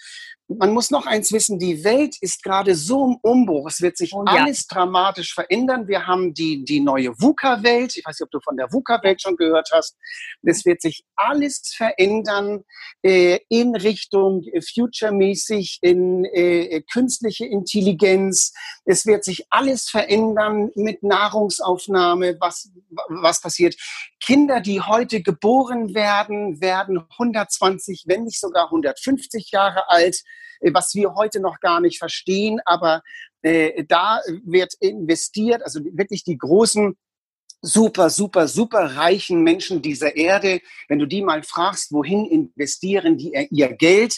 man 0.48 0.72
muss 0.72 0.90
noch 0.90 1.06
eins 1.06 1.30
wissen, 1.30 1.58
die 1.58 1.84
Welt 1.84 2.16
ist 2.22 2.42
gerade 2.42 2.74
so 2.74 3.04
im 3.04 3.16
Umbruch. 3.20 3.68
Es 3.68 3.82
wird 3.82 3.98
sich 3.98 4.14
oh, 4.14 4.24
ja. 4.26 4.44
alles 4.44 4.66
dramatisch 4.66 5.34
verändern. 5.34 5.88
Wir 5.88 6.06
haben 6.06 6.32
die, 6.32 6.64
die 6.64 6.80
neue 6.80 7.10
VUCA-Welt. 7.20 7.96
Ich 7.96 8.04
weiß 8.04 8.18
nicht, 8.18 8.24
ob 8.24 8.30
du 8.30 8.40
von 8.40 8.56
der 8.56 8.72
VUCA-Welt 8.72 9.20
schon 9.20 9.36
gehört 9.36 9.68
hast. 9.72 9.96
Es 10.42 10.64
wird 10.64 10.80
sich 10.80 11.04
alles 11.16 11.74
verändern 11.76 12.64
äh, 13.02 13.40
in 13.50 13.76
Richtung 13.76 14.42
äh, 14.44 14.62
future-mäßig, 14.62 15.80
in 15.82 16.24
äh, 16.24 16.82
künstliche 16.92 17.44
Intelligenz. 17.44 18.54
Es 18.86 19.04
wird 19.04 19.24
sich 19.24 19.44
alles 19.50 19.90
verändern 19.90 20.70
mit 20.74 21.02
Nahrungsaufnahme, 21.02 22.38
was, 22.40 22.70
was 23.08 23.42
passiert. 23.42 23.76
Kinder, 24.18 24.60
die 24.62 24.80
heute 24.80 25.20
geboren 25.22 25.94
werden, 25.94 26.62
werden 26.62 27.04
120, 27.18 28.04
wenn 28.06 28.24
nicht 28.24 28.40
sogar 28.40 28.66
150 28.66 29.50
Jahre 29.50 29.90
alt, 29.90 30.16
äh, 30.16 30.37
was 30.60 30.94
wir 30.94 31.14
heute 31.14 31.40
noch 31.40 31.60
gar 31.60 31.80
nicht 31.80 31.98
verstehen. 31.98 32.60
Aber 32.64 33.02
äh, 33.42 33.84
da 33.84 34.20
wird 34.44 34.74
investiert, 34.80 35.62
also 35.62 35.80
wirklich 35.84 36.24
die 36.24 36.38
großen 36.38 36.96
super, 37.60 38.08
super, 38.08 38.46
super 38.46 38.96
reichen 38.96 39.42
Menschen 39.42 39.82
dieser 39.82 40.14
Erde, 40.16 40.60
wenn 40.88 40.98
du 40.98 41.06
die 41.06 41.22
mal 41.22 41.42
fragst, 41.42 41.92
wohin 41.92 42.26
investieren 42.26 43.16
die 43.16 43.32
ihr 43.50 43.72
Geld, 43.72 44.16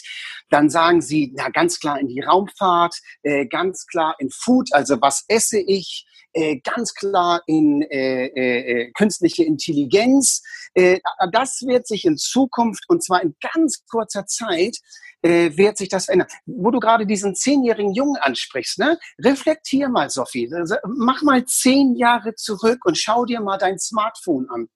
dann 0.49 0.69
sagen 0.69 1.01
sie, 1.01 1.33
na 1.35 1.49
ganz 1.49 1.79
klar 1.79 1.99
in 1.99 2.07
die 2.07 2.21
Raumfahrt, 2.21 2.95
äh, 3.23 3.47
ganz 3.47 3.87
klar 3.87 4.15
in 4.19 4.29
Food, 4.29 4.69
also 4.73 5.01
was 5.01 5.25
esse 5.27 5.59
ich, 5.59 6.05
äh, 6.33 6.59
ganz 6.63 6.93
klar 6.93 7.41
in 7.47 7.81
äh, 7.81 8.25
äh, 8.27 8.81
äh, 8.83 8.91
künstliche 8.91 9.43
Intelligenz. 9.43 10.43
Äh, 10.73 10.99
das 11.31 11.61
wird 11.65 11.87
sich 11.87 12.05
in 12.05 12.17
Zukunft 12.17 12.83
und 12.87 13.03
zwar 13.03 13.21
in 13.21 13.35
ganz 13.53 13.83
kurzer 13.89 14.25
Zeit 14.25 14.77
äh, 15.21 15.55
wird 15.55 15.77
sich 15.77 15.89
das 15.89 16.07
ändern. 16.07 16.27
Wo 16.45 16.71
du 16.71 16.79
gerade 16.79 17.05
diesen 17.05 17.35
zehnjährigen 17.35 17.93
Jungen 17.93 18.17
ansprichst, 18.17 18.79
ne? 18.79 18.97
reflektier 19.23 19.89
mal, 19.89 20.09
Sophie. 20.09 20.49
Mach 20.85 21.21
mal 21.21 21.45
zehn 21.45 21.95
Jahre 21.95 22.35
zurück 22.35 22.79
und 22.85 22.97
schau 22.97 23.25
dir 23.25 23.41
mal 23.41 23.57
dein 23.57 23.79
Smartphone 23.79 24.49
an. 24.49 24.67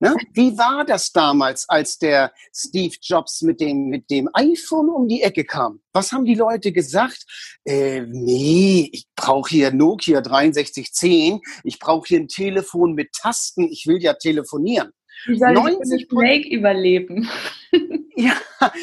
Ne? 0.00 0.14
Wie 0.34 0.56
war 0.58 0.84
das 0.84 1.12
damals, 1.12 1.68
als 1.68 1.98
der 1.98 2.32
Steve 2.54 2.94
Jobs 3.00 3.42
mit 3.42 3.60
dem, 3.60 3.88
mit 3.88 4.10
dem 4.10 4.28
iPhone 4.34 4.90
um 4.90 5.08
die 5.08 5.22
Ecke 5.22 5.44
kam? 5.44 5.80
Was 5.92 6.12
haben 6.12 6.24
die 6.24 6.34
Leute 6.34 6.72
gesagt? 6.72 7.24
Äh, 7.64 8.02
nee, 8.06 8.88
ich 8.92 9.06
brauche 9.16 9.50
hier 9.50 9.72
Nokia 9.72 10.22
6310, 10.22 11.40
ich 11.64 11.78
brauche 11.78 12.06
hier 12.08 12.20
ein 12.20 12.28
Telefon 12.28 12.94
mit 12.94 13.12
Tasten, 13.12 13.70
ich 13.70 13.86
will 13.86 14.02
ja 14.02 14.14
telefonieren. 14.14 14.90
Wie 15.26 15.38
soll 15.38 15.54
90 15.54 16.08
Snake 16.10 16.48
überleben? 16.48 17.28
Ja, 18.16 18.32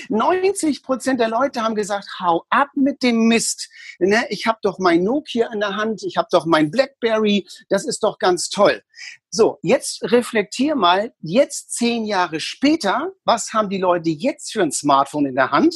90 0.09 0.83
Prozent 0.83 1.19
der 1.19 1.27
Leute 1.27 1.63
haben 1.63 1.73
gesagt, 1.73 2.07
hau 2.19 2.45
ab 2.49 2.69
mit 2.75 3.01
dem 3.01 3.27
Mist. 3.27 3.69
Ne? 3.99 4.25
Ich 4.29 4.45
habe 4.45 4.59
doch 4.61 4.77
mein 4.77 5.03
Nokia 5.03 5.51
in 5.51 5.59
der 5.59 5.75
Hand, 5.75 6.03
ich 6.03 6.17
habe 6.17 6.27
doch 6.31 6.45
mein 6.45 6.69
Blackberry, 6.69 7.47
das 7.67 7.85
ist 7.85 8.03
doch 8.03 8.19
ganz 8.19 8.49
toll. 8.49 8.83
So, 9.31 9.57
jetzt 9.63 10.03
reflektier 10.11 10.75
mal, 10.75 11.13
jetzt 11.21 11.73
zehn 11.73 12.05
Jahre 12.05 12.39
später, 12.39 13.11
was 13.25 13.53
haben 13.53 13.69
die 13.69 13.79
Leute 13.79 14.11
jetzt 14.11 14.53
für 14.53 14.61
ein 14.61 14.71
Smartphone 14.71 15.25
in 15.25 15.35
der 15.35 15.51
Hand? 15.51 15.75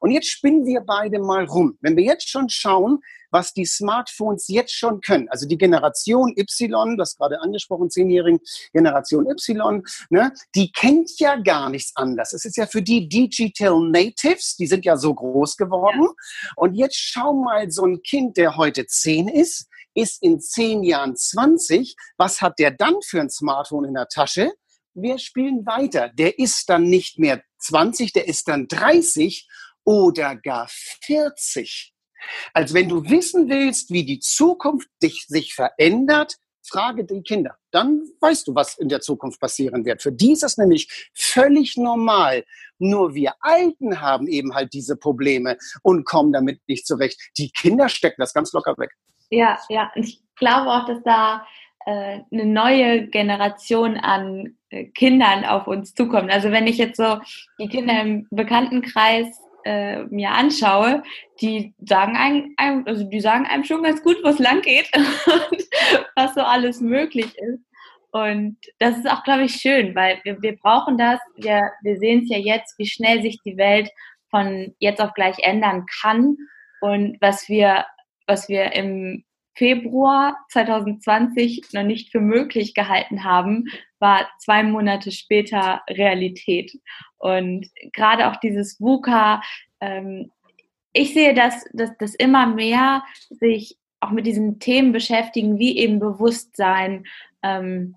Und 0.00 0.10
jetzt 0.10 0.28
spinnen 0.28 0.64
wir 0.64 0.80
beide 0.80 1.18
mal 1.18 1.44
rum. 1.44 1.76
Wenn 1.82 1.96
wir 1.96 2.04
jetzt 2.04 2.28
schon 2.28 2.48
schauen, 2.48 3.00
was 3.34 3.52
die 3.52 3.66
Smartphones 3.66 4.46
jetzt 4.46 4.72
schon 4.72 5.00
können. 5.00 5.28
Also 5.28 5.46
die 5.46 5.58
Generation 5.58 6.32
Y, 6.38 6.96
das 6.96 7.16
gerade 7.16 7.40
angesprochen, 7.40 7.90
zehnjährigen 7.90 8.38
Generation 8.72 9.26
Y, 9.28 9.82
ne, 10.08 10.32
die 10.54 10.70
kennt 10.70 11.10
ja 11.18 11.36
gar 11.36 11.68
nichts 11.68 11.94
anderes. 11.96 12.32
Es 12.32 12.44
ist 12.44 12.56
ja 12.56 12.66
für 12.66 12.80
die 12.80 13.08
Digital 13.08 13.80
Natives, 13.90 14.54
die 14.56 14.68
sind 14.68 14.84
ja 14.84 14.96
so 14.96 15.12
groß 15.12 15.56
geworden. 15.56 16.04
Ja. 16.04 16.52
Und 16.56 16.74
jetzt 16.74 16.96
schau 16.96 17.34
mal 17.34 17.70
so 17.70 17.84
ein 17.84 18.02
Kind, 18.02 18.36
der 18.36 18.56
heute 18.56 18.86
zehn 18.86 19.26
ist, 19.26 19.66
ist 19.94 20.22
in 20.22 20.40
zehn 20.40 20.84
Jahren 20.84 21.16
20. 21.16 21.96
Was 22.16 22.40
hat 22.40 22.60
der 22.60 22.70
dann 22.70 22.94
für 23.04 23.20
ein 23.20 23.30
Smartphone 23.30 23.84
in 23.84 23.94
der 23.94 24.06
Tasche? 24.06 24.52
Wir 24.94 25.18
spielen 25.18 25.66
weiter. 25.66 26.08
Der 26.08 26.38
ist 26.38 26.68
dann 26.68 26.84
nicht 26.84 27.18
mehr 27.18 27.42
20, 27.58 28.12
der 28.12 28.28
ist 28.28 28.46
dann 28.46 28.68
30 28.68 29.48
oder 29.84 30.36
gar 30.36 30.68
40. 31.02 31.93
Also 32.52 32.74
wenn 32.74 32.88
du 32.88 33.08
wissen 33.08 33.48
willst, 33.48 33.90
wie 33.90 34.04
die 34.04 34.20
Zukunft 34.20 34.88
dich, 35.02 35.26
sich 35.26 35.54
verändert, 35.54 36.36
frage 36.66 37.04
die 37.04 37.22
Kinder. 37.22 37.56
Dann 37.70 38.02
weißt 38.20 38.48
du, 38.48 38.54
was 38.54 38.78
in 38.78 38.88
der 38.88 39.00
Zukunft 39.00 39.40
passieren 39.40 39.84
wird. 39.84 40.02
Für 40.02 40.12
die 40.12 40.32
ist 40.32 40.42
das 40.42 40.56
nämlich 40.56 41.10
völlig 41.14 41.76
normal. 41.76 42.44
Nur 42.78 43.14
wir 43.14 43.34
Alten 43.40 44.00
haben 44.00 44.26
eben 44.26 44.54
halt 44.54 44.72
diese 44.72 44.96
Probleme 44.96 45.56
und 45.82 46.04
kommen 46.04 46.32
damit 46.32 46.60
nicht 46.66 46.86
zurecht. 46.86 47.20
Die 47.38 47.50
Kinder 47.50 47.88
stecken 47.88 48.20
das 48.20 48.32
ganz 48.32 48.52
locker 48.52 48.76
weg. 48.78 48.90
Ja, 49.30 49.58
ja. 49.68 49.92
Und 49.94 50.04
ich 50.08 50.22
glaube 50.36 50.70
auch, 50.70 50.86
dass 50.86 51.02
da 51.04 51.46
äh, 51.86 52.20
eine 52.30 52.46
neue 52.46 53.08
Generation 53.08 53.96
an 53.96 54.56
äh, 54.70 54.86
Kindern 54.86 55.44
auf 55.44 55.66
uns 55.66 55.94
zukommt. 55.94 56.30
Also 56.30 56.50
wenn 56.50 56.66
ich 56.66 56.78
jetzt 56.78 56.96
so 56.96 57.20
die 57.58 57.68
Kinder 57.68 58.00
im 58.00 58.26
Bekanntenkreis 58.30 59.26
äh, 59.64 60.04
mir 60.04 60.30
anschaue, 60.30 61.02
die 61.40 61.74
sagen 61.78 62.16
einem, 62.16 62.84
also 62.86 63.04
die 63.04 63.20
sagen 63.20 63.46
einem 63.46 63.64
schon 63.64 63.82
ganz 63.82 64.02
gut, 64.02 64.18
wo 64.22 64.28
es 64.28 64.38
lang 64.38 64.62
geht 64.62 64.90
und 64.96 65.64
was 66.16 66.34
so 66.34 66.42
alles 66.42 66.80
möglich 66.80 67.36
ist. 67.36 67.64
Und 68.12 68.58
das 68.78 68.96
ist 68.96 69.10
auch, 69.10 69.24
glaube 69.24 69.44
ich, 69.44 69.56
schön, 69.56 69.94
weil 69.96 70.20
wir, 70.22 70.40
wir 70.40 70.56
brauchen 70.56 70.96
das. 70.96 71.18
Wir, 71.36 71.62
wir 71.82 71.98
sehen 71.98 72.22
es 72.22 72.28
ja 72.30 72.38
jetzt, 72.38 72.78
wie 72.78 72.86
schnell 72.86 73.22
sich 73.22 73.38
die 73.44 73.56
Welt 73.56 73.90
von 74.30 74.74
jetzt 74.78 75.00
auf 75.00 75.14
gleich 75.14 75.38
ändern 75.40 75.86
kann. 76.00 76.36
Und 76.80 77.16
was 77.20 77.48
wir, 77.48 77.86
was 78.26 78.48
wir 78.48 78.72
im 78.72 79.24
Februar 79.56 80.36
2020 80.50 81.62
noch 81.72 81.82
nicht 81.82 82.10
für 82.10 82.20
möglich 82.20 82.74
gehalten 82.74 83.24
haben, 83.24 83.64
war 83.98 84.28
zwei 84.38 84.62
Monate 84.62 85.10
später 85.10 85.82
Realität. 85.88 86.72
Und 87.24 87.70
gerade 87.94 88.28
auch 88.28 88.36
dieses 88.36 88.78
VUCA, 88.78 89.40
ähm, 89.80 90.30
ich 90.92 91.14
sehe, 91.14 91.32
dass, 91.32 91.64
dass, 91.72 91.96
dass 91.96 92.14
immer 92.14 92.46
mehr 92.46 93.02
sich 93.30 93.78
auch 94.00 94.10
mit 94.10 94.26
diesen 94.26 94.58
Themen 94.58 94.92
beschäftigen, 94.92 95.58
wie 95.58 95.78
eben 95.78 96.00
Bewusstsein, 96.00 97.06
ähm, 97.42 97.96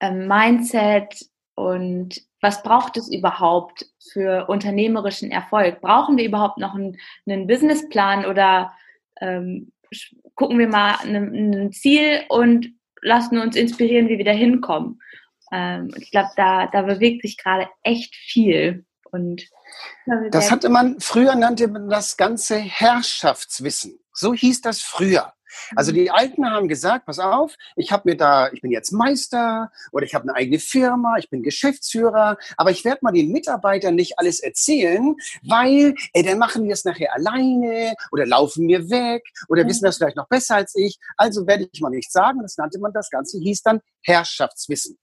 ähm, 0.00 0.26
Mindset 0.26 1.26
und 1.54 2.20
was 2.40 2.64
braucht 2.64 2.96
es 2.96 3.08
überhaupt 3.08 3.86
für 4.12 4.48
unternehmerischen 4.48 5.30
Erfolg? 5.30 5.80
Brauchen 5.80 6.16
wir 6.16 6.24
überhaupt 6.24 6.58
noch 6.58 6.74
einen, 6.74 6.96
einen 7.28 7.46
Businessplan 7.46 8.26
oder 8.26 8.72
ähm, 9.20 9.70
gucken 10.34 10.58
wir 10.58 10.68
mal 10.68 10.96
ein 11.04 11.70
Ziel 11.70 12.22
und 12.28 12.66
lassen 13.00 13.38
uns 13.38 13.54
inspirieren, 13.54 14.08
wie 14.08 14.18
wir 14.18 14.24
da 14.24 14.32
hinkommen? 14.32 15.00
Ähm, 15.52 15.92
ich 15.96 16.10
glaube, 16.10 16.30
da, 16.36 16.66
da 16.66 16.82
bewegt 16.82 17.22
sich 17.22 17.36
gerade 17.36 17.68
echt 17.82 18.14
viel. 18.14 18.84
Und 19.10 19.48
das 20.30 20.50
hatte 20.50 20.68
man, 20.68 21.00
früher 21.00 21.34
nannte 21.34 21.68
man 21.68 21.88
das 21.88 22.16
Ganze 22.16 22.56
Herrschaftswissen. 22.56 23.98
So 24.12 24.34
hieß 24.34 24.60
das 24.60 24.80
früher. 24.80 25.32
Also 25.76 25.92
mhm. 25.92 25.96
die 25.96 26.10
Alten 26.10 26.48
haben 26.48 26.68
gesagt, 26.68 27.06
pass 27.06 27.18
auf, 27.18 27.56
ich 27.76 27.92
habe 27.92 28.08
mir 28.08 28.16
da, 28.16 28.50
ich 28.52 28.60
bin 28.60 28.70
jetzt 28.70 28.92
Meister 28.92 29.70
oder 29.92 30.04
ich 30.04 30.14
habe 30.14 30.24
eine 30.24 30.34
eigene 30.34 30.58
Firma, 30.58 31.16
ich 31.18 31.28
bin 31.30 31.42
Geschäftsführer, 31.42 32.38
aber 32.56 32.70
ich 32.70 32.84
werde 32.84 33.00
mal 33.02 33.12
den 33.12 33.32
Mitarbeitern 33.32 33.94
nicht 33.94 34.18
alles 34.18 34.40
erzählen, 34.40 35.16
weil 35.42 35.94
ey, 36.12 36.22
dann 36.22 36.38
machen 36.38 36.64
wir 36.64 36.72
es 36.72 36.84
nachher 36.84 37.14
alleine 37.14 37.94
oder 38.12 38.26
laufen 38.26 38.66
mir 38.66 38.90
weg 38.90 39.22
oder 39.48 39.66
wissen 39.66 39.84
das 39.84 39.96
vielleicht 39.96 40.16
noch 40.16 40.28
besser 40.28 40.56
als 40.56 40.74
ich. 40.76 40.98
Also 41.16 41.46
werde 41.46 41.68
ich 41.70 41.80
mal 41.80 41.90
nichts 41.90 42.12
sagen. 42.12 42.40
Das 42.42 42.56
nannte 42.56 42.78
man 42.78 42.92
das 42.92 43.10
Ganze, 43.10 43.38
hieß 43.38 43.62
dann 43.62 43.80
Herrschaftswissen. 44.02 44.98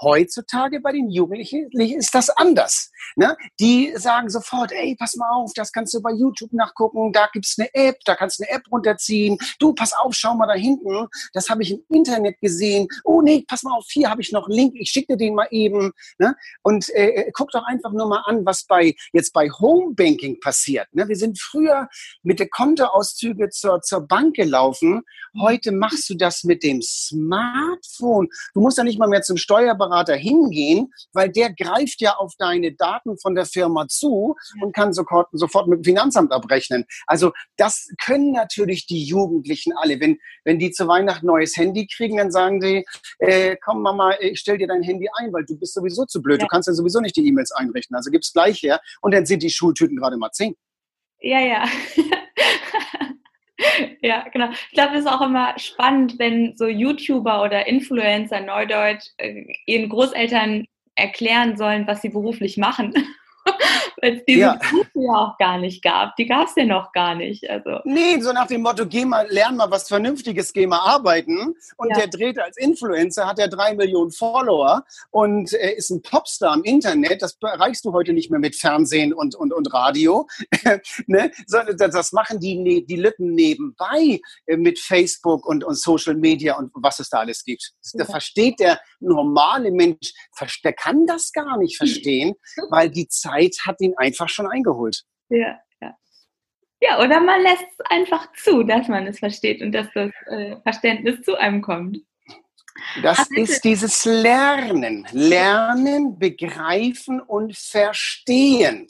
Heutzutage 0.00 0.80
bei 0.80 0.92
den 0.92 1.10
Jugendlichen 1.10 1.70
ist 1.72 2.14
das 2.14 2.30
anders. 2.30 2.92
Ne? 3.16 3.36
Die 3.58 3.92
sagen 3.96 4.28
sofort, 4.28 4.70
ey, 4.70 4.94
pass 4.96 5.16
mal 5.16 5.30
auf, 5.30 5.52
das 5.54 5.72
kannst 5.72 5.92
du 5.94 6.00
bei 6.00 6.12
YouTube 6.12 6.52
nachgucken, 6.52 7.12
da 7.12 7.28
gibt's 7.32 7.56
eine 7.58 7.72
App, 7.74 7.96
da 8.04 8.14
kannst 8.14 8.38
du 8.38 8.44
eine 8.44 8.52
App 8.52 8.62
runterziehen. 8.70 9.38
Du, 9.58 9.74
pass 9.74 9.92
auf, 9.92 10.14
schau 10.14 10.34
mal 10.34 10.46
da 10.46 10.54
hinten, 10.54 11.08
das 11.32 11.50
habe 11.50 11.62
ich 11.62 11.72
im 11.72 11.82
Internet 11.88 12.40
gesehen. 12.40 12.86
Oh 13.02 13.22
nee, 13.22 13.44
pass 13.48 13.64
mal 13.64 13.76
auf, 13.76 13.86
hier 13.88 14.08
habe 14.08 14.20
ich 14.20 14.30
noch 14.30 14.46
einen 14.46 14.56
Link, 14.56 14.74
ich 14.76 14.90
schicke 14.90 15.14
dir 15.14 15.16
den 15.16 15.34
mal 15.34 15.48
eben. 15.50 15.92
Ne? 16.18 16.36
Und 16.62 16.88
äh, 16.90 17.08
äh, 17.08 17.32
guck 17.32 17.50
doch 17.50 17.64
einfach 17.64 17.92
nur 17.92 18.06
mal 18.06 18.22
an, 18.26 18.46
was 18.46 18.64
bei 18.64 18.94
jetzt 19.12 19.32
bei 19.32 19.50
Homebanking 19.50 20.38
passiert. 20.40 20.86
Ne? 20.92 21.08
Wir 21.08 21.16
sind 21.16 21.40
früher 21.40 21.88
mit 22.22 22.38
der 22.38 22.48
Kontoauszüge 22.48 23.50
zur, 23.50 23.80
zur 23.82 24.06
Bank 24.06 24.36
gelaufen. 24.36 25.02
Heute 25.40 25.72
machst 25.72 26.08
du 26.08 26.14
das 26.14 26.44
mit 26.44 26.62
dem 26.62 26.82
Smartphone. 26.82 28.28
Du 28.54 28.60
musst 28.60 28.78
ja 28.78 28.84
nicht 28.84 28.98
mal 28.98 29.08
mehr 29.08 29.22
zum 29.22 29.36
Steuerberater 29.36 29.87
Steuerberater 29.88 30.16
hingehen, 30.16 30.92
weil 31.12 31.30
der 31.30 31.52
greift 31.52 32.00
ja 32.00 32.16
auf 32.16 32.34
deine 32.38 32.72
Daten 32.72 33.18
von 33.18 33.34
der 33.34 33.46
Firma 33.46 33.88
zu 33.88 34.36
und 34.62 34.74
kann 34.74 34.92
sofort, 34.92 35.28
sofort 35.32 35.68
mit 35.68 35.80
dem 35.80 35.84
Finanzamt 35.84 36.32
abrechnen. 36.32 36.84
Also 37.06 37.32
das 37.56 37.88
können 38.04 38.32
natürlich 38.32 38.86
die 38.86 39.04
Jugendlichen 39.04 39.72
alle. 39.76 40.00
Wenn, 40.00 40.18
wenn 40.44 40.58
die 40.58 40.70
zu 40.70 40.86
Weihnachten 40.86 41.26
ein 41.26 41.28
neues 41.28 41.56
Handy 41.56 41.86
kriegen, 41.86 42.18
dann 42.18 42.30
sagen 42.30 42.60
sie, 42.60 42.84
äh, 43.18 43.56
komm 43.62 43.82
Mama, 43.82 44.14
ich 44.20 44.40
stell 44.40 44.58
dir 44.58 44.68
dein 44.68 44.82
Handy 44.82 45.08
ein, 45.18 45.32
weil 45.32 45.44
du 45.44 45.58
bist 45.58 45.74
sowieso 45.74 46.04
zu 46.04 46.22
blöd. 46.22 46.40
Ja. 46.40 46.46
Du 46.46 46.48
kannst 46.48 46.68
ja 46.68 46.74
sowieso 46.74 47.00
nicht 47.00 47.16
die 47.16 47.26
E-Mails 47.26 47.52
einrichten. 47.52 47.96
Also 47.96 48.10
gib's 48.10 48.32
gleich 48.32 48.62
her 48.62 48.80
und 49.00 49.14
dann 49.14 49.26
sind 49.26 49.42
die 49.42 49.50
Schultüten 49.50 49.96
gerade 49.96 50.16
mal 50.16 50.30
zehn. 50.30 50.54
Ja, 51.20 51.40
ja. 51.40 51.64
ja, 54.02 54.26
genau. 54.32 54.50
Ich 54.50 54.72
glaube, 54.72 54.94
es 54.94 55.00
ist 55.00 55.10
auch 55.10 55.20
immer 55.20 55.58
spannend, 55.58 56.18
wenn 56.18 56.56
so 56.56 56.66
YouTuber 56.66 57.42
oder 57.42 57.66
Influencer 57.66 58.40
Neudeutsch 58.40 59.08
äh, 59.18 59.44
ihren 59.66 59.88
Großeltern 59.88 60.66
erklären 60.94 61.56
sollen, 61.56 61.86
was 61.86 62.02
sie 62.02 62.08
beruflich 62.08 62.56
machen. 62.56 62.94
Weil 64.00 64.16
es 64.16 64.24
diese 64.26 64.40
ja. 64.40 64.54
Berufe 64.54 64.90
ja 64.94 65.12
auch 65.12 65.38
gar 65.38 65.58
nicht 65.58 65.82
gab. 65.82 66.14
Die 66.16 66.26
gab 66.26 66.46
es 66.46 66.54
ja 66.56 66.64
noch 66.64 66.92
gar 66.92 67.14
nicht. 67.14 67.48
Also. 67.48 67.80
Nee, 67.84 68.20
so 68.20 68.32
nach 68.32 68.46
dem 68.46 68.62
Motto, 68.62 68.86
geh 68.86 69.04
mal, 69.04 69.26
lern 69.28 69.56
mal 69.56 69.70
was 69.70 69.88
Vernünftiges, 69.88 70.52
geh 70.52 70.66
mal 70.66 70.78
arbeiten. 70.78 71.54
Und 71.76 71.90
ja. 71.90 71.96
der 71.96 72.06
dreht 72.08 72.38
als 72.38 72.56
Influencer, 72.56 73.26
hat 73.26 73.38
er 73.38 73.48
drei 73.48 73.74
Millionen 73.74 74.10
Follower 74.10 74.84
und 75.10 75.52
äh, 75.52 75.72
ist 75.72 75.90
ein 75.90 76.02
Popstar 76.02 76.54
im 76.54 76.64
Internet. 76.64 77.22
Das 77.22 77.36
erreichst 77.42 77.84
du 77.84 77.92
heute 77.92 78.12
nicht 78.12 78.30
mehr 78.30 78.40
mit 78.40 78.56
Fernsehen 78.56 79.12
und, 79.12 79.34
und, 79.34 79.52
und 79.52 79.72
Radio. 79.72 80.26
ne? 81.06 81.30
Das 81.48 82.12
machen 82.12 82.40
die, 82.40 82.56
ne, 82.56 82.82
die 82.82 82.96
Lücken 82.96 83.34
nebenbei 83.34 84.20
äh, 84.46 84.56
mit 84.56 84.78
Facebook 84.78 85.46
und, 85.46 85.64
und 85.64 85.76
Social 85.76 86.14
Media 86.14 86.56
und 86.56 86.70
was 86.74 86.98
es 87.00 87.08
da 87.08 87.18
alles 87.18 87.42
gibt. 87.42 87.72
Da 87.94 88.04
versteht 88.04 88.60
der 88.60 88.80
normale 89.00 89.70
Mensch, 89.70 90.12
der 90.64 90.72
kann 90.72 91.06
das 91.06 91.32
gar 91.32 91.56
nicht 91.58 91.76
verstehen, 91.76 92.34
weil 92.70 92.90
die 92.90 93.08
Zeit 93.08 93.37
hat 93.66 93.80
ihn 93.80 93.94
einfach 93.96 94.28
schon 94.28 94.46
eingeholt. 94.46 95.02
Ja, 95.28 95.58
ja. 95.80 95.96
Ja, 96.80 96.98
oder 96.98 97.20
man 97.20 97.42
lässt 97.42 97.66
es 97.76 97.86
einfach 97.90 98.32
zu, 98.34 98.62
dass 98.62 98.88
man 98.88 99.06
es 99.06 99.18
versteht 99.18 99.62
und 99.62 99.72
dass 99.72 99.88
das 99.94 100.10
äh, 100.26 100.56
Verständnis 100.62 101.22
zu 101.22 101.36
einem 101.36 101.62
kommt. 101.62 101.98
Das 103.02 103.18
Ach, 103.20 103.26
ist 103.36 103.64
dieses 103.64 104.04
Lernen. 104.04 105.06
Lernen, 105.12 106.18
begreifen 106.18 107.20
und 107.20 107.56
verstehen. 107.56 108.86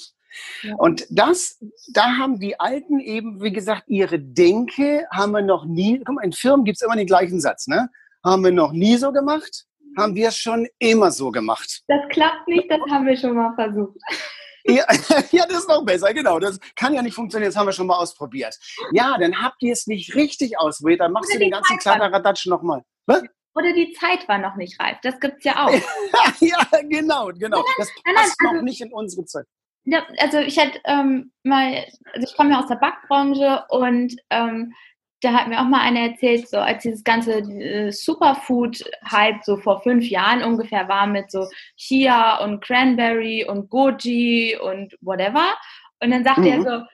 Ja. 0.63 0.75
Und 0.77 1.07
das, 1.11 1.59
da 1.93 2.17
haben 2.17 2.39
die 2.39 2.59
Alten 2.61 3.01
eben, 3.01 3.43
wie 3.43 3.53
gesagt, 3.53 3.85
ihre 3.87 4.19
Denke 4.19 5.07
haben 5.11 5.33
wir 5.33 5.43
noch 5.43 5.65
nie, 5.65 6.01
guck 6.05 6.17
mal, 6.17 6.25
in 6.25 6.33
Firmen 6.33 6.65
gibt 6.65 6.77
es 6.77 6.83
immer 6.83 6.97
den 6.97 7.07
gleichen 7.07 7.41
Satz, 7.41 7.67
ne? 7.67 7.89
Haben 8.25 8.45
wir 8.45 8.53
noch 8.53 8.73
nie 8.73 8.97
so 8.97 9.13
gemacht, 9.13 9.65
haben 9.97 10.15
wir 10.15 10.29
es 10.29 10.37
schon 10.37 10.67
immer 10.79 11.11
so 11.11 11.31
gemacht. 11.31 11.83
Das 11.89 12.01
klappt 12.11 12.49
nicht, 12.49 12.71
das 12.71 12.81
haben 12.91 13.07
wir 13.07 13.17
schon 13.17 13.35
mal 13.35 13.55
versucht. 13.55 13.97
Ja, 14.65 14.85
ja, 15.33 15.47
das 15.47 15.61
ist 15.61 15.69
noch 15.69 15.85
besser, 15.85 16.13
genau. 16.13 16.39
Das 16.39 16.59
kann 16.77 16.95
ja 16.95 17.03
nicht 17.03 17.15
funktionieren, 17.15 17.51
das 17.51 17.57
haben 17.57 17.67
wir 17.67 17.73
schon 17.73 17.87
mal 17.87 17.97
ausprobiert. 17.97 18.57
Ja, 18.93 19.17
dann 19.19 19.43
habt 19.43 19.63
ihr 19.63 19.73
es 19.73 19.87
nicht 19.87 20.15
richtig 20.15 20.59
ausprobiert, 20.59 21.01
dann 21.01 21.13
machst 21.13 21.31
Oder 21.31 21.39
du 21.39 21.45
den 21.45 21.53
ganzen 21.53 21.79
Kladderadatsch 21.79 22.47
nochmal. 22.47 22.83
Oder 23.55 23.73
die 23.73 23.93
Zeit 23.93 24.29
war 24.29 24.39
noch 24.39 24.57
nicht 24.57 24.79
reif, 24.79 24.99
das 25.03 25.19
gibt 25.19 25.39
es 25.39 25.45
ja 25.45 25.67
auch. 25.67 25.71
ja, 26.41 26.59
genau, 26.83 27.31
genau. 27.35 27.65
Das 27.77 27.89
passt 28.05 28.37
also, 28.41 28.55
noch 28.55 28.63
nicht 28.63 28.81
in 28.81 28.93
unsere 28.93 29.25
Zeit. 29.25 29.47
Ja, 29.85 30.07
also 30.19 30.39
ich 30.39 30.59
hatte 30.59 30.79
ähm, 30.85 31.33
mal, 31.45 31.87
also 32.13 32.29
ich 32.29 32.37
komme 32.37 32.51
ja 32.51 32.61
aus 32.61 32.69
der 32.69 32.77
Backbranche 32.77 33.65
und 33.71 34.15
ähm, 34.31 34.75
da 35.21 35.33
hat 35.33 35.49
mir 35.49 35.61
auch 35.61 35.65
mal 35.65 35.81
einer 35.81 36.01
erzählt, 36.01 36.49
so 36.49 36.59
als 36.59 36.83
dieses 36.83 37.03
ganze 37.03 37.39
äh, 37.39 37.91
Superfood-Hype 37.91 39.43
so 39.45 39.57
vor 39.57 39.83
fünf 39.83 40.09
Jahren 40.09 40.43
ungefähr 40.43 40.89
war 40.89 41.07
mit 41.07 41.31
so 41.31 41.47
Chia 41.77 42.43
und 42.45 42.61
Cranberry 42.61 43.45
und 43.45 43.69
Goji 43.69 44.57
und 44.57 44.97
whatever. 45.01 45.55
Und 46.01 46.11
dann 46.11 46.25
sagte 46.25 46.43
mhm. 46.43 46.47
er 46.47 46.63
so, 46.63 46.87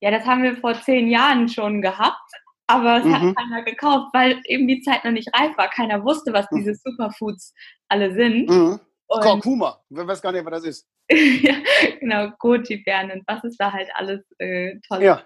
ja, 0.00 0.10
das 0.10 0.26
haben 0.26 0.42
wir 0.42 0.56
vor 0.56 0.74
zehn 0.74 1.08
Jahren 1.08 1.48
schon 1.48 1.80
gehabt, 1.80 2.30
aber 2.66 2.98
es 2.98 3.04
mhm. 3.04 3.14
hat 3.14 3.36
keiner 3.36 3.62
gekauft, 3.62 4.08
weil 4.12 4.40
eben 4.44 4.68
die 4.68 4.82
Zeit 4.82 5.04
noch 5.04 5.12
nicht 5.12 5.30
reif 5.34 5.56
war. 5.56 5.70
Keiner 5.70 6.04
wusste, 6.04 6.32
was 6.32 6.50
mhm. 6.50 6.58
diese 6.58 6.74
Superfoods 6.74 7.54
alle 7.88 8.12
sind. 8.12 8.50
Mhm. 8.50 8.80
Kurkuma, 9.08 9.80
wer 9.90 10.06
weiß 10.06 10.20
gar 10.20 10.32
nicht, 10.32 10.44
was 10.44 10.52
das 10.52 10.64
ist. 10.64 10.88
ja, 11.10 11.54
genau, 12.00 12.30
Goji-Beeren 12.38 13.10
und 13.12 13.22
was 13.26 13.44
ist 13.44 13.58
da 13.58 13.72
halt 13.72 13.88
alles 13.94 14.20
äh, 14.38 14.74
toll. 14.88 15.02
Ja. 15.02 15.22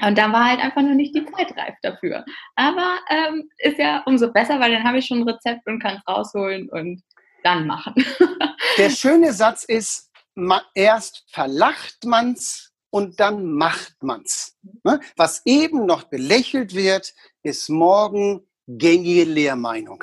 Und 0.00 0.18
dann 0.18 0.32
war 0.32 0.46
halt 0.46 0.60
einfach 0.60 0.82
noch 0.82 0.94
nicht 0.94 1.14
die 1.14 1.24
Zeit 1.24 1.56
reif 1.56 1.74
dafür. 1.82 2.24
Aber 2.56 2.98
ähm, 3.10 3.48
ist 3.58 3.78
ja 3.78 4.02
umso 4.06 4.32
besser, 4.32 4.58
weil 4.60 4.72
dann 4.72 4.84
habe 4.84 4.98
ich 4.98 5.06
schon 5.06 5.20
ein 5.20 5.28
Rezept 5.28 5.66
und 5.66 5.80
kann 5.80 5.96
es 5.96 6.08
rausholen 6.08 6.68
und 6.68 7.02
dann 7.42 7.66
machen. 7.66 7.94
Der 8.78 8.90
schöne 8.90 9.32
Satz 9.32 9.64
ist, 9.64 10.10
erst 10.74 11.24
verlacht 11.30 12.04
man's 12.04 12.72
und 12.90 13.20
dann 13.20 13.52
macht 13.52 14.02
man's. 14.02 14.56
Ne? 14.82 15.00
Was 15.16 15.42
eben 15.44 15.86
noch 15.86 16.04
belächelt 16.04 16.74
wird, 16.74 17.12
ist 17.42 17.68
morgen 17.68 18.46
gängige 18.66 19.24
Lehrmeinung. 19.24 20.02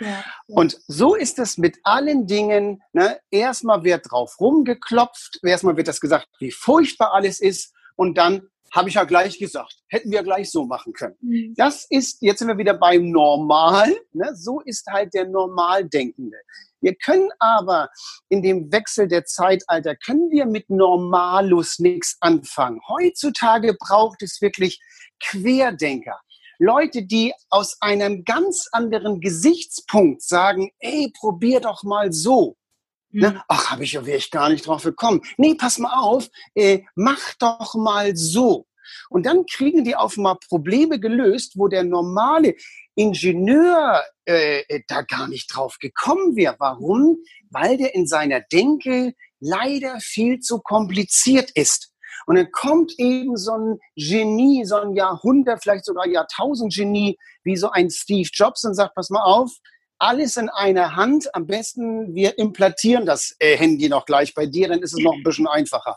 Ja. 0.00 0.24
Und 0.48 0.78
so 0.88 1.14
ist 1.14 1.38
es 1.38 1.58
mit 1.58 1.78
allen 1.84 2.26
Dingen. 2.26 2.82
Ne? 2.92 3.20
Erstmal 3.30 3.84
wird 3.84 4.10
drauf 4.10 4.40
rumgeklopft, 4.40 5.38
erstmal 5.44 5.76
wird 5.76 5.88
das 5.88 6.00
gesagt, 6.00 6.28
wie 6.38 6.50
furchtbar 6.50 7.12
alles 7.14 7.40
ist, 7.40 7.72
und 7.96 8.16
dann 8.16 8.48
habe 8.72 8.88
ich 8.88 8.94
ja 8.94 9.04
gleich 9.04 9.38
gesagt. 9.38 9.82
Hätten 9.88 10.10
wir 10.10 10.22
gleich 10.22 10.50
so 10.50 10.64
machen 10.64 10.92
können. 10.92 11.16
Mhm. 11.20 11.54
Das 11.56 11.86
ist, 11.90 12.22
jetzt 12.22 12.38
sind 12.38 12.48
wir 12.48 12.58
wieder 12.58 12.74
beim 12.74 13.10
Normal. 13.10 13.94
Ne? 14.12 14.34
So 14.34 14.60
ist 14.60 14.86
halt 14.86 15.14
der 15.14 15.28
Normaldenkende. 15.28 16.38
Wir 16.80 16.94
können 16.96 17.28
aber 17.38 17.90
in 18.28 18.42
dem 18.42 18.72
Wechsel 18.72 19.06
der 19.06 19.24
Zeitalter, 19.24 19.94
können 19.94 20.30
wir 20.30 20.46
mit 20.46 20.68
Normalus 20.68 21.78
nichts 21.78 22.16
anfangen. 22.20 22.80
Heutzutage 22.88 23.76
braucht 23.78 24.22
es 24.22 24.40
wirklich 24.40 24.80
Querdenker. 25.22 26.18
Leute, 26.58 27.04
die 27.04 27.32
aus 27.50 27.76
einem 27.80 28.24
ganz 28.24 28.68
anderen 28.72 29.20
Gesichtspunkt 29.20 30.22
sagen, 30.22 30.70
ey, 30.78 31.12
probier 31.18 31.60
doch 31.60 31.82
mal 31.82 32.12
so. 32.12 32.56
Ne? 33.12 33.30
Mhm. 33.30 33.40
Ach, 33.48 33.70
habe 33.70 33.84
ich 33.84 33.92
ja 33.92 34.04
wäre 34.06 34.18
ich 34.18 34.30
gar 34.30 34.48
nicht 34.48 34.66
drauf 34.66 34.82
gekommen. 34.82 35.22
Nee, 35.36 35.54
pass 35.54 35.78
mal 35.78 35.98
auf, 35.98 36.28
äh, 36.54 36.80
mach 36.94 37.34
doch 37.34 37.74
mal 37.74 38.16
so. 38.16 38.66
Und 39.10 39.26
dann 39.26 39.46
kriegen 39.46 39.84
die 39.84 39.94
auf 39.94 40.16
mal 40.16 40.36
Probleme 40.48 40.98
gelöst, 40.98 41.52
wo 41.56 41.68
der 41.68 41.84
normale 41.84 42.54
Ingenieur 42.94 44.02
äh, 44.26 44.60
äh, 44.68 44.82
da 44.88 45.02
gar 45.02 45.28
nicht 45.28 45.54
drauf 45.54 45.78
gekommen 45.78 46.36
wäre. 46.36 46.56
Warum? 46.58 47.18
Weil 47.50 47.76
der 47.76 47.94
in 47.94 48.06
seiner 48.06 48.40
Denke 48.40 49.14
leider 49.40 49.98
viel 50.00 50.40
zu 50.40 50.60
kompliziert 50.60 51.50
ist. 51.54 51.92
Und 52.26 52.36
dann 52.36 52.50
kommt 52.52 52.92
eben 52.98 53.36
so 53.36 53.52
ein 53.52 53.78
Genie, 53.96 54.64
so 54.64 54.76
ein 54.76 54.94
Jahrhundert, 54.94 55.62
vielleicht 55.62 55.84
sogar 55.84 56.06
Jahrtausend-Genie, 56.06 57.18
wie 57.42 57.56
so 57.56 57.70
ein 57.70 57.90
Steve 57.90 58.28
Jobs 58.32 58.64
und 58.64 58.74
sagt, 58.74 58.94
pass 58.94 59.10
mal 59.10 59.22
auf, 59.22 59.50
alles 60.02 60.36
in 60.36 60.48
einer 60.48 60.96
Hand. 60.96 61.34
Am 61.34 61.46
besten, 61.46 62.14
wir 62.14 62.36
implantieren 62.38 63.06
das 63.06 63.36
äh, 63.38 63.56
Handy 63.56 63.88
noch 63.88 64.04
gleich 64.04 64.34
bei 64.34 64.46
dir, 64.46 64.68
dann 64.68 64.80
ist 64.80 64.92
es 64.92 65.02
noch 65.02 65.14
ein 65.14 65.22
bisschen 65.22 65.46
einfacher. 65.46 65.96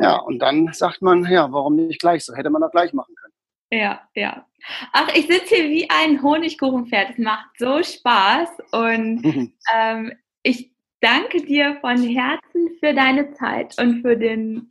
Ja, 0.00 0.16
und 0.16 0.38
dann 0.38 0.72
sagt 0.72 1.02
man, 1.02 1.24
ja, 1.30 1.52
warum 1.52 1.76
nicht 1.76 2.00
gleich 2.00 2.24
so? 2.24 2.34
Hätte 2.34 2.50
man 2.50 2.62
doch 2.62 2.70
gleich 2.70 2.92
machen 2.92 3.14
können. 3.14 3.34
Ja, 3.72 4.00
ja. 4.14 4.46
Ach, 4.92 5.08
ich 5.14 5.26
sitze 5.26 5.56
hier 5.56 5.70
wie 5.70 5.90
ein 5.90 6.22
Honigkuchenpferd. 6.22 7.10
Es 7.10 7.18
macht 7.18 7.50
so 7.58 7.82
Spaß 7.82 8.48
und 8.72 9.22
mhm. 9.22 9.52
ähm, 9.74 10.12
ich 10.42 10.72
danke 11.00 11.42
dir 11.42 11.78
von 11.80 12.02
Herzen 12.02 12.70
für 12.78 12.94
deine 12.94 13.32
Zeit 13.34 13.78
und 13.78 14.02
für 14.02 14.16
den 14.16 14.68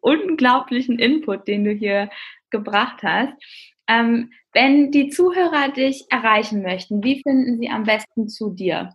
unglaublichen 0.00 0.98
Input, 0.98 1.46
den 1.46 1.64
du 1.64 1.72
hier 1.72 2.10
gebracht 2.50 3.02
hast. 3.02 3.32
Ähm, 3.90 4.30
wenn 4.52 4.92
die 4.92 5.08
Zuhörer 5.08 5.72
dich 5.72 6.06
erreichen 6.10 6.62
möchten, 6.62 7.02
wie 7.02 7.20
finden 7.22 7.58
sie 7.58 7.68
am 7.68 7.82
besten 7.84 8.28
zu 8.28 8.50
dir? 8.50 8.94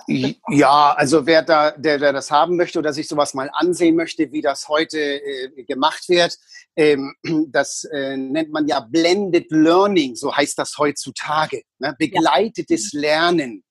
Ja, 0.07 0.93
also 0.95 1.25
wer 1.25 1.41
da, 1.41 1.71
der, 1.71 1.97
der 1.97 2.13
das 2.13 2.31
haben 2.31 2.55
möchte 2.55 2.79
oder 2.79 2.93
sich 2.93 3.09
sowas 3.09 3.33
mal 3.33 3.49
ansehen 3.51 3.97
möchte, 3.97 4.31
wie 4.31 4.41
das 4.41 4.69
heute 4.69 4.97
äh, 4.97 5.63
gemacht 5.65 6.07
wird, 6.07 6.37
ähm, 6.77 7.15
das 7.49 7.83
äh, 7.91 8.15
nennt 8.15 8.53
man 8.53 8.65
ja 8.65 8.79
Blended 8.79 9.47
Learning, 9.49 10.15
so 10.15 10.33
heißt 10.33 10.57
das 10.57 10.77
heutzutage. 10.77 11.63
Ne? 11.79 11.93
Begleitetes 11.99 12.93
ja. 12.93 13.01
Lernen. 13.01 13.65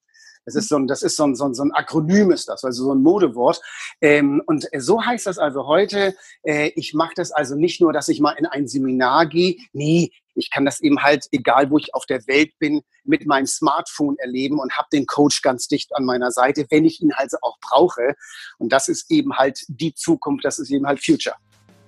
Das 0.45 0.55
ist 0.55 0.69
so 0.69 0.77
ein, 0.77 0.87
das 0.87 1.03
ist 1.03 1.17
so 1.17 1.25
ein, 1.25 1.35
so 1.35 1.45
ein, 1.45 1.55
so 1.55 1.63
ein 1.63 1.73
Akronym 1.73 2.31
ist 2.31 2.49
das, 2.49 2.65
also 2.65 2.85
so 2.85 2.95
ein 2.95 3.03
Modewort. 3.03 3.61
Ähm, 4.01 4.43
und 4.47 4.69
so 4.77 5.05
heißt 5.05 5.27
das 5.27 5.39
also 5.39 5.67
heute. 5.67 6.15
Äh, 6.43 6.73
ich 6.77 6.95
mache 6.95 7.13
das 7.17 7.33
also 7.33 7.55
nicht 7.55 7.81
nur, 7.81 7.93
dass 7.93 8.09
ich 8.09 8.21
mal 8.21 8.33
in 8.33 8.47
ein 8.47 8.69
Seminar 8.69 9.27
gehe. 9.27 9.57
Nee, 9.73 10.11
ich 10.35 10.51
kann 10.51 10.65
das 10.65 10.81
eben 10.81 11.03
halt, 11.03 11.27
egal 11.33 11.71
wo 11.71 11.79
ich 11.79 11.95
auf 11.95 12.07
der 12.07 12.27
Welt 12.27 12.53
bin, 12.59 12.83
mit 13.05 13.27
meinem 13.27 13.47
Smartphone 13.47 14.17
erleben 14.19 14.59
und 14.59 14.77
habe 14.77 14.89
den 14.93 15.07
Coach 15.07 15.43
ganz 15.43 15.69
dicht 15.69 15.95
an 15.95 16.05
meiner 16.05 16.31
Seite, 16.31 16.67
wenn 16.71 16.85
ich 16.85 17.01
ihn 17.01 17.13
also 17.13 17.39
auch 17.43 17.59
brauche. 17.61 18.15
Und 18.59 18.73
das 18.73 18.89
ist 18.89 19.11
eben 19.11 19.37
halt 19.37 19.61
die 19.69 19.95
Zukunft, 19.95 20.45
das 20.45 20.59
ist 20.59 20.71
eben 20.71 20.87
halt 20.87 21.05
Future. 21.05 21.37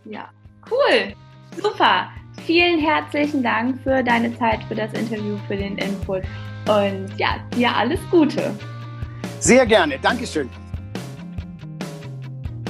Ja, 0.04 0.30
cool. 0.70 1.14
Super. 1.60 2.08
Vielen 2.44 2.78
herzlichen 2.78 3.42
Dank 3.42 3.82
für 3.82 4.02
deine 4.04 4.36
Zeit, 4.38 4.62
für 4.64 4.74
das 4.74 4.92
Interview, 4.92 5.36
für 5.48 5.56
den 5.56 5.78
Input. 5.78 6.22
Und 6.68 7.08
ja, 7.16 7.36
dir 7.54 7.74
alles 7.74 8.00
Gute. 8.10 8.52
Sehr 9.38 9.66
gerne. 9.66 9.98
Dankeschön. 10.00 10.50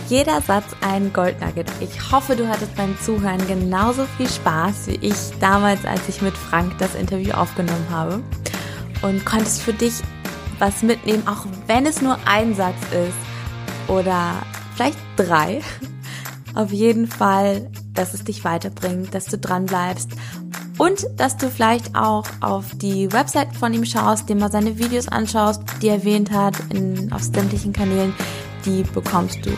Jeder 0.08 0.40
Satz 0.40 0.66
ein 0.82 1.12
Goldnugget. 1.12 1.66
Ich 1.80 2.12
hoffe, 2.12 2.36
du 2.36 2.46
hattest 2.46 2.76
beim 2.76 2.96
Zuhören 3.00 3.44
genauso 3.48 4.04
viel 4.16 4.28
Spaß 4.28 4.86
wie 4.88 4.98
ich 5.06 5.16
damals, 5.40 5.84
als 5.84 6.08
ich 6.08 6.22
mit 6.22 6.36
Frank 6.36 6.78
das 6.78 6.94
Interview 6.94 7.32
aufgenommen 7.32 7.86
habe. 7.90 8.22
Und 9.02 9.24
konntest 9.24 9.62
für 9.62 9.72
dich 9.72 9.94
was 10.58 10.82
mitnehmen, 10.82 11.26
auch 11.26 11.46
wenn 11.66 11.86
es 11.86 12.02
nur 12.02 12.18
ein 12.26 12.54
Satz 12.54 12.76
ist 12.92 13.90
oder 13.90 14.34
vielleicht 14.74 14.98
drei. 15.16 15.60
Auf 16.54 16.72
jeden 16.72 17.06
Fall, 17.06 17.70
dass 17.92 18.14
es 18.14 18.24
dich 18.24 18.44
weiterbringt, 18.44 19.12
dass 19.12 19.26
du 19.26 19.38
dran 19.38 19.66
bleibst 19.66 20.10
und 20.78 21.06
dass 21.16 21.36
du 21.36 21.48
vielleicht 21.48 21.94
auch 21.96 22.24
auf 22.40 22.66
die 22.74 23.10
Website 23.12 23.54
von 23.56 23.72
ihm 23.72 23.84
schaust, 23.84 24.28
dir 24.28 24.36
mal 24.36 24.50
seine 24.50 24.78
Videos 24.78 25.08
anschaust, 25.08 25.62
die 25.80 25.88
er 25.88 25.96
erwähnt 25.96 26.30
hat, 26.30 26.54
in, 26.70 27.10
auf 27.12 27.22
sämtlichen 27.22 27.72
Kanälen. 27.72 28.14
Die 28.64 28.82
bekommst 28.82 29.44
du 29.46 29.50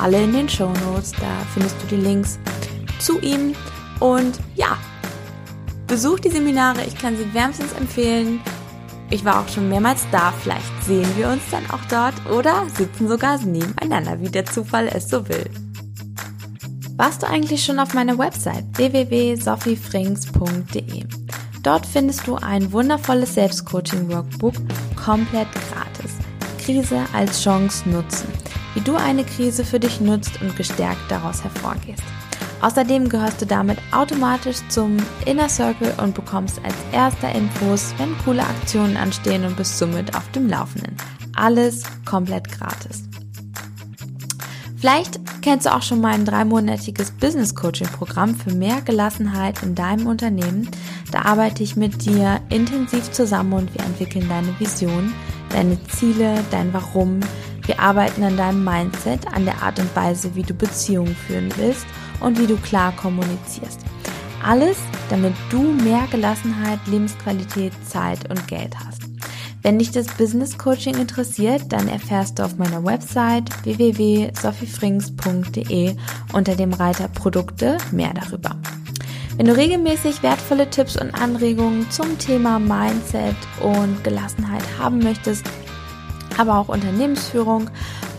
alle 0.00 0.22
in 0.22 0.32
den 0.32 0.48
Show 0.48 0.72
Notes. 0.86 1.12
Da 1.12 1.26
findest 1.52 1.76
du 1.82 1.86
die 1.94 2.02
Links 2.02 2.38
zu 2.98 3.20
ihm. 3.20 3.54
Und 4.00 4.40
ja, 4.56 4.76
besuch 5.86 6.18
die 6.18 6.30
Seminare. 6.30 6.84
Ich 6.86 6.96
kann 6.96 7.16
sie 7.16 7.32
wärmstens 7.32 7.72
empfehlen. 7.74 8.40
Ich 9.10 9.24
war 9.24 9.40
auch 9.40 9.48
schon 9.48 9.68
mehrmals 9.68 10.06
da. 10.10 10.32
Vielleicht 10.42 10.84
sehen 10.84 11.08
wir 11.16 11.28
uns 11.28 11.42
dann 11.50 11.70
auch 11.70 11.84
dort 11.88 12.14
oder 12.36 12.66
sitzen 12.74 13.06
sogar 13.06 13.38
nebeneinander, 13.38 14.20
wie 14.20 14.30
der 14.30 14.46
Zufall 14.46 14.88
es 14.88 15.08
so 15.08 15.28
will. 15.28 15.48
Warst 16.96 17.24
du 17.24 17.26
eigentlich 17.26 17.64
schon 17.64 17.80
auf 17.80 17.92
meiner 17.92 18.16
Website 18.18 18.64
www.sophiefrings.de? 18.74 21.04
Dort 21.64 21.86
findest 21.86 22.24
du 22.28 22.36
ein 22.36 22.70
wundervolles 22.70 23.34
Selbstcoaching-Workbook 23.34 24.54
komplett 24.94 25.48
gratis. 25.52 26.12
Krise 26.64 27.00
als 27.12 27.42
Chance 27.42 27.88
nutzen. 27.88 28.28
Wie 28.74 28.80
du 28.80 28.94
eine 28.94 29.24
Krise 29.24 29.64
für 29.64 29.80
dich 29.80 30.00
nutzt 30.00 30.40
und 30.40 30.56
gestärkt 30.56 31.10
daraus 31.10 31.42
hervorgehst. 31.42 32.04
Außerdem 32.60 33.08
gehörst 33.08 33.42
du 33.42 33.46
damit 33.46 33.78
automatisch 33.90 34.58
zum 34.68 34.98
Inner 35.26 35.48
Circle 35.48 35.92
und 36.00 36.14
bekommst 36.14 36.60
als 36.64 36.76
erster 36.92 37.34
Infos, 37.34 37.92
wenn 37.98 38.16
coole 38.18 38.44
Aktionen 38.44 38.96
anstehen 38.96 39.44
und 39.44 39.56
bist 39.56 39.78
somit 39.78 40.14
auf 40.14 40.30
dem 40.30 40.48
Laufenden. 40.48 40.96
Alles 41.34 41.82
komplett 42.04 42.52
gratis. 42.52 43.08
Vielleicht 44.84 45.18
kennst 45.40 45.64
du 45.64 45.74
auch 45.74 45.80
schon 45.80 46.02
mein 46.02 46.26
dreimonatiges 46.26 47.12
Business 47.12 47.54
Coaching 47.54 47.86
Programm 47.86 48.34
für 48.34 48.52
mehr 48.52 48.82
Gelassenheit 48.82 49.62
in 49.62 49.74
deinem 49.74 50.06
Unternehmen. 50.06 50.68
Da 51.10 51.22
arbeite 51.22 51.62
ich 51.62 51.74
mit 51.74 52.04
dir 52.04 52.42
intensiv 52.50 53.10
zusammen 53.10 53.54
und 53.54 53.72
wir 53.72 53.82
entwickeln 53.82 54.28
deine 54.28 54.60
Vision, 54.60 55.14
deine 55.48 55.82
Ziele, 55.84 56.44
dein 56.50 56.70
Warum. 56.74 57.20
Wir 57.64 57.80
arbeiten 57.80 58.22
an 58.24 58.36
deinem 58.36 58.62
Mindset, 58.62 59.26
an 59.28 59.46
der 59.46 59.62
Art 59.62 59.78
und 59.78 59.96
Weise, 59.96 60.34
wie 60.34 60.42
du 60.42 60.52
Beziehungen 60.52 61.16
führen 61.16 61.48
willst 61.56 61.86
und 62.20 62.38
wie 62.38 62.46
du 62.46 62.58
klar 62.58 62.92
kommunizierst. 62.94 63.80
Alles, 64.44 64.76
damit 65.08 65.32
du 65.48 65.62
mehr 65.62 66.06
Gelassenheit, 66.10 66.80
Lebensqualität, 66.88 67.72
Zeit 67.88 68.28
und 68.28 68.46
Geld 68.48 68.76
hast. 68.84 69.03
Wenn 69.64 69.78
dich 69.78 69.90
das 69.92 70.06
Business 70.08 70.58
Coaching 70.58 70.98
interessiert, 70.98 71.62
dann 71.70 71.88
erfährst 71.88 72.38
du 72.38 72.42
auf 72.42 72.58
meiner 72.58 72.84
Website 72.84 73.48
www.sophiefrings.de 73.64 75.96
unter 76.34 76.54
dem 76.54 76.74
Reiter 76.74 77.08
Produkte 77.08 77.78
mehr 77.90 78.12
darüber. 78.12 78.56
Wenn 79.38 79.46
du 79.46 79.56
regelmäßig 79.56 80.22
wertvolle 80.22 80.68
Tipps 80.68 81.00
und 81.00 81.14
Anregungen 81.14 81.90
zum 81.90 82.18
Thema 82.18 82.58
Mindset 82.58 83.36
und 83.62 84.04
Gelassenheit 84.04 84.64
haben 84.78 84.98
möchtest, 84.98 85.46
aber 86.36 86.58
auch 86.58 86.68
Unternehmensführung 86.68 87.70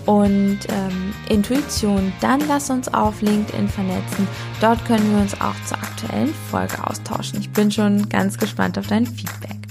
und 0.08 0.62
ähm, 0.70 1.14
Intuition, 1.30 2.12
dann 2.22 2.42
lass 2.48 2.72
uns 2.72 2.92
auf 2.92 3.22
LinkedIn 3.22 3.70
vernetzen. 3.70 4.28
Dort 4.62 4.84
können 4.86 5.14
wir 5.14 5.22
uns 5.22 5.40
auch 5.40 5.54
zur 5.68 5.78
aktuellen 5.78 6.34
Folge 6.50 6.84
austauschen. 6.84 7.40
Ich 7.40 7.52
bin 7.52 7.70
schon 7.70 8.10
ganz 8.10 8.40
gespannt 8.40 8.80
auf 8.80 8.88
dein 8.88 9.06
Feedback. 9.06 9.65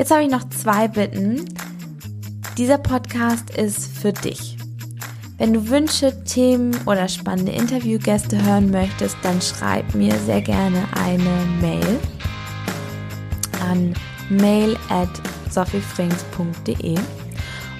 Jetzt 0.00 0.12
habe 0.12 0.22
ich 0.22 0.30
noch 0.30 0.48
zwei 0.48 0.88
Bitten. 0.88 1.44
Dieser 2.56 2.78
Podcast 2.78 3.50
ist 3.50 3.98
für 3.98 4.14
dich. 4.14 4.56
Wenn 5.36 5.52
du 5.52 5.68
Wünsche, 5.68 6.24
Themen 6.24 6.74
oder 6.86 7.06
spannende 7.06 7.52
Interviewgäste 7.52 8.42
hören 8.42 8.70
möchtest, 8.70 9.18
dann 9.22 9.42
schreib 9.42 9.94
mir 9.94 10.18
sehr 10.20 10.40
gerne 10.40 10.84
eine 11.04 11.44
Mail 11.60 12.00
an 13.68 13.92
mail 14.30 14.74
at 14.88 15.10
sophiefrings.de. 15.50 16.94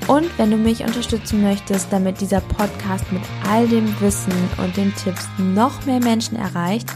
Und 0.07 0.39
wenn 0.39 0.51
du 0.51 0.59
mich 0.59 0.85
unterstützen 0.85 1.41
möchtest, 1.41 1.91
damit 1.91 2.21
dieser 2.21 2.43
Podcast 2.43 3.11
mit 3.13 3.23
all 3.49 3.67
dem 3.67 3.99
Wissen 4.03 4.35
und 4.63 4.77
den 4.77 4.95
Tipps 4.95 5.27
noch 5.39 5.87
mehr 5.87 6.01
Menschen 6.01 6.37
erreicht, 6.37 6.91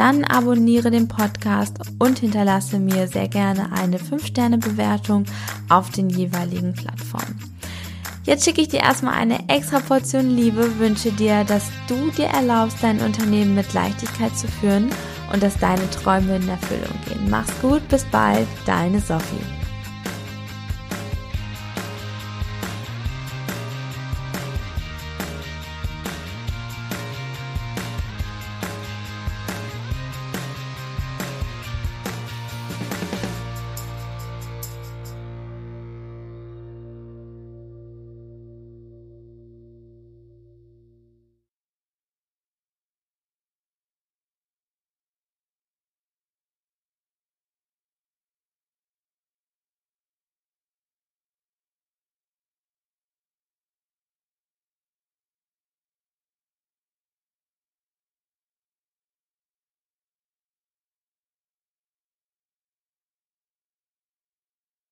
dann 0.00 0.24
abonniere 0.24 0.90
den 0.90 1.08
Podcast 1.08 1.76
und 1.98 2.20
hinterlasse 2.20 2.78
mir 2.78 3.06
sehr 3.06 3.28
gerne 3.28 3.70
eine 3.70 3.98
5-Sterne-Bewertung 3.98 5.26
auf 5.68 5.90
den 5.90 6.08
jeweiligen 6.08 6.72
Plattformen. 6.72 7.38
Jetzt 8.24 8.46
schicke 8.46 8.62
ich 8.62 8.68
dir 8.68 8.80
erstmal 8.80 9.12
eine 9.12 9.46
extra 9.50 9.78
Portion 9.78 10.34
Liebe, 10.34 10.78
wünsche 10.78 11.12
dir, 11.12 11.44
dass 11.44 11.66
du 11.86 12.10
dir 12.12 12.28
erlaubst, 12.28 12.78
dein 12.80 13.00
Unternehmen 13.00 13.54
mit 13.54 13.74
Leichtigkeit 13.74 14.34
zu 14.38 14.48
führen 14.48 14.88
und 15.34 15.42
dass 15.42 15.58
deine 15.58 15.90
Träume 15.90 16.36
in 16.36 16.48
Erfüllung 16.48 16.98
gehen. 17.06 17.28
Mach's 17.28 17.52
gut, 17.60 17.86
bis 17.88 18.06
bald, 18.06 18.48
deine 18.64 19.00
Sophie. 19.00 19.59